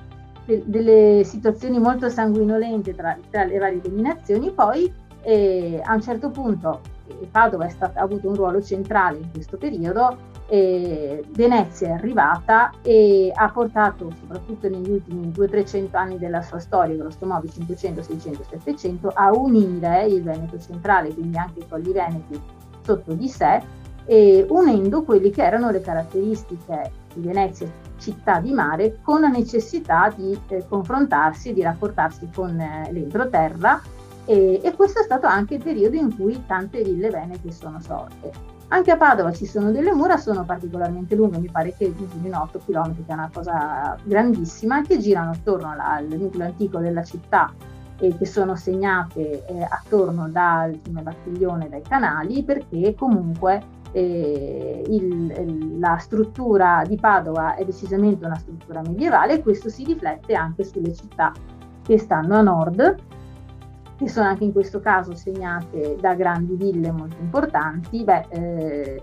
de, 0.46 0.62
delle 0.64 1.22
situazioni 1.24 1.78
molto 1.78 2.08
sanguinolente 2.08 2.94
tra, 2.94 3.16
tra, 3.30 3.44
le 3.44 3.58
varie 3.58 3.80
dominazioni, 3.80 4.50
poi 4.50 4.92
eh, 5.22 5.80
a 5.84 5.94
un 5.94 6.00
certo 6.00 6.30
punto 6.30 6.80
eh, 7.08 7.28
Padova 7.30 7.68
stata, 7.68 8.00
ha 8.00 8.04
avuto 8.04 8.28
un 8.28 8.36
ruolo 8.36 8.62
centrale 8.62 9.18
in 9.18 9.30
questo 9.30 9.56
periodo 9.56 10.30
eh, 10.52 11.24
Venezia 11.30 11.88
è 11.88 11.92
arrivata 11.92 12.72
e 12.82 13.32
ha 13.34 13.48
portato, 13.48 14.12
soprattutto 14.20 14.68
negli 14.68 14.90
ultimi 14.90 15.28
200-300 15.28 15.96
anni 15.96 16.18
della 16.18 16.42
sua 16.42 16.58
storia, 16.58 16.94
grosso 16.94 17.24
modo 17.24 17.48
500, 17.48 18.02
600, 18.02 18.44
700, 18.50 19.08
a 19.14 19.32
unire 19.32 20.04
il 20.04 20.22
Veneto 20.22 20.60
centrale, 20.60 21.14
quindi 21.14 21.38
anche 21.38 21.60
i 21.60 21.66
colli 21.66 21.90
veneti 21.90 22.38
sotto 22.82 23.14
di 23.14 23.28
sé, 23.28 23.62
e 24.04 24.44
unendo 24.50 25.04
quelle 25.04 25.30
che 25.30 25.42
erano 25.42 25.70
le 25.70 25.80
caratteristiche 25.80 26.92
di 27.14 27.26
Venezia, 27.26 27.72
città 27.96 28.38
di 28.38 28.52
mare, 28.52 28.98
con 29.00 29.22
la 29.22 29.28
necessità 29.28 30.12
di 30.14 30.38
eh, 30.48 30.66
confrontarsi, 30.68 31.54
di 31.54 31.62
rapportarsi 31.62 32.28
con 32.30 32.60
eh, 32.60 32.92
l'entroterra 32.92 33.80
e, 34.26 34.60
e 34.62 34.74
questo 34.74 35.00
è 35.00 35.02
stato 35.02 35.26
anche 35.26 35.54
il 35.54 35.62
periodo 35.62 35.96
in 35.96 36.14
cui 36.14 36.44
tante 36.46 36.82
ville 36.82 37.08
venete 37.08 37.50
sono 37.52 37.80
sorte. 37.80 38.51
Anche 38.72 38.90
a 38.90 38.96
Padova 38.96 39.32
ci 39.32 39.44
sono 39.44 39.70
delle 39.70 39.92
mura, 39.92 40.16
sono 40.16 40.44
particolarmente 40.46 41.14
lunghe, 41.14 41.36
mi 41.36 41.50
pare 41.50 41.74
che 41.76 41.92
misurino 41.94 42.40
8 42.40 42.60
km, 42.64 42.94
che 43.04 43.10
è 43.10 43.12
una 43.12 43.28
cosa 43.30 43.98
grandissima, 44.02 44.80
che 44.80 44.98
girano 44.98 45.32
attorno 45.32 45.74
al 45.78 46.06
nucleo 46.06 46.46
antico 46.46 46.78
della 46.78 47.04
città 47.04 47.52
e 47.98 48.16
che 48.16 48.24
sono 48.24 48.56
segnate 48.56 49.44
eh, 49.44 49.62
attorno 49.62 50.26
dal 50.30 50.74
fiume 50.82 51.02
Battiglione, 51.02 51.68
dai 51.68 51.82
canali, 51.82 52.42
perché 52.44 52.94
comunque 52.94 53.62
eh, 53.92 54.84
il, 54.88 55.78
la 55.78 55.98
struttura 55.98 56.82
di 56.86 56.96
Padova 56.96 57.54
è 57.56 57.66
decisamente 57.66 58.24
una 58.24 58.38
struttura 58.38 58.80
medievale 58.80 59.34
e 59.34 59.42
questo 59.42 59.68
si 59.68 59.84
riflette 59.84 60.34
anche 60.34 60.64
sulle 60.64 60.94
città 60.94 61.30
che 61.82 61.98
stanno 61.98 62.36
a 62.36 62.40
nord 62.40 62.96
che 64.04 64.08
sono 64.08 64.26
anche 64.26 64.44
in 64.44 64.52
questo 64.52 64.80
caso 64.80 65.14
segnate 65.14 65.96
da 66.00 66.14
grandi 66.14 66.54
ville 66.54 66.90
molto 66.90 67.16
importanti, 67.20 68.04
beh, 68.04 68.26
eh, 68.30 69.02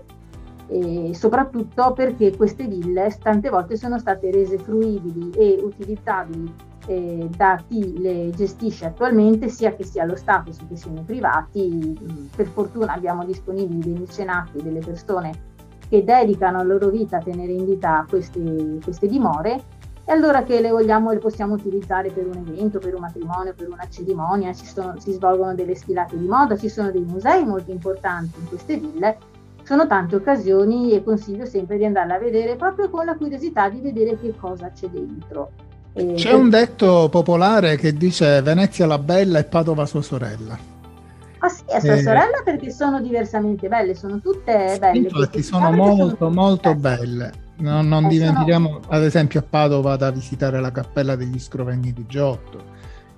e 0.68 1.14
soprattutto 1.14 1.92
perché 1.92 2.36
queste 2.36 2.66
ville 2.66 3.16
tante 3.20 3.50
volte 3.50 3.76
sono 3.76 3.98
state 3.98 4.30
rese 4.30 4.56
fruibili 4.58 5.30
e 5.30 5.58
utilizzabili 5.60 6.54
eh, 6.86 7.28
da 7.36 7.60
chi 7.66 7.98
le 7.98 8.30
gestisce 8.30 8.86
attualmente, 8.86 9.48
sia 9.48 9.74
che 9.74 9.84
sia 9.84 10.04
lo 10.04 10.16
Stato 10.16 10.52
sia 10.52 10.64
che 10.68 10.76
siano 10.76 11.00
i 11.00 11.04
privati. 11.04 12.28
Per 12.34 12.46
fortuna 12.46 12.92
abbiamo 12.92 13.24
disponibili 13.24 13.80
dei 13.80 13.98
mecenati, 14.00 14.62
delle 14.62 14.80
persone 14.80 15.48
che 15.88 16.04
dedicano 16.04 16.58
la 16.58 16.62
loro 16.62 16.88
vita 16.88 17.16
a 17.16 17.20
tenere 17.20 17.52
in 17.52 17.64
vita 17.64 18.06
queste, 18.08 18.78
queste 18.82 19.08
dimore 19.08 19.60
e 20.10 20.12
allora 20.12 20.42
che 20.42 20.60
le 20.60 20.70
vogliamo, 20.70 21.12
le 21.12 21.18
possiamo 21.18 21.54
utilizzare 21.54 22.10
per 22.10 22.26
un 22.26 22.44
evento, 22.44 22.80
per 22.80 22.94
un 22.94 23.00
matrimonio, 23.02 23.54
per 23.54 23.68
una 23.68 23.86
cerimonia, 23.88 24.52
ci 24.52 24.66
sono, 24.66 24.98
si 24.98 25.12
svolgono 25.12 25.54
delle 25.54 25.76
sfilate 25.76 26.18
di 26.18 26.26
moda, 26.26 26.56
ci 26.56 26.68
sono 26.68 26.90
dei 26.90 27.04
musei 27.04 27.46
molto 27.46 27.70
importanti 27.70 28.40
in 28.40 28.48
queste 28.48 28.76
ville, 28.76 29.18
sono 29.62 29.86
tante 29.86 30.16
occasioni 30.16 30.94
e 30.94 31.04
consiglio 31.04 31.46
sempre 31.46 31.76
di 31.76 31.84
andarla 31.84 32.16
a 32.16 32.18
vedere 32.18 32.56
proprio 32.56 32.90
con 32.90 33.04
la 33.04 33.14
curiosità 33.14 33.68
di 33.68 33.80
vedere 33.80 34.18
che 34.18 34.34
cosa 34.36 34.72
c'è 34.72 34.88
dentro. 34.88 35.52
Eh, 35.92 36.14
c'è 36.14 36.32
un 36.32 36.50
detto 36.50 37.08
popolare 37.08 37.76
che 37.76 37.92
dice 37.92 38.42
Venezia 38.42 38.86
la 38.86 38.98
bella 38.98 39.38
e 39.38 39.44
Padova 39.44 39.86
sua 39.86 40.02
sorella. 40.02 40.58
Ah 41.38 41.48
sì, 41.48 41.62
è 41.66 41.78
sua 41.78 41.94
eh, 41.94 42.02
sorella 42.02 42.42
perché 42.44 42.72
sono 42.72 43.00
diversamente 43.00 43.68
belle, 43.68 43.94
sono 43.94 44.18
tutte 44.18 44.76
belle. 44.80 44.98
Infatti 44.98 45.40
sono 45.44 45.70
molto 45.70 46.16
sono 46.16 46.30
molto 46.30 46.74
belle. 46.74 47.48
Non, 47.60 47.88
non 47.88 48.08
dimentichiamo, 48.08 48.80
ad 48.88 49.02
esempio, 49.02 49.40
a 49.40 49.44
Padova 49.48 49.96
da 49.96 50.10
visitare 50.10 50.60
la 50.60 50.72
Cappella 50.72 51.16
degli 51.16 51.38
Scrovegni 51.38 51.92
di 51.92 52.06
Giotto, 52.06 52.62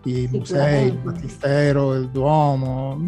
i 0.04 0.28
musei, 0.30 0.88
il 0.88 0.96
Battistero, 0.96 1.94
il 1.94 2.08
Duomo, 2.08 2.98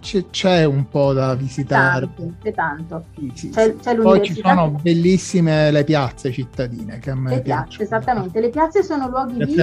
c'è, 0.00 0.24
c'è, 0.30 0.64
un 0.64 0.88
po' 0.88 1.12
da 1.12 1.34
visitare. 1.34 2.08
C'è 2.42 2.52
tanto. 2.52 3.04
Sì, 3.14 3.32
sì, 3.34 3.48
c'è, 3.50 3.76
c'è 3.76 3.96
Poi 3.96 4.22
ci 4.22 4.34
sono 4.34 4.70
bellissime 4.70 5.70
le 5.70 5.84
piazze 5.84 6.32
cittadine 6.32 6.98
che 6.98 7.10
a 7.10 7.14
me 7.14 7.30
le 7.30 7.42
piacciono. 7.42 7.66
Piazze, 7.66 7.82
esattamente, 7.82 8.40
le 8.40 8.50
piazze 8.50 8.82
sono 8.82 9.08
luoghi 9.08 9.44
di 9.44 9.54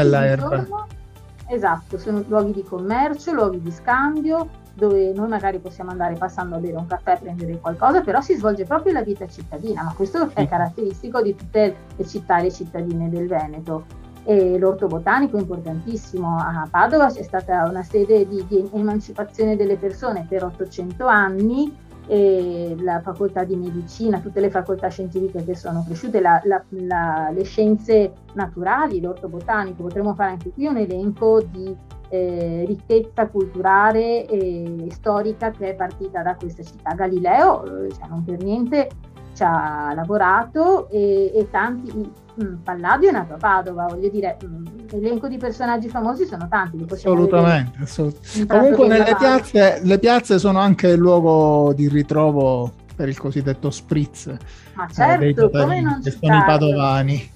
Esatto, 1.49 1.97
sono 1.97 2.23
luoghi 2.27 2.51
di 2.51 2.63
commercio, 2.63 3.31
luoghi 3.31 3.61
di 3.61 3.71
scambio, 3.71 4.49
dove 4.77 5.11
noi 5.11 5.27
magari 5.27 5.57
possiamo 5.57 5.89
andare 5.89 6.13
passando 6.15 6.55
a 6.55 6.59
bere 6.59 6.77
un 6.77 6.85
caffè, 6.85 7.17
prendere 7.19 7.59
qualcosa, 7.59 8.01
però 8.01 8.21
si 8.21 8.35
svolge 8.35 8.63
proprio 8.63 8.93
la 8.93 9.01
vita 9.01 9.27
cittadina, 9.27 9.81
ma 9.81 9.93
questo 9.95 10.29
è 10.33 10.47
caratteristico 10.47 11.21
di 11.21 11.35
tutte 11.35 11.75
le 11.95 12.05
città 12.05 12.37
e 12.37 12.43
le 12.43 12.51
cittadine 12.51 13.09
del 13.09 13.27
Veneto. 13.27 13.85
E 14.23 14.57
l'orto 14.59 14.87
botanico 14.87 15.37
è 15.37 15.39
importantissimo, 15.39 16.37
a 16.37 16.67
Padova 16.69 17.07
c'è 17.09 17.23
stata 17.23 17.67
una 17.67 17.81
sede 17.81 18.27
di, 18.27 18.45
di 18.47 18.69
emancipazione 18.71 19.55
delle 19.55 19.77
persone 19.77 20.25
per 20.29 20.43
800 20.43 21.05
anni, 21.05 21.73
la 22.09 23.01
facoltà 23.01 23.43
di 23.43 23.55
medicina, 23.55 24.19
tutte 24.19 24.39
le 24.39 24.49
facoltà 24.49 24.89
scientifiche 24.89 25.43
che 25.43 25.55
sono 25.55 25.83
cresciute, 25.85 26.21
la, 26.21 26.39
la, 26.43 26.63
la, 26.69 27.31
le 27.33 27.43
scienze 27.43 28.13
naturali, 28.33 29.01
l'orto 29.01 29.27
botanico, 29.27 29.83
potremmo 29.83 30.13
fare 30.13 30.31
anche 30.31 30.51
qui 30.51 30.67
un 30.67 30.77
elenco 30.77 31.41
di 31.41 31.75
eh, 32.09 32.63
ricchezza 32.65 33.27
culturale 33.27 34.25
e 34.25 34.87
storica 34.91 35.51
che 35.51 35.69
è 35.71 35.75
partita 35.75 36.21
da 36.21 36.35
questa 36.35 36.63
città. 36.63 36.93
Galileo, 36.93 37.85
eh, 37.85 37.91
cioè 37.93 38.07
non 38.07 38.23
per 38.23 38.41
niente, 38.41 38.89
ci 39.33 39.43
ha 39.43 39.93
lavorato 39.93 40.89
e, 40.89 41.31
e 41.33 41.47
tanti, 41.51 41.91
mh, 41.91 42.43
mm, 42.43 42.53
Palladio 42.63 43.09
è 43.09 43.11
nato 43.11 43.35
a 43.35 43.37
Padova, 43.37 43.85
voglio 43.85 44.09
dire, 44.09 44.37
mh, 44.41 44.45
mm, 44.45 44.65
l'elenco 44.89 45.27
di 45.27 45.37
personaggi 45.37 45.89
famosi 45.89 46.25
sono 46.25 46.47
tanti. 46.49 46.85
Assolutamente, 46.89 47.77
assolutamente. 47.81 48.47
Comunque 48.47 48.87
nelle 48.87 49.15
piazze, 49.15 49.79
le 49.83 49.99
piazze 49.99 50.39
sono 50.39 50.59
anche 50.59 50.87
il 50.87 50.97
luogo 50.97 51.73
di 51.73 51.87
ritrovo 51.87 52.71
per 52.95 53.07
il 53.09 53.17
cosiddetto 53.17 53.69
spritz. 53.69 54.35
Ma 54.73 54.87
certo, 54.91 55.45
eh, 55.45 55.51
come 55.51 55.81
non 55.81 56.01
ci 56.01 56.09
sono 56.09 56.37
i 56.37 56.43
padovani. 56.43 57.35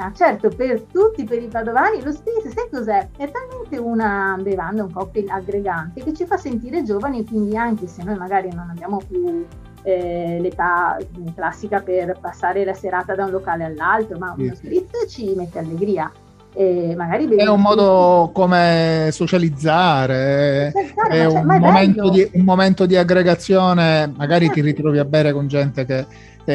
Ah, 0.00 0.12
certo, 0.14 0.48
per 0.48 0.82
tutti, 0.82 1.24
per 1.24 1.42
i 1.42 1.48
padovani, 1.48 2.00
lo 2.04 2.12
spritz, 2.12 2.46
sai 2.54 2.68
cos'è? 2.70 3.08
È 3.16 3.28
talmente 3.28 3.78
una 3.78 4.38
bevanda, 4.40 4.84
un 4.84 4.92
cocktail 4.92 5.28
aggregante 5.28 6.04
che 6.04 6.14
ci 6.14 6.24
fa 6.24 6.36
sentire 6.36 6.84
giovani, 6.84 7.26
quindi 7.26 7.56
anche 7.56 7.88
se 7.88 8.04
noi 8.04 8.16
magari 8.16 8.48
non 8.54 8.70
abbiamo 8.70 8.98
più 8.98 9.44
eh, 9.82 10.38
l'età 10.40 10.98
classica 11.34 11.80
per 11.80 12.16
passare 12.20 12.64
la 12.64 12.74
serata 12.74 13.16
da 13.16 13.24
un 13.24 13.32
locale 13.32 13.64
all'altro, 13.64 14.18
ma 14.18 14.34
uno 14.38 14.54
spritz 14.54 15.10
ci 15.10 15.34
mette 15.34 15.58
allegria. 15.58 16.12
E 16.54 16.94
magari 16.96 17.28
è 17.34 17.48
un 17.48 17.60
modo 17.60 18.30
come 18.32 19.08
socializzare, 19.10 20.70
socializzare 20.72 21.10
è, 21.10 21.24
un, 21.26 21.50
è 21.50 21.58
momento 21.58 22.08
di, 22.08 22.30
un, 22.34 22.44
momento 22.44 22.86
di, 22.86 22.96
aggregazione, 22.96 24.12
magari 24.16 24.46
ti 24.46 24.54
certo. 24.54 24.68
ritrovi 24.68 24.98
a 24.98 25.04
bere 25.04 25.32
con 25.32 25.48
gente 25.48 25.84
che 25.84 26.06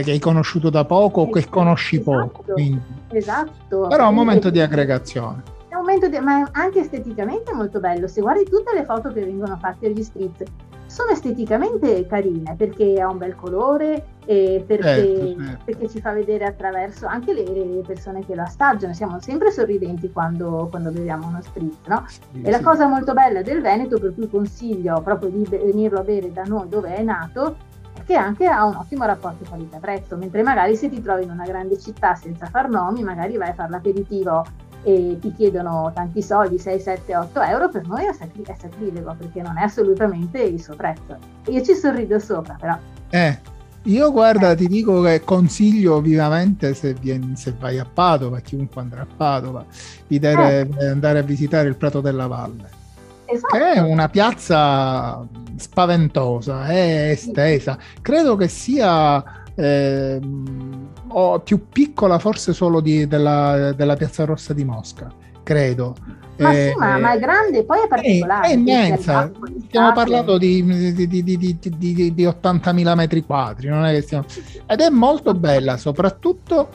che 0.02 0.12
hai 0.12 0.20
conosciuto 0.20 0.72
da 0.72 0.86
poco 0.86 1.22
o 1.22 1.30
che 1.30 1.48
conosci 1.48 1.98
esatto, 1.98 2.12
poco. 2.12 2.54
Quindi. 2.54 2.82
Esatto. 3.14 3.88
Però 3.88 4.06
è 4.06 4.08
un 4.08 4.16
momento 4.16 4.50
di 4.50 4.60
aggregazione. 4.60 5.44
È 5.68 5.76
un 5.76 5.82
momento 5.82 6.08
di, 6.08 6.20
ma 6.20 6.48
anche 6.52 6.80
esteticamente 6.80 7.54
molto 7.54 7.80
bello. 7.80 8.08
Se 8.08 8.22
guardi 8.22 8.44
tutte 8.44 8.74
le 8.74 8.86
foto 8.86 9.12
che 9.12 9.24
vengono 9.24 9.58
fatte 9.58 9.88
agli 9.88 10.04
spritz, 10.04 10.44
sono 10.94 11.10
esteticamente 11.12 12.06
carine 12.06 12.54
perché 12.56 13.02
ha 13.02 13.10
un 13.10 13.18
bel 13.18 13.34
colore 13.36 14.06
e 14.26 14.64
perché, 14.66 14.84
certo, 14.84 15.44
certo. 15.44 15.64
perché 15.66 15.90
ci 15.90 16.00
fa 16.00 16.12
vedere 16.12 16.46
attraverso 16.46 17.08
anche 17.08 17.34
le, 17.34 17.44
le, 17.46 17.82
persone 17.86 18.24
che 18.24 18.36
lo 18.36 18.44
assaggiano. 18.44 18.94
Siamo 18.94 19.20
sempre 19.20 19.52
sorridenti 19.52 20.12
quando, 20.12 20.68
quando 20.70 20.92
beviamo 20.92 21.28
uno 21.28 21.42
spritz, 21.42 21.88
no? 21.88 22.06
Sì, 22.08 22.20
e 22.42 22.46
sì. 22.46 22.52
la 22.52 22.62
cosa 22.62 22.86
molto 22.86 23.14
bella 23.14 23.42
del 23.42 23.62
Veneto, 23.62 24.00
per 24.00 24.14
cui 24.14 24.30
consiglio 24.30 25.02
proprio 25.02 25.30
di 25.30 25.44
venirlo 25.50 26.00
a 26.00 26.04
bere 26.04 26.32
da 26.32 26.44
noi 26.44 26.70
dove 26.70 26.94
è 26.94 27.02
nato, 27.02 27.58
che 28.06 28.16
anche 28.16 28.46
ha 28.48 28.66
un 28.66 28.76
ottimo 28.76 29.06
rapporto 29.06 29.46
qualità-prezzo, 29.48 30.18
mentre 30.18 30.44
magari 30.44 30.76
se 30.76 30.90
ti 30.90 31.02
trovi 31.02 31.24
in 31.24 31.32
una 31.32 31.46
grande 31.46 31.80
città 31.80 32.16
senza 32.16 32.48
far 32.48 32.70
nomi, 32.70 33.04
magari 33.04 33.38
vai 33.38 33.50
a 33.50 33.54
fare 33.54 33.70
l'aperitivo 33.70 34.46
e 34.84 35.18
ti 35.20 35.34
chiedono 35.34 35.92
tanti 35.94 36.22
soldi, 36.22 36.60
6, 36.60 36.80
7, 36.80 37.16
8 37.16 37.42
euro, 37.42 37.70
per 37.70 37.88
noi 37.88 38.06
è, 38.06 38.14
sacri- 38.14 38.44
è 38.44 38.56
sacrilega 38.60 39.16
perché 39.18 39.42
non 39.42 39.58
è 39.58 39.64
assolutamente 39.64 40.42
il 40.42 40.62
suo 40.62 40.76
prezzo. 40.76 41.18
Io 41.48 41.62
ci 41.64 41.74
sorrido 41.74 42.20
sopra, 42.20 42.58
però. 42.60 42.78
Eh, 43.10 43.40
io 43.84 44.12
guarda, 44.12 44.52
eh. 44.52 44.56
ti 44.56 44.68
dico 44.68 45.02
che 45.02 45.22
consiglio 45.24 46.02
vivamente 46.02 46.74
se, 46.74 46.94
vieni, 46.94 47.36
se 47.36 47.56
vai 47.58 47.80
a 47.80 47.86
Padova, 47.92 48.40
chiunque 48.40 48.82
andrà 48.82 49.02
a 49.02 49.08
Padova, 49.16 49.66
di 50.08 50.18
eh. 50.18 50.68
andare 50.90 51.20
a 51.20 51.24
visitare 51.24 51.68
il 51.70 51.76
Prato 51.76 52.02
della 52.02 52.28
Valle. 52.28 52.82
Esatto. 53.34 53.58
Che 53.58 53.74
è 53.74 53.80
una 53.80 54.10
piazza 54.10 55.28
spaventosa, 55.56 56.68
è 56.68 57.10
estesa. 57.10 57.78
Credo 58.02 58.36
che 58.36 58.48
sia 58.48 59.44
eh, 59.56 60.20
più 61.44 61.68
piccola 61.70 62.20
forse 62.20 62.54
solo 62.54 62.80
di, 62.80 63.08
della, 63.08 63.72
della, 63.74 63.96
Piazza 63.96 64.26
Rossa 64.26 64.54
di 64.54 64.64
Mosca, 64.64 65.12
credo. 65.44 65.96
Ma 66.38 66.52
eh, 66.52 66.70
sì, 66.72 66.80
ma, 66.80 66.98
ma, 66.98 67.14
è 67.14 67.20
grande, 67.20 67.64
poi 67.64 67.84
è 67.84 67.88
particolare. 67.88 68.48
È, 68.48 68.50
è 68.50 68.54
immensa, 68.54 69.32
stiamo 69.68 69.94
parlando 69.94 70.38
di, 70.38 70.64
di, 70.94 71.08
di, 71.08 72.14
di 72.14 72.26
80.000 72.26 72.96
metri 72.96 73.24
quadri, 73.24 74.02
stiamo... 74.02 74.26
ed 74.66 74.80
è 74.80 74.90
molto 74.90 75.34
bella, 75.34 75.78
soprattutto 75.78 76.70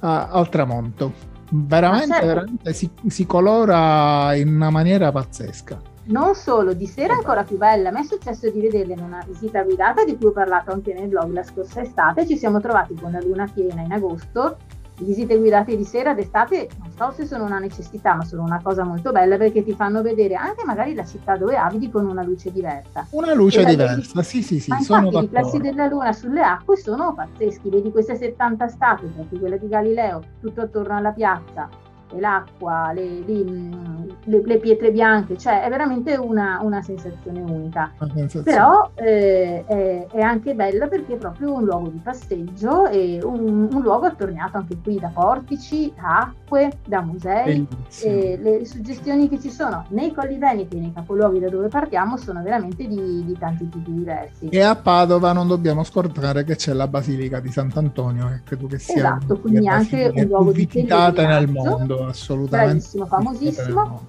uh, 0.00 0.06
al 0.06 0.48
tramonto. 0.50 1.26
Veramente, 1.50 2.12
certo. 2.12 2.26
veramente 2.26 2.72
si, 2.74 2.90
si 3.06 3.24
colora 3.24 4.34
in 4.34 4.54
una 4.54 4.68
maniera 4.68 5.10
pazzesca 5.10 5.87
non 6.08 6.34
solo, 6.34 6.72
di 6.72 6.86
sera 6.86 7.14
è 7.14 7.16
ancora 7.16 7.42
più 7.42 7.56
bella. 7.56 7.88
A 7.88 7.92
me 7.92 8.00
è 8.00 8.04
successo 8.04 8.50
di 8.50 8.60
vederla 8.60 8.94
in 8.94 9.02
una 9.02 9.22
visita 9.26 9.62
guidata 9.62 10.04
di 10.04 10.16
cui 10.16 10.26
ho 10.28 10.32
parlato 10.32 10.72
anche 10.72 10.94
nel 10.94 11.08
blog 11.08 11.32
la 11.32 11.42
scorsa 11.42 11.80
estate. 11.80 12.26
Ci 12.26 12.36
siamo 12.36 12.60
trovati 12.60 12.94
con 12.94 13.12
la 13.12 13.20
luna 13.20 13.48
piena 13.52 13.82
in 13.82 13.92
agosto. 13.92 14.56
Visite 15.00 15.36
guidate 15.36 15.76
di 15.76 15.84
sera 15.84 16.12
d'estate 16.12 16.68
non 16.80 16.90
so 16.90 17.12
se 17.14 17.26
sono 17.26 17.44
una 17.44 17.60
necessità, 17.60 18.14
ma 18.14 18.24
sono 18.24 18.42
una 18.42 18.60
cosa 18.60 18.82
molto 18.82 19.12
bella 19.12 19.36
perché 19.36 19.62
ti 19.62 19.72
fanno 19.72 20.02
vedere 20.02 20.34
anche 20.34 20.64
magari 20.64 20.92
la 20.92 21.04
città 21.04 21.36
dove 21.36 21.56
abiti 21.56 21.88
con 21.88 22.04
una 22.04 22.24
luce 22.24 22.50
diversa. 22.50 23.06
Una 23.10 23.32
luce 23.32 23.64
diversa, 23.64 24.22
sì, 24.22 24.42
sì, 24.42 24.58
sì. 24.58 24.70
Ma 24.70 24.80
sono 24.80 25.06
infatti, 25.06 25.24
i 25.24 25.28
riflessi 25.28 25.58
della 25.58 25.86
luna 25.86 26.12
sulle 26.12 26.42
acque 26.42 26.76
sono 26.76 27.14
pazzeschi. 27.14 27.70
Vedi 27.70 27.92
queste 27.92 28.16
70 28.16 28.66
statue, 28.66 29.08
quella 29.38 29.56
di 29.56 29.68
Galileo, 29.68 30.20
tutto 30.40 30.62
attorno 30.62 30.96
alla 30.96 31.12
piazza 31.12 31.68
l'acqua, 32.16 32.92
le, 32.92 33.22
le, 33.24 34.42
le, 34.44 34.58
pietre 34.58 34.90
bianche, 34.90 35.36
cioè 35.36 35.62
è 35.62 35.68
veramente 35.68 36.16
una, 36.16 36.60
una 36.62 36.82
sensazione 36.82 37.40
unica. 37.40 37.92
Una 37.98 38.12
sensazione. 38.14 38.44
Però 38.44 38.90
eh, 38.94 39.64
è, 39.66 40.06
è, 40.10 40.20
anche 40.20 40.54
bella 40.54 40.86
perché 40.86 41.14
è 41.14 41.16
proprio 41.16 41.54
un 41.54 41.64
luogo 41.64 41.88
di 41.88 42.00
passeggio 42.02 42.86
e 42.86 43.20
un, 43.22 43.68
un 43.72 43.82
luogo 43.82 44.06
attorniato 44.06 44.56
anche 44.56 44.76
qui 44.82 44.98
da 44.98 45.10
portici, 45.12 45.92
da 45.94 46.18
acque, 46.18 46.78
da 46.86 47.02
musei. 47.02 47.66
le 48.02 48.64
suggestioni 48.64 49.28
che 49.28 49.38
ci 49.38 49.50
sono 49.50 49.84
nei 49.90 50.12
Colli 50.12 50.38
Veneti 50.38 50.76
e 50.76 50.80
nei 50.80 50.92
capoluoghi 50.92 51.38
da 51.38 51.48
dove 51.48 51.68
partiamo 51.68 52.16
sono 52.16 52.42
veramente 52.42 52.86
di, 52.86 53.24
di 53.24 53.36
tanti 53.38 53.68
tipi 53.68 53.92
diversi. 53.92 54.48
E 54.48 54.60
a 54.60 54.74
Padova 54.74 55.32
non 55.32 55.46
dobbiamo 55.46 55.84
scordare 55.84 56.44
che 56.44 56.56
c'è 56.56 56.72
la 56.72 56.88
Basilica 56.88 57.40
di 57.40 57.50
Sant'Antonio, 57.50 58.28
che 58.28 58.40
credo 58.44 58.66
che 58.66 58.78
sia 58.78 58.96
esatto, 58.96 59.38
quindi 59.38 59.68
anche 59.68 60.12
un 60.14 60.22
luogo 60.24 60.52
di 60.52 60.66
visitata 60.66 61.26
nel 61.26 61.48
mondo 61.48 61.97
assolutamente. 62.06 62.72
Bravissimo, 62.74 63.06
famosissimo. 63.06 64.06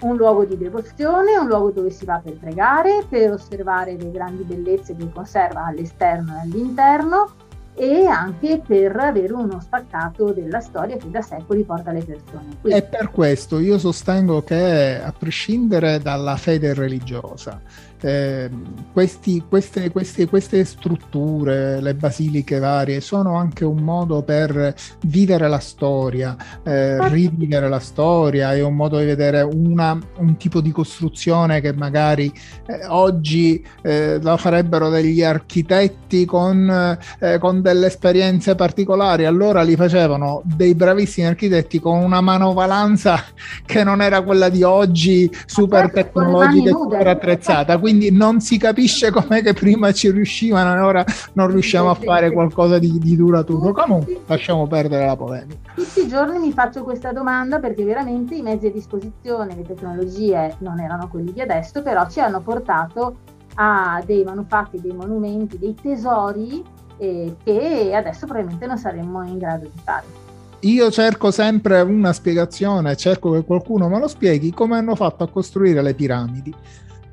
Un 0.00 0.16
luogo 0.16 0.44
di 0.44 0.56
devozione, 0.56 1.36
un 1.36 1.48
luogo 1.48 1.70
dove 1.72 1.90
si 1.90 2.04
va 2.04 2.20
per 2.22 2.38
pregare, 2.38 3.04
per 3.08 3.32
osservare 3.32 3.96
le 3.96 4.10
grandi 4.12 4.44
bellezze 4.44 4.94
che 4.94 5.10
conserva 5.12 5.64
all'esterno 5.64 6.36
e 6.36 6.40
all'interno 6.42 7.32
e 7.74 8.06
anche 8.06 8.60
per 8.64 8.96
avere 8.96 9.32
uno 9.32 9.60
spaccato 9.60 10.32
della 10.32 10.58
storia 10.58 10.96
che 10.96 11.08
da 11.10 11.22
secoli 11.22 11.62
porta 11.62 11.92
le 11.92 12.02
persone 12.04 12.56
qui. 12.60 12.72
E 12.72 12.82
per 12.82 13.10
questo 13.10 13.60
io 13.60 13.78
sostengo 13.78 14.42
che 14.42 15.00
a 15.00 15.12
prescindere 15.16 16.00
dalla 16.00 16.36
fede 16.36 16.74
religiosa, 16.74 17.60
eh, 18.00 18.50
questi, 18.92 19.44
queste, 19.48 19.90
queste, 19.90 20.26
queste, 20.28 20.64
strutture, 20.64 21.80
le 21.80 21.94
basiliche 21.94 22.58
varie, 22.58 23.00
sono 23.00 23.36
anche 23.36 23.64
un 23.64 23.78
modo 23.78 24.22
per 24.22 24.74
vivere 25.06 25.48
la 25.48 25.58
storia, 25.58 26.36
eh, 26.62 27.08
rivivere 27.08 27.68
la 27.68 27.80
storia, 27.80 28.54
è 28.54 28.62
un 28.62 28.74
modo 28.74 28.98
di 28.98 29.04
vedere 29.04 29.42
una, 29.42 29.98
un 30.18 30.36
tipo 30.36 30.60
di 30.60 30.70
costruzione 30.70 31.60
che 31.60 31.72
magari 31.72 32.32
eh, 32.66 32.86
oggi 32.86 33.64
eh, 33.82 34.18
la 34.20 34.36
farebbero 34.36 34.88
degli 34.88 35.22
architetti 35.22 36.24
con, 36.24 36.98
eh, 37.18 37.38
con 37.38 37.62
delle 37.62 37.86
esperienze 37.86 38.54
particolari, 38.54 39.24
allora 39.24 39.62
li 39.62 39.76
facevano 39.76 40.42
dei 40.44 40.74
bravissimi 40.74 41.26
architetti 41.26 41.80
con 41.80 42.02
una 42.02 42.20
manovalanza 42.20 43.22
che 43.64 43.82
non 43.84 44.02
era 44.02 44.22
quella 44.22 44.48
di 44.48 44.62
oggi, 44.62 45.30
super 45.46 45.90
certo, 45.90 45.94
tecnologica 45.94 46.70
e 46.70 46.72
super 46.72 47.06
attrezzata 47.06 47.76
quindi 47.78 47.87
non 47.92 48.40
si 48.40 48.58
capisce 48.58 49.10
com'è 49.12 49.42
che 49.42 49.52
prima 49.52 49.92
ci 49.92 50.10
riuscivano 50.10 50.74
e 50.74 50.80
ora 50.80 51.04
non 51.34 51.48
riusciamo 51.48 51.90
a 51.90 51.94
fare 51.94 52.30
qualcosa 52.30 52.78
di, 52.78 52.98
di 52.98 53.16
duraturo. 53.16 53.72
Comunque, 53.72 54.20
lasciamo 54.26 54.66
perdere 54.66 55.06
la 55.06 55.16
polemica. 55.16 55.72
Tutti 55.74 56.00
i 56.00 56.08
giorni 56.08 56.38
mi 56.38 56.52
faccio 56.52 56.82
questa 56.82 57.12
domanda 57.12 57.58
perché 57.58 57.84
veramente 57.84 58.34
i 58.34 58.42
mezzi 58.42 58.66
a 58.66 58.70
disposizione, 58.70 59.54
le 59.54 59.62
tecnologie 59.62 60.56
non 60.58 60.80
erano 60.80 61.08
quelli 61.08 61.32
di 61.32 61.40
adesso, 61.40 61.82
però 61.82 62.08
ci 62.08 62.20
hanno 62.20 62.40
portato 62.40 63.16
a 63.54 64.02
dei 64.04 64.22
manufatti, 64.24 64.80
dei 64.80 64.92
monumenti, 64.92 65.58
dei 65.58 65.74
tesori 65.74 66.62
eh, 66.98 67.36
che 67.42 67.92
adesso 67.94 68.26
probabilmente 68.26 68.66
non 68.66 68.78
saremmo 68.78 69.26
in 69.26 69.38
grado 69.38 69.64
di 69.64 69.80
fare. 69.82 70.26
Io 70.62 70.90
cerco 70.90 71.30
sempre 71.30 71.80
una 71.82 72.12
spiegazione, 72.12 72.96
cerco 72.96 73.30
che 73.30 73.44
qualcuno 73.44 73.88
me 73.88 74.00
lo 74.00 74.08
spieghi 74.08 74.52
come 74.52 74.76
hanno 74.76 74.96
fatto 74.96 75.22
a 75.22 75.28
costruire 75.28 75.82
le 75.82 75.94
piramidi 75.94 76.52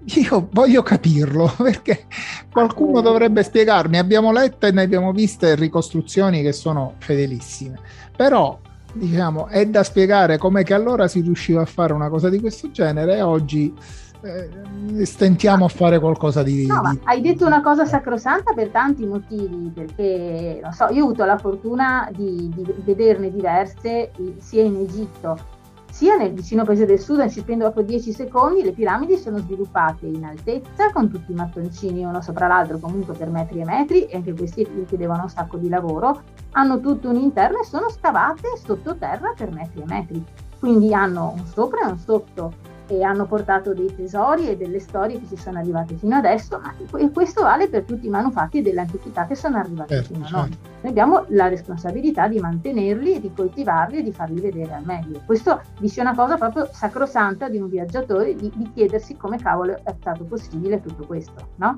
io 0.06 0.48
voglio 0.52 0.84
capirlo 0.84 1.52
perché 1.58 2.06
qualcuno 2.52 3.02
dovrebbe 3.02 3.44
spiegarmi. 3.44 3.98
Abbiamo 3.98 4.32
letto 4.32 4.66
e 4.68 4.72
ne 4.72 4.84
abbiamo 4.84 5.12
viste 5.12 5.56
ricostruzioni 5.56 6.42
che 6.42 6.52
sono 6.52 6.94
fedelissime, 6.98 7.80
però 8.16 8.60
diciamo 8.94 9.48
è 9.48 9.66
da 9.66 9.84
spiegare 9.84 10.38
come 10.38 10.64
che 10.64 10.74
allora 10.74 11.08
si 11.08 11.20
riusciva 11.20 11.62
a 11.62 11.66
fare 11.66 11.94
una 11.94 12.10
cosa 12.10 12.30
di 12.30 12.40
questo 12.40 12.72
genere. 12.72 13.18
E 13.18 13.22
oggi 13.22 13.74
eh, 14.22 15.06
stentiamo 15.06 15.66
a 15.66 15.70
fare 15.70 16.00
qualcosa 16.00 16.44
di, 16.44 16.66
no, 16.66 16.82
di... 16.92 17.00
hai 17.04 17.22
detto 17.22 17.46
una 17.46 17.62
cosa 17.62 17.86
sacrosanta 17.86 18.54
per 18.54 18.70
tanti 18.70 19.06
motivi 19.06 19.72
perché 19.74 20.60
non 20.64 20.72
so 20.72 20.88
io 20.90 21.02
ho 21.02 21.06
avuto 21.06 21.26
la 21.26 21.38
fortuna 21.38 22.10
di, 22.16 22.52
di 22.54 22.74
vederne 22.84 23.32
diverse 23.32 24.12
sia 24.40 24.64
in 24.64 24.78
Egitto 24.78 25.54
sia 25.96 26.18
nel 26.18 26.34
vicino 26.34 26.66
paese 26.66 26.86
del 26.86 27.00
Sudan, 27.00 27.30
ci 27.30 27.40
spendo 27.40 27.64
proprio 27.72 27.86
10 27.86 28.12
secondi, 28.12 28.62
le 28.62 28.74
piramidi 28.74 29.16
sono 29.16 29.38
sviluppate 29.38 30.06
in 30.06 30.26
altezza 30.26 30.92
con 30.92 31.10
tutti 31.10 31.32
i 31.32 31.36
mattoncini 31.36 32.04
uno 32.04 32.20
sopra 32.20 32.48
l'altro 32.48 32.80
comunque 32.80 33.14
per 33.14 33.30
metri 33.30 33.62
e 33.62 33.64
metri 33.64 34.04
e 34.04 34.18
anche 34.18 34.34
questi 34.34 34.68
richiedevano 34.76 35.22
un 35.24 35.30
sacco 35.30 35.56
di 35.56 35.70
lavoro, 35.70 36.22
hanno 36.52 36.82
tutto 36.82 37.08
un 37.08 37.16
interno 37.16 37.62
e 37.62 37.64
sono 37.64 37.90
scavate 37.90 38.58
sottoterra 38.62 39.32
per 39.38 39.54
metri 39.54 39.84
e 39.84 39.86
metri, 39.88 40.26
quindi 40.60 40.94
hanno 40.94 41.34
un 41.38 41.46
sopra 41.46 41.88
e 41.88 41.92
un 41.92 41.98
sotto 41.98 42.52
e 42.88 43.04
hanno 43.04 43.26
portato 43.26 43.74
dei 43.74 43.94
tesori 43.96 44.50
e 44.50 44.58
delle 44.58 44.80
storie 44.80 45.20
che 45.20 45.28
ci 45.28 45.38
sono 45.38 45.60
arrivate 45.60 45.96
fino 45.96 46.16
adesso, 46.16 46.60
ma 46.60 46.74
e 46.98 47.12
questo 47.12 47.42
vale 47.44 47.68
per 47.70 47.84
tutti 47.84 48.06
i 48.06 48.10
manufatti 48.10 48.62
dell'antichità 48.62 49.26
che 49.26 49.36
sono 49.36 49.58
arrivati 49.58 49.94
certo, 49.94 50.14
fino 50.14 50.26
a 50.26 50.30
noi. 50.30 50.50
Certo. 50.50 50.70
Noi 50.82 50.92
abbiamo 50.92 51.26
la 51.30 51.48
responsabilità 51.48 52.28
di 52.28 52.40
mantenerli, 52.40 53.20
di 53.20 53.32
coltivarli 53.34 53.98
e 53.98 54.04
di 54.04 54.12
farli 54.12 54.40
vedere 54.40 54.74
al 54.74 54.86
meglio. 54.86 55.22
Questo 55.26 55.62
dice 55.80 56.02
una 56.02 56.16
cosa 56.16 56.38
proprio 56.38 56.70
sacrosanta 56.72 57.50
di 57.50 57.58
un 57.58 57.70
viaggiatore, 57.70 58.36
di, 58.36 58.52
di 58.54 58.72
chiedersi 58.74 59.16
come 59.16 59.38
cavolo 59.38 59.80
è 59.84 59.96
stato 60.00 60.24
possibile 60.26 60.82
tutto 60.82 61.06
questo, 61.06 61.50
no? 61.56 61.76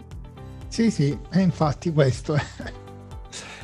Sì, 0.68 0.92
sì, 0.92 1.18
è 1.30 1.40
infatti 1.40 1.94
questo. 1.94 2.36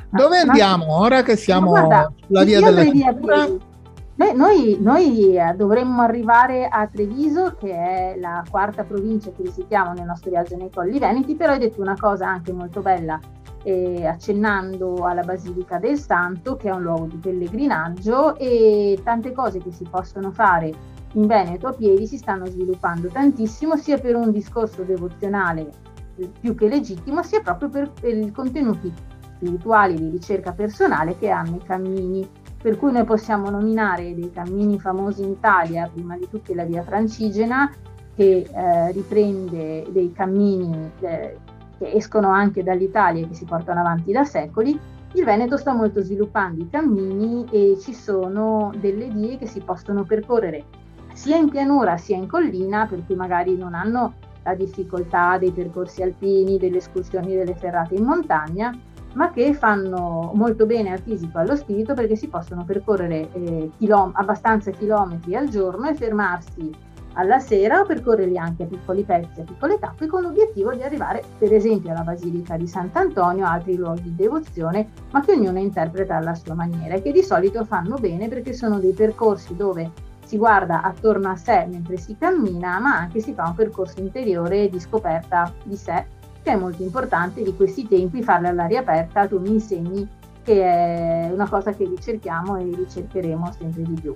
Dove 0.09 0.37
ah, 0.37 0.41
andiamo 0.41 0.85
ma, 0.85 0.97
ora 0.97 1.23
che 1.23 1.35
siamo 1.35 1.71
guarda, 1.71 2.13
sulla 2.27 2.43
via 2.43 2.61
della 2.61 2.85
cultura? 2.85 3.71
Beh, 4.15 4.33
noi, 4.33 4.77
noi 4.79 5.35
eh, 5.35 5.55
dovremmo 5.55 6.01
arrivare 6.01 6.67
a 6.67 6.85
Treviso, 6.85 7.55
che 7.55 7.71
è 7.71 8.15
la 8.19 8.43
quarta 8.47 8.83
provincia 8.83 9.31
che 9.31 9.41
visitiamo 9.41 9.93
nel 9.93 10.05
nostro 10.05 10.29
viaggio 10.29 10.55
nei 10.55 10.69
Colli 10.69 10.99
Veneti, 10.99 11.35
però 11.35 11.53
hai 11.53 11.59
detto 11.59 11.81
una 11.81 11.95
cosa 11.99 12.27
anche 12.27 12.53
molto 12.53 12.81
bella, 12.81 13.19
eh, 13.63 14.05
accennando 14.05 15.05
alla 15.05 15.23
Basilica 15.23 15.79
del 15.79 15.97
Santo, 15.97 16.55
che 16.57 16.69
è 16.69 16.71
un 16.71 16.83
luogo 16.83 17.05
di 17.05 17.17
pellegrinaggio 17.17 18.37
e 18.37 18.99
tante 19.03 19.31
cose 19.31 19.57
che 19.57 19.71
si 19.71 19.87
possono 19.89 20.29
fare 20.31 20.91
in 21.13 21.25
Veneto 21.25 21.67
a 21.67 21.73
piedi 21.73 22.05
si 22.05 22.17
stanno 22.17 22.45
sviluppando 22.45 23.07
tantissimo, 23.07 23.75
sia 23.77 23.97
per 23.97 24.15
un 24.15 24.31
discorso 24.31 24.83
devozionale 24.83 25.69
eh, 26.17 26.29
più 26.39 26.53
che 26.53 26.67
legittimo, 26.67 27.23
sia 27.23 27.41
proprio 27.41 27.69
per, 27.69 27.91
per 27.99 28.15
i 28.15 28.31
contenuti 28.31 28.93
spirituali 29.35 29.95
di 29.95 30.09
ricerca 30.09 30.53
personale 30.53 31.17
che 31.17 31.29
hanno 31.29 31.55
i 31.55 31.63
cammini 31.63 32.29
per 32.63 32.77
cui 32.77 32.93
noi 32.93 33.03
possiamo 33.03 33.49
nominare 33.49 34.15
dei 34.15 34.31
cammini 34.31 34.79
famosi 34.79 35.21
in 35.21 35.31
Italia, 35.31 35.89
prima 35.93 36.15
di 36.15 36.29
tutti 36.29 36.53
la 36.53 36.63
via 36.63 36.81
Francigena, 36.81 37.69
che 38.15 38.47
eh, 38.49 38.91
riprende 38.93 39.85
dei 39.89 40.13
cammini 40.13 40.91
eh, 41.01 41.37
che 41.77 41.91
escono 41.91 42.29
anche 42.29 42.63
dall'Italia 42.63 43.25
e 43.25 43.27
che 43.27 43.33
si 43.33 43.43
portano 43.43 43.81
avanti 43.81 44.13
da 44.13 44.23
secoli, 44.23 44.79
il 45.11 45.25
Veneto 45.25 45.57
sta 45.57 45.73
molto 45.73 46.01
sviluppando 46.01 46.63
i 46.63 46.69
cammini 46.69 47.45
e 47.51 47.77
ci 47.81 47.93
sono 47.93 48.71
delle 48.79 49.09
vie 49.09 49.37
che 49.37 49.45
si 49.45 49.59
possono 49.59 50.05
percorrere 50.05 50.63
sia 51.11 51.35
in 51.35 51.49
pianura 51.49 51.97
sia 51.97 52.15
in 52.15 52.27
collina, 52.27 52.87
per 52.87 53.05
cui 53.05 53.15
magari 53.15 53.57
non 53.57 53.73
hanno 53.73 54.13
la 54.41 54.55
difficoltà 54.55 55.37
dei 55.37 55.51
percorsi 55.51 56.01
alpini, 56.01 56.57
delle 56.57 56.77
escursioni 56.77 57.35
delle 57.35 57.55
ferrate 57.55 57.95
in 57.95 58.05
montagna, 58.05 58.73
ma 59.13 59.31
che 59.31 59.53
fanno 59.53 60.31
molto 60.33 60.65
bene 60.65 60.91
al 60.91 60.99
fisico 60.99 61.37
e 61.37 61.41
allo 61.41 61.55
spirito 61.55 61.93
perché 61.93 62.15
si 62.15 62.27
possono 62.27 62.63
percorrere 62.63 63.31
eh, 63.31 63.69
chilom- 63.77 64.15
abbastanza 64.15 64.71
chilometri 64.71 65.35
al 65.35 65.49
giorno 65.49 65.89
e 65.89 65.95
fermarsi 65.95 66.91
alla 67.13 67.39
sera 67.39 67.79
o 67.79 67.85
percorrerli 67.85 68.37
anche 68.37 68.63
a 68.63 68.65
piccoli 68.65 69.03
pezzi, 69.03 69.41
a 69.41 69.43
piccole 69.43 69.77
tappe, 69.79 70.07
con 70.07 70.21
l'obiettivo 70.23 70.73
di 70.73 70.81
arrivare 70.81 71.23
per 71.37 71.53
esempio 71.53 71.91
alla 71.91 72.01
Basilica 72.01 72.57
di 72.57 72.67
Sant'Antonio, 72.67 73.45
altri 73.45 73.75
luoghi 73.75 74.03
di 74.03 74.15
devozione, 74.15 74.89
ma 75.11 75.21
che 75.21 75.33
ognuno 75.33 75.59
interpreta 75.59 76.15
alla 76.15 76.35
sua 76.35 76.55
maniera 76.55 76.95
e 76.95 77.01
che 77.01 77.11
di 77.11 77.21
solito 77.21 77.63
fanno 77.65 77.97
bene 77.97 78.27
perché 78.27 78.53
sono 78.53 78.79
dei 78.79 78.93
percorsi 78.93 79.55
dove 79.55 79.91
si 80.25 80.37
guarda 80.37 80.81
attorno 80.81 81.29
a 81.29 81.35
sé 81.35 81.67
mentre 81.69 81.97
si 81.97 82.15
cammina, 82.17 82.79
ma 82.79 82.97
anche 82.97 83.19
si 83.19 83.33
fa 83.33 83.43
un 83.47 83.55
percorso 83.55 83.99
interiore 83.99 84.69
di 84.69 84.79
scoperta 84.79 85.53
di 85.63 85.75
sé, 85.75 86.07
che 86.43 86.51
è 86.51 86.55
molto 86.55 86.83
importante 86.83 87.41
di 87.41 87.55
questi 87.55 87.87
tempi, 87.87 88.21
farle 88.21 88.49
all'aria 88.49 88.81
aperta, 88.81 89.27
tu 89.27 89.39
mi 89.39 89.49
insegni 89.49 90.07
che 90.43 90.61
è 90.61 91.29
una 91.31 91.47
cosa 91.47 91.71
che 91.71 91.85
ricerchiamo 91.85 92.57
e 92.57 92.63
ricercheremo 92.75 93.51
sempre 93.57 93.81
di 93.83 93.99
più. 93.99 94.15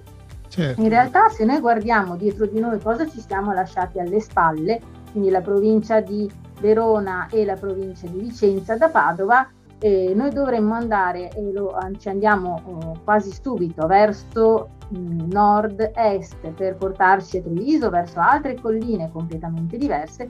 Certo. 0.49 0.81
In 0.81 0.89
realtà 0.89 1.29
se 1.29 1.45
noi 1.45 1.59
guardiamo 1.59 2.15
dietro 2.15 2.45
di 2.45 2.59
noi 2.59 2.79
cosa 2.79 3.07
ci 3.07 3.21
siamo 3.21 3.53
lasciati 3.53 3.99
alle 3.99 4.19
spalle, 4.19 4.79
quindi 5.11 5.29
la 5.29 5.41
provincia 5.41 6.01
di 6.01 6.29
Verona 6.59 7.27
e 7.29 7.45
la 7.45 7.55
provincia 7.55 8.07
di 8.07 8.19
Vicenza 8.19 8.75
da 8.75 8.89
Padova, 8.89 9.47
eh, 9.79 10.13
noi 10.15 10.31
dovremmo 10.31 10.73
andare, 10.73 11.29
e 11.29 11.51
lo, 11.51 11.77
ci 11.99 12.09
andiamo 12.09 12.61
oh, 12.65 12.99
quasi 13.03 13.31
subito, 13.31 13.85
verso 13.85 14.69
mm, 14.95 15.29
nord-est 15.29 16.49
per 16.51 16.75
portarci 16.75 17.37
a 17.37 17.41
Treviso, 17.41 17.89
verso 17.89 18.19
altre 18.19 18.59
colline 18.59 19.11
completamente 19.11 19.77
diverse, 19.77 20.27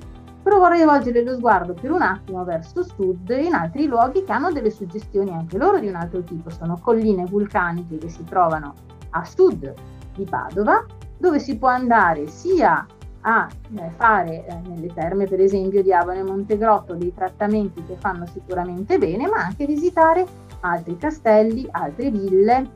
però 0.48 0.60
vorrei 0.60 0.86
volgere 0.86 1.24
lo 1.24 1.36
sguardo 1.36 1.74
per 1.74 1.92
un 1.92 2.02
attimo 2.02 2.46
verso 2.46 2.82
sud 2.82 3.30
in 3.32 3.54
altri 3.54 3.86
luoghi 3.86 4.24
che 4.24 4.32
hanno 4.32 4.50
delle 4.50 4.72
suggestioni 4.72 5.32
anche 5.32 5.58
loro 5.58 5.78
di 5.78 5.90
un 5.90 5.96
altro 5.96 6.24
tipo, 6.24 6.50
sono 6.50 6.80
colline 6.82 7.26
vulcaniche 7.26 7.98
che 7.98 8.08
si 8.08 8.24
trovano 8.24 8.74
a 9.10 9.26
sud 9.26 9.74
di 10.16 10.24
Padova, 10.24 10.86
dove 11.18 11.40
si 11.40 11.58
può 11.58 11.68
andare 11.68 12.28
sia 12.28 12.86
a 13.20 13.48
eh, 13.76 13.92
fare 13.98 14.46
eh, 14.46 14.62
nelle 14.70 14.88
terme 14.94 15.26
per 15.26 15.42
esempio 15.42 15.84
di 15.84 15.92
Avone 15.92 16.20
e 16.20 16.24
Montegrotto 16.24 16.94
dei 16.94 17.14
trattamenti 17.14 17.84
che 17.84 17.98
fanno 17.98 18.26
sicuramente 18.28 18.98
bene, 18.98 19.28
ma 19.28 19.44
anche 19.44 19.66
visitare 19.66 20.26
altri 20.62 20.96
castelli, 20.96 21.68
altre 21.72 22.10
ville, 22.10 22.72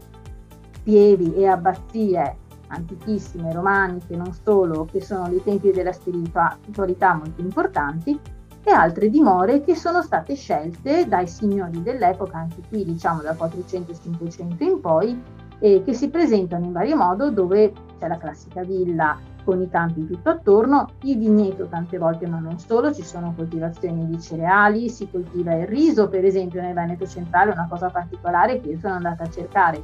pievi 0.83 1.35
e 1.35 1.47
abbazie 1.47 2.35
antichissime, 2.71 3.53
romaniche, 3.53 4.15
non 4.15 4.33
solo, 4.33 4.85
che 4.85 5.01
sono 5.01 5.27
dei 5.29 5.43
tempi 5.43 5.71
della 5.71 5.93
spiritualità 5.93 7.13
molto 7.13 7.41
importanti, 7.41 8.19
e 8.63 8.71
altre 8.71 9.09
dimore 9.09 9.61
che 9.61 9.75
sono 9.75 10.01
state 10.01 10.35
scelte 10.35 11.07
dai 11.07 11.27
signori 11.27 11.81
dell'epoca, 11.81 12.37
anche 12.37 12.61
qui 12.67 12.85
diciamo 12.85 13.21
dal 13.21 13.35
400-500 13.35 14.63
in 14.63 14.79
poi, 14.79 15.21
eh, 15.59 15.83
che 15.83 15.93
si 15.93 16.09
presentano 16.09 16.65
in 16.65 16.71
vario 16.71 16.95
modo 16.95 17.29
dove 17.31 17.71
c'è 17.99 18.07
la 18.07 18.17
classica 18.17 18.63
villa 18.63 19.17
con 19.43 19.61
i 19.61 19.69
campi 19.69 20.05
tutto 20.05 20.29
attorno, 20.29 20.89
il 21.03 21.17
vigneto 21.17 21.65
tante 21.65 21.97
volte 21.97 22.27
ma 22.27 22.37
non 22.37 22.59
solo, 22.59 22.93
ci 22.93 23.03
sono 23.03 23.33
coltivazioni 23.35 24.05
di 24.07 24.21
cereali, 24.21 24.89
si 24.89 25.09
coltiva 25.09 25.53
il 25.55 25.65
riso 25.65 26.07
per 26.07 26.25
esempio 26.25 26.61
nel 26.61 26.75
Veneto 26.75 27.07
centrale, 27.07 27.51
una 27.51 27.67
cosa 27.67 27.89
particolare 27.89 28.59
che 28.59 28.69
io 28.69 28.79
sono 28.79 28.95
andata 28.95 29.23
a 29.23 29.29
cercare 29.29 29.83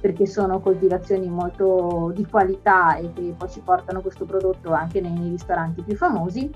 perché 0.00 0.26
sono 0.26 0.60
coltivazioni 0.60 1.28
molto 1.28 2.12
di 2.14 2.26
qualità 2.26 2.96
e 2.96 3.12
che 3.12 3.34
poi 3.36 3.48
ci 3.48 3.60
portano 3.60 4.00
questo 4.00 4.24
prodotto 4.24 4.72
anche 4.72 5.00
nei, 5.00 5.30
ristoranti 5.30 5.82
più 5.82 5.96
famosi 5.96 6.50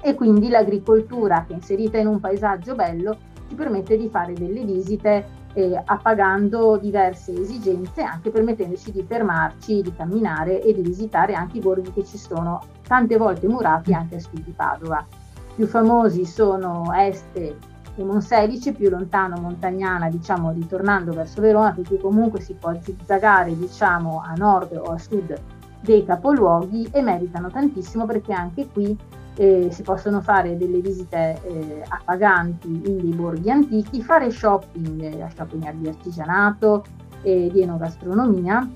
e 0.00 0.14
quindi 0.14 0.48
l'agricoltura 0.48 1.44
che 1.46 1.52
è 1.52 1.56
inserita 1.56 1.98
in 1.98 2.08
un 2.08 2.20
paesaggio 2.20 2.74
bello 2.74 3.16
ci 3.48 3.54
permette 3.54 3.96
di 3.96 4.08
fare 4.08 4.32
delle 4.32 4.64
visite 4.64 5.40
eh, 5.54 5.80
appagando 5.84 6.78
diverse 6.78 7.32
esigenze, 7.32 8.02
anche 8.02 8.30
permettendoci 8.30 8.90
di 8.90 9.04
fermarci, 9.06 9.82
di 9.82 9.94
camminare 9.94 10.62
e 10.62 10.72
di 10.72 10.80
visitare 10.80 11.34
anche 11.34 11.58
i 11.58 11.60
borghi 11.60 11.92
che 11.92 12.04
ci 12.04 12.16
sono 12.16 12.60
tante 12.86 13.16
volte 13.16 13.46
murati 13.46 13.92
anche 13.92 14.16
a 14.16 14.20
sud 14.20 14.42
di 14.42 14.52
Padova. 14.52 15.06
Più 15.54 15.66
famosi 15.66 16.24
sono 16.24 16.90
Este 16.96 17.56
e 17.94 18.04
Monselice, 18.04 18.72
più 18.72 18.88
lontano 18.88 19.40
Montagnana, 19.40 20.08
diciamo 20.08 20.50
ritornando 20.52 21.12
verso 21.12 21.40
Verona, 21.40 21.72
perché 21.72 21.98
comunque 21.98 22.40
si 22.40 22.54
può 22.54 22.72
zizzagare 22.80 23.56
diciamo 23.56 24.22
a 24.24 24.32
nord 24.34 24.72
o 24.72 24.92
a 24.92 24.98
sud 24.98 25.40
dei 25.80 26.04
capoluoghi 26.04 26.88
e 26.92 27.02
meritano 27.02 27.50
tantissimo 27.50 28.06
perché 28.06 28.32
anche 28.32 28.68
qui 28.68 28.96
eh, 29.34 29.68
si 29.70 29.82
possono 29.82 30.20
fare 30.20 30.56
delle 30.56 30.80
visite 30.80 31.40
eh, 31.42 31.84
appaganti 31.88 32.68
in 32.68 32.82
dei 32.82 33.12
borghi 33.12 33.50
antichi, 33.50 34.02
fare 34.02 34.30
shopping, 34.30 35.02
eh, 35.02 35.28
shopping 35.34 35.72
di 35.72 35.88
artigianato 35.88 36.84
e 37.22 37.50
di 37.52 37.62
enogastronomia 37.62 38.68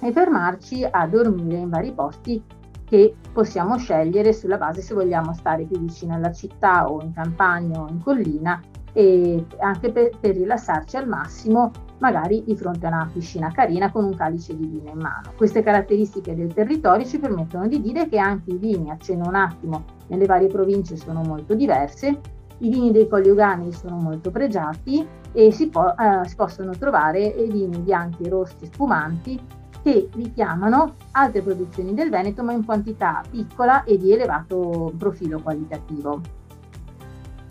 e 0.00 0.12
fermarci 0.12 0.86
a 0.90 1.06
dormire 1.06 1.58
in 1.58 1.68
vari 1.68 1.92
posti 1.92 2.42
che 2.90 3.14
possiamo 3.32 3.78
scegliere 3.78 4.32
sulla 4.32 4.58
base 4.58 4.82
se 4.82 4.94
vogliamo 4.94 5.32
stare 5.32 5.62
più 5.62 5.78
vicino 5.78 6.14
alla 6.14 6.32
città 6.32 6.90
o 6.90 7.00
in 7.00 7.12
campagna 7.12 7.82
o 7.82 7.88
in 7.88 8.02
collina 8.02 8.60
e 8.92 9.46
anche 9.60 9.92
per, 9.92 10.10
per 10.18 10.34
rilassarci 10.34 10.96
al 10.96 11.06
massimo 11.06 11.70
magari 11.98 12.42
di 12.42 12.56
fronte 12.56 12.86
a 12.86 12.88
una 12.88 13.08
piscina 13.12 13.52
carina 13.52 13.92
con 13.92 14.04
un 14.04 14.16
calice 14.16 14.56
di 14.56 14.66
vino 14.66 14.90
in 14.90 14.98
mano. 14.98 15.32
Queste 15.36 15.62
caratteristiche 15.62 16.34
del 16.34 16.52
territorio 16.52 17.06
ci 17.06 17.20
permettono 17.20 17.68
di 17.68 17.80
dire 17.80 18.08
che 18.08 18.18
anche 18.18 18.50
i 18.50 18.56
vini, 18.56 18.90
accenno 18.90 19.28
un 19.28 19.36
attimo, 19.36 19.84
nelle 20.08 20.26
varie 20.26 20.48
province 20.48 20.96
sono 20.96 21.22
molto 21.22 21.54
diverse, 21.54 22.20
i 22.58 22.68
vini 22.68 22.90
dei 22.90 23.06
Colli 23.06 23.32
sono 23.72 23.96
molto 23.96 24.32
pregiati 24.32 25.06
e 25.32 25.52
si, 25.52 25.68
po- 25.68 25.94
eh, 25.96 26.26
si 26.26 26.34
possono 26.34 26.72
trovare 26.72 27.32
vini 27.48 27.78
bianchi, 27.78 28.28
rossi, 28.28 28.66
spumanti 28.66 29.58
che 29.82 30.08
richiamano 30.14 30.94
altre 31.12 31.42
produzioni 31.42 31.94
del 31.94 32.10
Veneto 32.10 32.42
ma 32.42 32.52
in 32.52 32.64
quantità 32.64 33.22
piccola 33.28 33.84
e 33.84 33.96
di 33.96 34.12
elevato 34.12 34.92
profilo 34.96 35.40
qualitativo. 35.40 36.20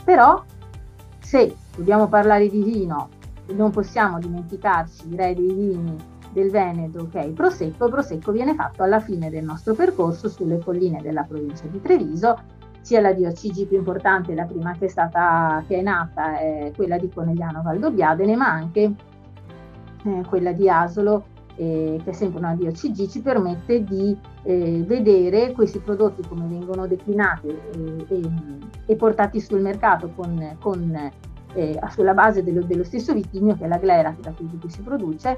Però 0.04 0.44
se 1.20 1.56
dobbiamo 1.76 2.08
parlare 2.08 2.48
di 2.50 2.64
vino 2.64 3.10
non 3.54 3.72
possiamo 3.72 4.20
dimenticarci, 4.20 5.08
direi, 5.08 5.36
dei 5.36 5.54
vini 5.54 5.96
del 6.32 6.52
Veneto 6.52 7.08
che 7.12 7.22
è 7.22 7.26
il 7.26 7.34
Prosecco. 7.34 7.86
Il 7.86 7.92
Prosecco 7.92 8.32
viene 8.32 8.54
fatto 8.54 8.84
alla 8.84 9.00
fine 9.00 9.30
del 9.30 9.44
nostro 9.44 9.74
percorso 9.74 10.30
sulle 10.30 10.60
colline 10.60 11.02
della 11.02 11.24
provincia 11.24 11.66
di 11.68 11.82
Treviso, 11.82 12.38
sia 12.82 13.02
la 13.02 13.14
DOCG 13.14 13.68
più 13.68 13.78
importante, 13.78 14.34
la 14.34 14.46
prima 14.46 14.74
che 14.74 14.86
è, 14.86 14.90
stata, 14.90 15.64
che 15.68 15.78
è 15.78 15.82
nata, 15.82 16.40
è 16.40 16.72
quella 16.76 16.98
di 16.98 17.10
Conegliano 17.10 17.62
Valdobbiadene, 17.62 18.36
ma 18.36 18.48
anche 18.48 18.94
eh, 20.04 20.24
quella 20.28 20.52
di 20.52 20.70
Asolo, 20.70 21.26
eh, 21.60 22.00
che 22.02 22.12
è 22.12 22.14
sempre 22.14 22.40
una 22.40 22.56
DOCG, 22.56 23.10
ci 23.10 23.22
permette 23.22 23.84
di 23.84 24.18
eh, 24.44 24.82
vedere 24.88 25.52
questi 25.52 25.80
prodotti 25.80 26.26
come 26.26 26.48
vengono 26.48 26.88
declinati 26.88 27.48
e, 27.48 28.22
e 28.86 28.96
portati 28.96 29.42
sul 29.42 29.60
mercato 29.60 30.10
con, 30.16 30.56
con 30.62 31.12
eh, 31.54 31.80
sulla 31.90 32.14
base 32.14 32.44
dello, 32.44 32.62
dello, 32.62 32.86
stesso 32.86 33.14
vitigno 33.14 33.58
che 33.58 33.66
è 33.66 33.68
la 33.68 33.78
glera 33.78 34.16
da 34.22 34.32
cui 34.32 34.48
si 34.68 34.82
produce, 34.82 35.38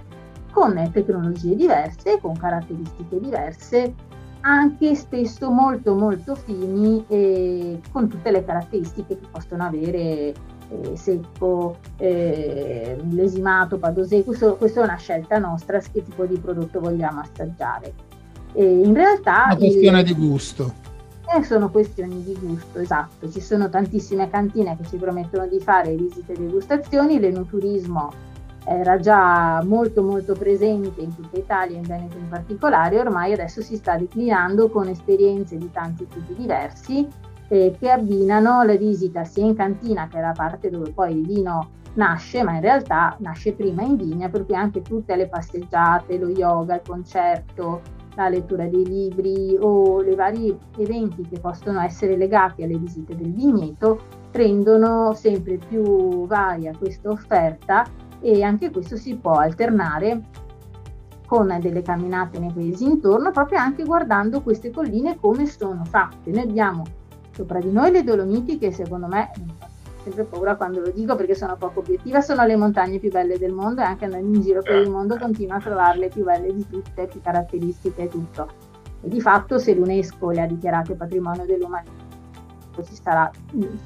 con 0.52 0.90
tecnologie 0.92 1.56
diverse, 1.56 2.20
con 2.22 2.38
caratteristiche 2.38 3.20
diverse, 3.20 3.94
anche 4.42 4.94
spesso 4.94 5.50
molto 5.50 5.96
molto 5.96 6.36
fini 6.36 7.04
e 7.08 7.80
con 7.92 8.08
tutte 8.08 8.30
le 8.30 8.44
caratteristiche 8.46 9.18
che 9.18 9.28
possono 9.32 9.64
avere 9.64 10.34
eh, 10.72 10.96
secco, 10.96 11.78
eh, 11.98 12.98
lesimato, 13.10 13.78
padosè, 13.78 14.24
questo, 14.24 14.56
questa 14.56 14.82
è 14.82 14.84
una 14.84 14.98
scelta 14.98 15.38
nostra, 15.38 15.80
che 15.80 16.04
tipo 16.04 16.26
di 16.26 16.38
prodotto 16.38 16.80
vogliamo 16.80 17.20
assaggiare. 17.20 17.94
E 18.54 18.64
in 18.64 18.94
realtà... 18.94 19.46
Una 19.46 19.58
questione 19.58 20.00
il, 20.00 20.06
di 20.06 20.14
gusto 20.14 20.90
eh, 21.34 21.44
sono 21.44 21.70
questioni 21.70 22.24
di 22.24 22.38
gusto, 22.38 22.80
esatto. 22.80 23.30
Ci 23.30 23.40
sono 23.40 23.70
tantissime 23.70 24.30
cantine 24.30 24.76
che 24.76 24.86
ci 24.88 24.98
promettono 24.98 25.48
di 25.48 25.60
fare 25.60 25.96
visite 25.96 26.34
e 26.34 26.38
degustazioni, 26.38 27.20
l'enoturismo 27.20 28.30
era 28.66 29.00
già 29.00 29.64
molto 29.64 30.04
molto 30.04 30.34
presente 30.34 31.02
in 31.02 31.16
tutta 31.16 31.38
Italia, 31.38 31.78
in 31.78 31.84
Veneto 31.84 32.18
in 32.18 32.28
particolare, 32.28 33.00
ormai 33.00 33.34
adesso 33.34 33.62
si 33.62 33.76
sta 33.76 33.98
declinando 33.98 34.70
con 34.70 34.88
esperienze 34.88 35.58
di 35.58 35.72
tanti 35.72 36.08
tipi 36.08 36.36
diversi 36.36 37.08
eh, 37.52 37.76
che 37.78 37.90
abbinano 37.90 38.64
la 38.64 38.78
visita 38.78 39.26
sia 39.26 39.44
in 39.44 39.56
cantina 39.56 40.08
che 40.08 40.18
è 40.18 40.22
la 40.22 40.32
parte 40.32 40.70
dove 40.70 40.92
poi 40.92 41.18
il 41.18 41.26
vino 41.26 41.72
nasce, 41.96 42.44
ma 42.44 42.56
in 42.56 42.62
realtà 42.62 43.18
nasce 43.20 43.52
prima 43.52 43.84
in 43.84 43.98
vigna, 43.98 44.30
per 44.30 44.46
cui 44.46 44.56
anche 44.56 44.82
tutte 44.82 45.18
le 45.18 45.28
passeggiate, 45.28 46.18
lo 46.18 46.30
yoga, 46.30 46.76
il 46.76 46.82
concerto, 46.88 47.82
la 48.16 48.30
lettura 48.30 48.66
dei 48.68 48.86
libri 48.86 49.58
o 49.60 50.02
i 50.02 50.16
vari 50.16 50.58
eventi 50.78 51.28
che 51.28 51.40
possono 51.40 51.82
essere 51.82 52.16
legati 52.16 52.64
alle 52.64 52.78
visite 52.78 53.16
del 53.16 53.34
vigneto 53.34 54.20
rendono 54.32 55.14
sempre 55.14 55.58
più 55.58 56.26
varia 56.28 56.74
questa 56.78 57.10
offerta 57.10 57.86
e 58.22 58.44
anche 58.44 58.72
questo 58.72 58.96
si 58.96 59.16
può 59.18 59.34
alternare 59.34 60.22
con 61.26 61.58
delle 61.60 61.82
camminate 61.82 62.40
nei 62.40 62.52
paesi 62.54 62.86
intorno, 62.86 63.32
proprio 63.32 63.60
anche 63.60 63.84
guardando 63.84 64.42
queste 64.42 64.72
colline 64.72 65.18
come 65.20 65.46
sono 65.46 65.84
fatte. 65.86 66.30
Noi 66.32 66.44
abbiamo 66.44 66.84
sopra 67.32 67.60
di 67.60 67.72
noi 67.72 67.92
le 67.92 68.04
Dolomiti 68.04 68.58
che 68.58 68.72
secondo 68.72 69.08
me, 69.08 69.32
ho 69.34 70.04
sempre 70.04 70.24
paura 70.24 70.56
quando 70.56 70.80
lo 70.80 70.90
dico 70.90 71.16
perché 71.16 71.36
sono 71.36 71.56
poco 71.58 71.80
obiettiva, 71.80 72.22
sono 72.22 72.46
le 72.46 72.56
montagne 72.56 73.00
più 73.00 73.10
belle 73.10 73.38
del 73.38 73.54
mondo 73.54 73.82
e 73.82 73.86
anche 73.86 74.06
andando 74.06 74.36
in 74.36 74.42
giro 74.42 74.62
per 74.62 74.82
il 74.82 74.90
mondo 74.90 75.18
continuo 75.18 75.56
a 75.56 75.60
trovarle 75.60 76.10
più 76.10 76.24
belle 76.24 76.54
di 76.54 76.68
tutte, 76.68 77.08
più 77.08 77.22
caratteristiche 77.22 78.04
e 78.04 78.08
tutto. 78.08 78.50
E 79.02 79.10
di 79.10 79.22
fatto 79.22 79.58
se 79.58 79.74
l'UNESCO 79.74 80.30
le 80.32 80.42
ha 80.42 80.48
dichiarate 80.48 80.94
patrimonio 80.94 81.46
dell'umanità, 81.46 81.92
ci 82.84 82.96
sarà, 82.96 83.30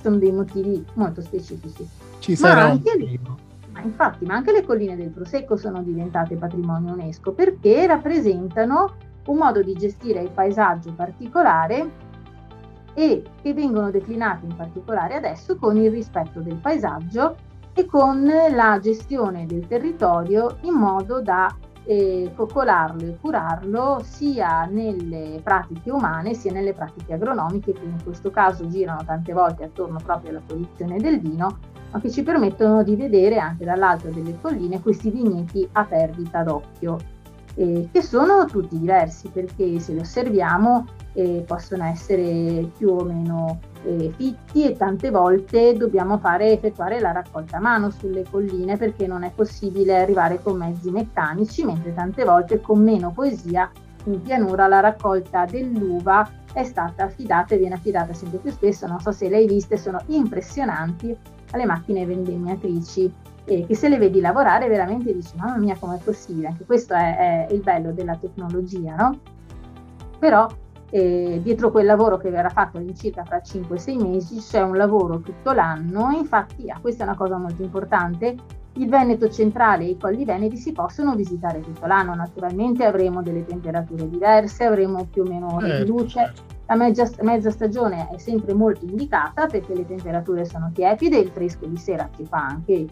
sono 0.01 0.17
dei 0.17 0.31
motivi 0.31 0.85
molto 0.93 1.21
specifici. 1.21 1.87
Ci 2.19 2.35
sarà 2.35 2.63
anche 2.63 2.91
un 2.97 3.43
ma 3.75 3.81
infatti, 3.81 4.23
ma 4.23 4.35
anche 4.35 4.53
le 4.53 4.63
colline 4.63 4.95
del 4.95 5.09
Prosecco 5.09 5.57
sono 5.57 5.83
diventate 5.83 6.37
patrimonio 6.37 6.93
UNESCO 6.93 7.33
perché 7.33 7.85
rappresentano 7.85 8.93
un 9.25 9.37
modo 9.37 9.61
di 9.61 9.73
gestire 9.73 10.21
il 10.21 10.29
paesaggio 10.29 10.93
particolare 10.93 12.03
e 12.95 13.21
che 13.41 13.53
vengono 13.53 13.91
declinate 13.91 14.45
in 14.45 14.55
particolare 14.55 15.15
adesso 15.15 15.57
con 15.57 15.77
il 15.77 15.91
rispetto 15.91 16.39
del 16.39 16.55
paesaggio 16.55 17.35
e 17.73 17.85
con 17.85 18.25
la 18.25 18.79
gestione 18.81 19.45
del 19.45 19.67
territorio 19.67 20.57
in 20.61 20.73
modo 20.73 21.21
da 21.21 21.53
eh, 21.83 22.31
coccolarlo 22.33 23.05
e 23.05 23.17
curarlo 23.19 23.99
sia 24.01 24.65
nelle 24.65 25.39
pratiche 25.43 25.91
umane 25.91 26.33
sia 26.33 26.51
nelle 26.51 26.73
pratiche 26.73 27.13
agronomiche 27.13 27.73
che 27.73 27.83
in 27.83 28.01
questo 28.03 28.31
caso 28.31 28.67
girano 28.67 29.03
tante 29.05 29.33
volte 29.33 29.65
attorno 29.65 29.99
proprio 30.03 30.31
alla 30.31 30.41
produzione 30.43 30.97
del 30.97 31.19
vino 31.19 31.73
ma 31.95 32.01
che 32.01 32.09
ci 32.09 32.23
permettono 32.23 32.83
di 32.83 32.95
vedere 32.95 33.37
anche 33.37 33.63
dall'alto 33.63 34.09
delle 34.09 34.37
colline 34.41 34.81
questi 34.81 35.09
vigneti 35.09 35.67
a 35.71 35.85
perdita 35.85 36.43
d'occhio, 36.43 36.97
eh, 37.55 37.87
che 37.89 38.01
sono 38.01 38.45
tutti 38.45 38.77
diversi 38.77 39.29
perché 39.29 39.79
se 39.79 39.93
li 39.93 39.99
osserviamo 39.99 40.85
eh, 41.15 41.43
possono 41.47 41.85
essere 41.85 42.69
più 42.77 42.89
o 42.89 43.03
meno 43.03 43.59
eh, 43.83 44.11
fitti 44.15 44.69
e 44.69 44.75
tante 44.75 45.09
volte 45.09 45.73
dobbiamo 45.73 46.17
fare 46.17 46.51
effettuare 46.51 46.99
la 46.99 47.13
raccolta 47.13 47.57
a 47.57 47.61
mano 47.61 47.89
sulle 47.89 48.25
colline 48.29 48.77
perché 48.77 49.07
non 49.07 49.23
è 49.23 49.31
possibile 49.33 49.97
arrivare 50.01 50.41
con 50.43 50.57
mezzi 50.57 50.91
meccanici, 50.91 51.63
mentre 51.63 51.93
tante 51.93 52.25
volte 52.25 52.59
con 52.59 52.83
meno 52.83 53.11
poesia 53.11 53.71
in 54.05 54.21
pianura 54.21 54.67
la 54.67 54.81
raccolta 54.81 55.45
dell'uva 55.45 56.29
è 56.53 56.63
stata 56.63 57.05
affidata 57.05 57.55
e 57.55 57.57
viene 57.57 57.75
affidata 57.75 58.13
sempre 58.13 58.39
più 58.39 58.51
spesso, 58.51 58.85
non 58.85 58.99
so 58.99 59.11
se 59.11 59.29
le 59.29 59.37
hai 59.37 59.47
viste, 59.47 59.77
sono 59.77 59.99
impressionanti 60.07 61.15
alle 61.51 61.65
macchine 61.65 62.05
vendemmiatrici 62.05 63.11
e 63.45 63.65
che 63.65 63.75
se 63.75 63.87
le 63.89 63.97
vedi 63.97 64.19
lavorare 64.19 64.67
veramente 64.67 65.13
dici 65.13 65.35
mamma 65.37 65.57
mia 65.57 65.77
com'è 65.79 65.97
possibile, 65.97 66.47
anche 66.47 66.65
questo 66.65 66.93
è, 66.93 67.47
è 67.47 67.53
il 67.53 67.61
bello 67.61 67.91
della 67.91 68.15
tecnologia, 68.15 68.95
no? 68.95 69.19
Però 70.17 70.47
eh, 70.95 71.41
dietro 71.43 71.71
quel 71.71 71.85
lavoro 71.85 72.17
che 72.17 72.29
verrà 72.29 72.47
fatto 72.47 72.77
all'incirca 72.77 73.25
fra 73.25 73.41
5-6 73.43 74.01
mesi 74.01 74.37
c'è 74.37 74.61
un 74.61 74.77
lavoro 74.77 75.19
tutto 75.19 75.51
l'anno, 75.51 76.11
infatti 76.11 76.69
ah, 76.69 76.77
questa 76.79 77.03
è 77.03 77.07
una 77.07 77.17
cosa 77.17 77.35
molto 77.35 77.61
importante, 77.61 78.33
il 78.75 78.87
Veneto 78.87 79.29
centrale 79.29 79.83
e 79.83 79.89
i 79.89 79.97
colli 79.97 80.23
veneti 80.23 80.55
si 80.55 80.71
possono 80.71 81.13
visitare 81.13 81.59
tutto 81.59 81.85
l'anno, 81.85 82.15
naturalmente 82.15 82.85
avremo 82.85 83.21
delle 83.21 83.43
temperature 83.43 84.07
diverse, 84.07 84.63
avremo 84.63 85.05
più 85.11 85.23
o 85.23 85.25
meno 85.25 85.53
ore 85.55 85.65
di 85.65 85.71
certo, 85.71 85.91
luce, 85.91 86.19
certo. 86.19 86.41
La 86.67 86.75
mezza, 86.75 87.09
mezza, 87.23 87.51
stagione 87.51 88.07
è 88.13 88.17
sempre 88.17 88.53
molto 88.53 88.85
indicata 88.85 89.47
perché 89.47 89.75
le 89.75 89.85
temperature 89.85 90.45
sono 90.45 90.71
tiepide, 90.73 91.17
il 91.17 91.29
fresco 91.29 91.65
di 91.65 91.77
sera 91.77 92.09
ci 92.15 92.25
fa 92.25 92.37
anche, 92.37 92.85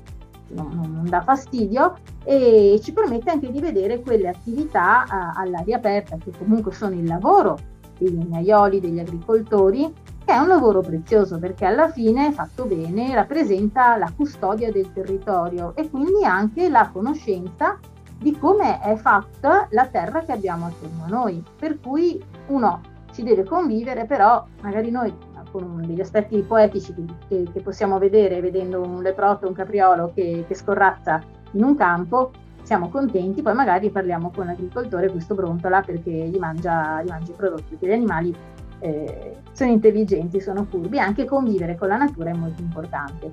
non, 0.50 0.72
non 0.74 1.06
dà 1.06 1.22
fastidio 1.22 1.96
e 2.26 2.82
ci 2.84 2.92
permette 2.92 3.32
anche 3.32 3.50
di 3.50 3.62
vedere 3.62 4.02
quelle 4.02 4.28
attività 4.28 5.06
a, 5.06 5.32
all'aria 5.38 5.78
aperta 5.78 6.18
che 6.18 6.32
comunque 6.38 6.74
sono 6.74 6.96
il 6.96 7.06
lavoro 7.06 7.72
dei 7.98 8.16
legnaioli, 8.16 8.80
degli 8.80 9.00
agricoltori, 9.00 9.94
che 10.26 10.34
è 10.34 10.38
un 10.38 10.48
lavoro 10.48 10.82
prezioso 10.82 11.38
perché 11.38 11.66
alla 11.66 11.90
fine, 11.90 12.32
fatto 12.32 12.66
bene, 12.66 13.14
rappresenta 13.14 13.98
la 13.98 14.12
custodia 14.16 14.72
del 14.72 14.92
territorio 14.94 15.74
e 15.76 15.90
quindi 15.90 16.24
anche 16.24 16.70
la 16.70 16.90
conoscenza 16.92 17.78
di 18.18 18.38
come 18.38 18.80
è 18.80 18.96
fatta 18.96 19.68
la 19.72 19.88
terra 19.88 20.22
che 20.22 20.32
abbiamo 20.32 20.68
attorno 20.68 21.04
a 21.06 21.08
noi. 21.08 21.44
Per 21.60 21.80
cui 21.80 22.24
uno 22.48 22.82
si 23.12 23.24
deve 23.24 23.44
convivere, 23.44 24.06
però 24.06 24.46
magari 24.62 24.90
noi 24.90 25.14
con 25.54 25.84
degli 25.86 26.02
aspetti 26.02 26.42
poetici 26.42 26.94
che, 27.28 27.46
che 27.54 27.62
possiamo 27.62 28.00
vedere 28.00 28.42
vedendo 28.42 28.82
un 28.82 29.04
leproto, 29.04 29.48
un 29.48 29.54
capriolo 29.54 30.12
che, 30.16 30.46
che 30.48 30.56
scorrazza 30.56 31.22
in 31.52 31.64
un 31.64 31.76
campo, 31.76 32.32
siamo 32.64 32.90
contenti, 32.90 33.42
poi 33.42 33.54
magari 33.54 33.90
parliamo 33.90 34.32
con 34.32 34.46
l'agricoltore, 34.46 35.10
questo 35.10 35.36
brontola 35.36 35.82
perché 35.82 36.12
gli 36.12 36.38
mangia, 36.38 37.02
gli 37.04 37.10
mangia 37.10 37.32
i 37.32 37.36
prodotti, 37.36 37.76
perché 37.76 37.88
gli 37.88 37.92
animali 37.92 38.36
eh, 38.80 39.38
sono 39.52 39.72
intelligenti, 39.72 40.42
sono 40.42 40.66
furbi, 40.66 41.00
anche 41.00 41.26
convivere 41.26 41.76
con 41.78 41.90
la 41.90 41.98
natura 41.98 42.32
è 42.32 42.34
molto 42.34 42.62
importante. 42.62 43.32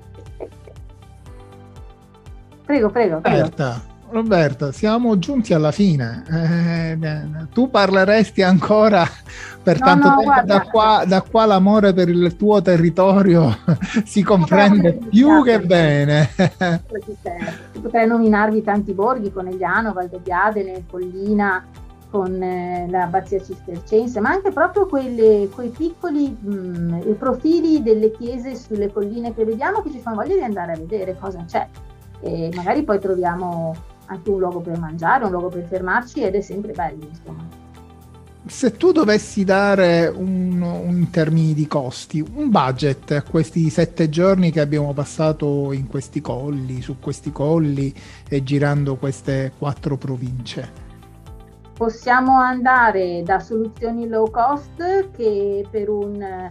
Prego, 2.65 2.89
prego, 2.89 3.19
prego. 3.19 3.19
Roberta, 3.19 3.81
Roberta, 4.11 4.73
siamo 4.73 5.17
giunti 5.17 5.53
alla 5.53 5.71
fine. 5.71 6.23
Eh, 6.29 7.47
tu 7.53 7.69
parleresti 7.69 8.41
ancora 8.41 9.07
per 9.63 9.79
no, 9.79 9.85
tanto 9.85 10.09
no, 10.09 10.15
tempo, 10.17 10.45
da 10.45 10.61
qua, 10.63 11.03
da 11.07 11.21
qua, 11.21 11.45
l'amore 11.45 11.93
per 11.93 12.09
il 12.09 12.35
tuo 12.35 12.61
territorio 12.61 13.57
si 14.03 14.21
comprende 14.21 14.97
no, 14.99 15.07
più 15.07 15.43
che 15.43 15.61
bene. 15.61 16.29
Potrei 17.81 18.05
nominarvi 18.05 18.61
tanti 18.61 18.91
borghi, 18.91 19.31
Conegliano, 19.31 19.93
Valdobbiadene, 19.93 20.83
Collina, 20.89 21.65
con 22.09 22.43
eh, 22.43 22.87
l'abbazia 22.89 23.41
cistercense, 23.41 24.19
ma 24.19 24.31
anche 24.31 24.51
proprio 24.51 24.87
quelle, 24.87 25.47
quei 25.49 25.69
piccoli 25.69 26.35
mh, 26.37 26.53
mm, 26.53 27.11
profili 27.13 27.81
delle 27.81 28.11
chiese 28.11 28.55
sulle 28.55 28.91
colline 28.91 29.33
che 29.33 29.45
vediamo 29.45 29.81
che 29.81 29.91
ci 29.91 29.99
fanno 29.99 30.17
voglia 30.17 30.35
di 30.35 30.43
andare 30.43 30.73
a 30.73 30.77
vedere 30.77 31.17
cosa 31.17 31.45
c'è. 31.47 31.65
E 32.19 32.51
magari 32.53 32.83
poi 32.83 32.99
troviamo 32.99 33.73
anche 34.11 34.29
un 34.29 34.39
luogo 34.39 34.59
per 34.59 34.77
mangiare, 34.77 35.25
un 35.25 35.31
luogo 35.31 35.47
per 35.49 35.65
fermarci 35.65 36.21
ed 36.21 36.35
è 36.35 36.41
sempre 36.41 36.73
bello, 36.73 37.07
insomma 37.07 37.59
se 38.47 38.75
tu 38.75 38.91
dovessi 38.91 39.43
dare 39.43 40.07
un, 40.07 40.61
un, 40.61 40.97
in 40.97 41.09
termini 41.11 41.53
di 41.53 41.67
costi 41.67 42.21
un 42.21 42.49
budget 42.49 43.11
a 43.11 43.21
questi 43.21 43.69
sette 43.69 44.09
giorni 44.09 44.51
che 44.51 44.59
abbiamo 44.59 44.93
passato 44.93 45.71
in 45.71 45.87
questi 45.87 46.21
colli, 46.21 46.81
su 46.81 46.97
questi 46.99 47.31
colli 47.31 47.93
e 48.27 48.43
girando 48.43 48.95
queste 48.95 49.53
quattro 49.57 49.95
province? 49.95 50.89
Possiamo 51.73 52.39
andare 52.39 53.21
da 53.23 53.39
soluzioni 53.39 54.07
low 54.07 54.29
cost 54.29 55.11
che 55.11 55.65
per 55.69 55.89
un 55.89 56.49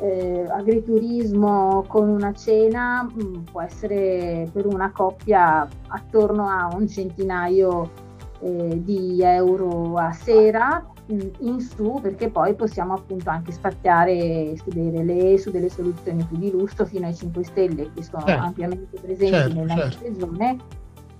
eh, 0.00 0.44
agriturismo 0.48 1.84
con 1.86 2.08
una 2.08 2.32
cena 2.34 3.02
mh, 3.02 3.22
mm, 3.22 3.42
può 3.50 3.62
essere 3.62 4.48
per 4.52 4.66
una 4.66 4.90
coppia 4.92 5.66
attorno 5.88 6.48
a 6.48 6.68
un 6.74 6.86
centinaio 6.88 7.90
eh, 8.40 8.82
di 8.82 9.22
euro 9.22 9.96
a 9.96 10.12
sera 10.12 10.84
in 11.08 11.60
su 11.60 12.00
perché 12.02 12.30
poi 12.30 12.54
possiamo 12.54 12.94
appunto 12.94 13.30
anche 13.30 13.52
spaziare 13.52 14.54
su 14.56 14.70
delle, 14.70 15.04
le, 15.04 15.38
su 15.38 15.50
delle 15.50 15.68
soluzioni 15.68 16.24
più 16.24 16.36
di 16.36 16.50
lusso 16.50 16.84
fino 16.84 17.06
ai 17.06 17.14
5 17.14 17.44
stelle 17.44 17.92
che 17.92 18.02
sono 18.02 18.24
certo. 18.26 18.42
ampiamente 18.42 18.98
presenti 19.00 19.34
certo, 19.34 19.54
nella 19.54 19.76
certo. 19.76 19.98
regione 20.02 20.56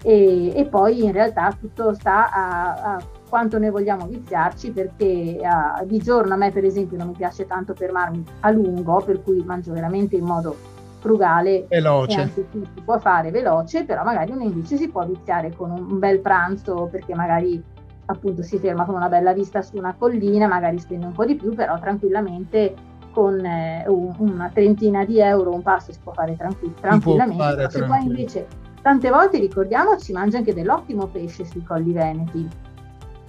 e, 0.03 0.53
e, 0.57 0.67
poi 0.67 1.05
in 1.05 1.13
realtà 1.13 1.57
tutto 1.59 1.95
sta 1.95 2.31
a, 2.33 2.95
a 2.95 3.03
quanto 3.29 3.59
noi 3.59 3.71
vogliamo 3.71 4.07
viziarci 4.07 4.71
perché 4.71 5.41
a, 5.43 5.83
di 5.85 5.99
giorno 5.99 6.35
a 6.35 6.37
me 6.37 6.51
per 6.51 6.65
esempio 6.65 6.97
non 6.97 7.09
mi 7.09 7.15
piace 7.15 7.47
tanto 7.47 7.75
fermarmi 7.75 8.25
a 8.41 8.51
lungo 8.51 9.03
per 9.05 9.23
cui 9.23 9.43
mangio 9.45 9.73
veramente 9.73 10.17
in 10.17 10.25
modo 10.25 10.57
frugale 10.99 11.67
veloce. 11.69 12.19
e 12.19 12.23
anche 12.23 12.47
qui 12.51 12.69
si 12.75 12.81
può 12.83 12.99
fare 12.99 13.31
veloce 13.31 13.85
però 13.85 14.03
magari 14.05 14.33
uno 14.33 14.43
invece 14.43 14.77
si 14.77 14.89
può 14.89 15.05
viziare 15.05 15.55
con 15.55 15.71
un, 15.71 15.99
bel 15.99 16.21
pranzo 16.21 16.89
perché 16.91 17.15
magari 17.15 17.63
appunto 18.07 18.43
si 18.43 18.59
ferma 18.59 18.85
con 18.85 18.95
una 18.95 19.09
bella 19.09 19.33
vista 19.33 19.63
su 19.63 19.77
una 19.77 19.95
collina, 19.97 20.47
magari 20.47 20.79
spende 20.79 21.07
un 21.07 21.13
po' 21.13 21.25
di 21.25 21.35
più, 21.35 21.55
però 21.55 21.79
tranquillamente 21.79 22.75
con 23.13 23.45
eh, 23.45 23.85
un, 23.89 24.15
una 24.19 24.51
trentina 24.53 25.05
di 25.05 25.21
euro 25.21 25.53
un 25.53 25.63
passo 25.63 25.93
si 25.93 25.99
può 26.03 26.13
fare 26.13 26.37
tranquill- 26.37 26.79
tranquillamente. 26.81 27.43
Fare 27.43 27.71
se 27.71 27.85
poi 27.85 28.05
invece 28.05 28.47
tante 28.83 29.11
volte 29.11 29.39
ricordiamoci 29.39 30.13
mangia 30.13 30.39
anche 30.39 30.55
dell'ottimo 30.55 31.07
pesce 31.07 31.45
sui 31.45 31.65
colli 31.65 31.93
veneti, 31.93 32.49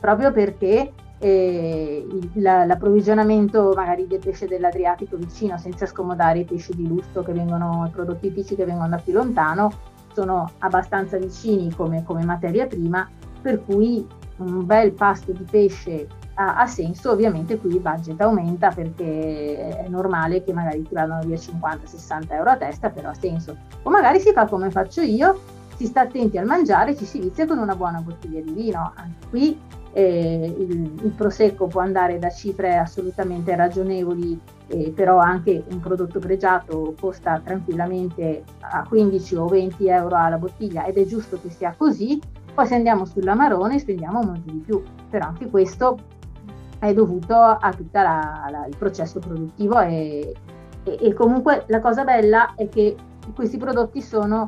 proprio 0.08 0.32
perché 0.32 0.94
eh, 1.20 2.08
l'approvvigionamento 2.36 3.74
magari 3.76 4.08
del 4.08 4.20
pesce 4.20 4.48
dell'Adriatico 4.48 5.18
vicino 5.18 5.58
senza 5.58 5.86
scomodare 5.86 6.40
i 6.40 6.46
pesci 6.46 6.74
di 6.74 6.88
lusso 6.88 7.24
che 7.24 7.34
vengono, 7.34 7.84
i 7.88 7.90
prodotti 7.90 8.30
tipici 8.30 8.56
che 8.56 8.64
vengono 8.64 8.88
da 8.88 9.02
più 9.04 9.12
lontano, 9.12 9.70
sono 10.14 10.50
abbastanza 10.60 11.18
vicini 11.18 11.74
come, 11.76 12.06
come 12.06 12.24
materia 12.24 12.68
prima, 12.68 13.06
per 13.42 13.62
cui 13.66 14.08
un 14.38 14.66
bel 14.66 14.94
pasto 14.94 15.34
di 15.34 15.44
pesce 15.44 16.08
ha, 16.36 16.56
ha, 16.56 16.68
senso, 16.68 17.12
ovviamente 17.12 17.58
qui 17.58 17.72
il 17.72 17.82
budget 17.82 18.22
aumenta 18.22 18.70
perché 18.70 19.84
è 19.84 19.90
normale 19.90 20.42
che 20.42 20.54
magari 20.54 20.84
ti 20.84 20.94
vadano 20.94 21.22
via 21.26 21.36
50-60 21.36 22.32
euro 22.32 22.52
a 22.52 22.56
testa, 22.56 22.90
però 22.92 23.10
ha 23.10 23.14
senso. 23.14 23.58
O 23.84 23.90
magari 23.90 24.22
si 24.22 24.32
fa 24.32 24.46
come 24.46 24.72
faccio 24.72 25.02
io, 25.02 25.38
si 25.76 25.86
sta 25.86 26.02
attenti 26.02 26.38
al 26.38 26.46
mangiare, 26.46 26.96
ci 26.96 27.04
si 27.04 27.18
inizia 27.18 27.46
con 27.46 27.58
una 27.58 27.76
buona 27.76 28.00
bottiglia 28.00 28.40
di 28.40 28.52
vino. 28.52 28.94
Anche 28.96 29.28
qui 29.30 29.60
eh, 29.94 30.56
il, 30.58 31.00
il, 31.04 31.12
prosecco 31.16 31.68
può 31.68 31.82
andare 31.82 32.20
da 32.20 32.30
cifre 32.30 32.78
assolutamente 32.78 33.56
ragionevoli, 33.56 34.40
eh, 34.68 34.92
però 34.96 35.18
anche 35.18 35.64
un 35.72 35.80
prodotto 35.80 36.20
pregiato 36.20 36.94
costa 37.00 37.42
tranquillamente 37.44 38.44
a 38.60 38.86
15 38.88 39.36
o 39.36 39.48
20 39.48 39.88
euro 39.88 40.16
alla 40.16 40.38
bottiglia 40.38 40.86
ed 40.86 40.98
è 40.98 41.06
giusto 41.06 41.40
che 41.42 41.50
sia 41.50 41.74
così. 41.78 42.20
Poi 42.54 42.66
se 42.66 42.76
andiamo 42.76 43.06
sull'amarone 43.06 43.80
spendiamo 43.80 44.22
molto 44.22 44.52
di 44.52 44.60
più, 44.66 44.84
però 45.10 45.28
anche 45.28 45.48
questo 45.50 45.98
è 46.80 46.94
dovuto 46.94 47.36
a 47.36 47.74
tutto 47.76 48.00
il 48.00 48.76
processo 48.78 49.20
produttivo 49.20 49.80
e, 49.80 50.34
e, 50.84 50.98
e, 51.02 51.14
comunque 51.14 51.64
la 51.68 51.80
cosa 51.80 52.04
bella 52.04 52.54
è 52.56 52.70
che 52.70 52.96
questi 53.34 53.58
prodotti 53.58 54.02
sono, 54.02 54.48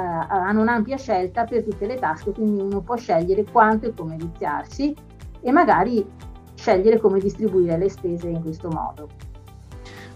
hanno 0.00 0.60
un'ampia 0.60 0.96
scelta 0.96 1.44
per 1.44 1.62
tutte 1.62 1.86
le 1.86 1.96
tasche, 1.96 2.32
quindi 2.32 2.60
uno 2.60 2.80
può 2.80 2.96
scegliere 2.96 3.44
quanto 3.44 3.86
e 3.86 3.94
come 3.94 4.16
viziarsi 4.16 4.94
e 5.40 5.52
magari 5.52 6.04
scegliere 6.54 6.98
come 6.98 7.20
distribuire 7.20 7.78
le 7.78 7.88
spese 7.88 8.28
in 8.28 8.42
questo 8.42 8.68
modo. 8.68 9.08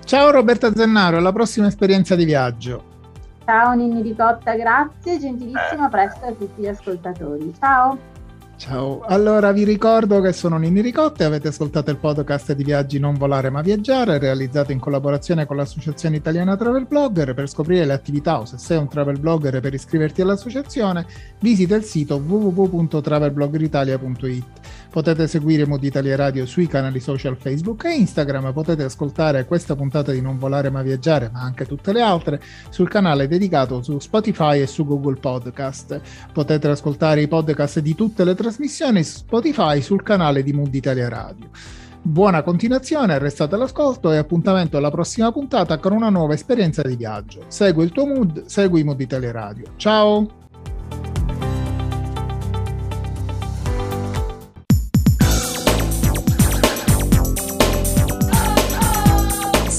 Ciao 0.05 0.31
Roberta 0.31 0.73
Zennaro, 0.75 1.19
alla 1.19 1.33
prossima 1.33 1.67
esperienza 1.67 2.17
di 2.17 2.25
viaggio. 2.25 2.89
Ciao 3.45 3.75
Ninni 3.75 4.03
Ricotta, 4.03 4.55
grazie, 4.55 5.19
gentilissima, 5.19 5.89
presto 5.89 6.27
a 6.27 6.33
tutti 6.33 6.63
gli 6.63 6.69
ascoltatori. 6.69 7.53
Ciao! 7.59 8.11
Ciao, 8.61 9.01
allora 9.07 9.53
vi 9.53 9.65
ricordo 9.65 10.21
che 10.21 10.35
sono 10.35 10.59
Nini 10.59 10.83
Ricotta 10.83 11.25
e 11.25 11.27
avete 11.27 11.49
ascoltato 11.49 11.91
il 11.91 11.97
podcast 11.97 12.53
di 12.53 12.63
Viaggi 12.63 12.99
Non 12.99 13.15
Volare 13.15 13.49
Ma 13.49 13.63
Viaggiare 13.63 14.19
realizzato 14.19 14.71
in 14.71 14.79
collaborazione 14.79 15.47
con 15.47 15.57
l'Associazione 15.57 16.17
Italiana 16.17 16.59
Travel 16.59 16.87
Blogger. 16.87 17.33
Per 17.33 17.49
scoprire 17.49 17.87
le 17.87 17.95
attività 17.95 18.39
o 18.39 18.45
se 18.45 18.59
sei 18.59 18.77
un 18.77 18.87
travel 18.87 19.19
blogger 19.19 19.55
e 19.55 19.61
per 19.61 19.73
iscriverti 19.73 20.21
all'associazione 20.21 21.07
visita 21.39 21.75
il 21.75 21.85
sito 21.85 22.17
www.travelbloggeritalia.it. 22.17 24.45
Potete 24.91 25.29
seguire 25.29 25.67
Mood 25.67 25.85
Italia 25.85 26.17
Radio 26.17 26.45
sui 26.47 26.67
canali 26.67 26.99
social 26.99 27.37
Facebook 27.37 27.85
e 27.85 27.95
Instagram, 27.95 28.53
potete 28.53 28.83
ascoltare 28.83 29.45
questa 29.45 29.77
puntata 29.77 30.11
di 30.11 30.21
Non 30.21 30.37
Volare 30.37 30.69
Ma 30.69 30.83
Viaggiare, 30.83 31.31
ma 31.33 31.43
anche 31.43 31.65
tutte 31.65 31.93
le 31.93 32.01
altre, 32.01 32.41
sul 32.71 32.89
canale 32.89 33.29
dedicato 33.29 33.83
su 33.83 34.01
Spotify 34.01 34.61
e 34.61 34.67
su 34.67 34.85
Google 34.85 35.21
Podcast. 35.21 36.01
Potete 36.33 36.67
ascoltare 36.67 37.23
i 37.23 37.29
podcast 37.29 37.79
di 37.79 37.95
tutte 37.95 38.25
le 38.25 38.35
trasmissioni 38.35 39.05
Spotify 39.05 39.81
sul 39.81 40.03
canale 40.03 40.43
di 40.43 40.53
Mood 40.53 40.75
Italia 40.75 41.09
Radio. 41.09 41.51
Buona 42.03 42.43
continuazione, 42.43 43.19
restate 43.19 43.55
all'ascolto 43.55 44.11
e 44.11 44.17
appuntamento 44.17 44.77
alla 44.77 44.91
prossima 44.91 45.31
puntata 45.31 45.79
con 45.79 45.93
una 45.93 46.09
nuova 46.09 46.35
esperienza 46.35 46.83
di 46.83 46.97
viaggio. 46.97 47.45
Segui 47.47 47.85
il 47.85 47.93
tuo 47.93 48.07
mood, 48.07 48.47
segui 48.47 48.83
Mood 48.83 49.01
Italia 49.01 49.31
Radio. 49.31 49.67
Ciao! 49.77 50.40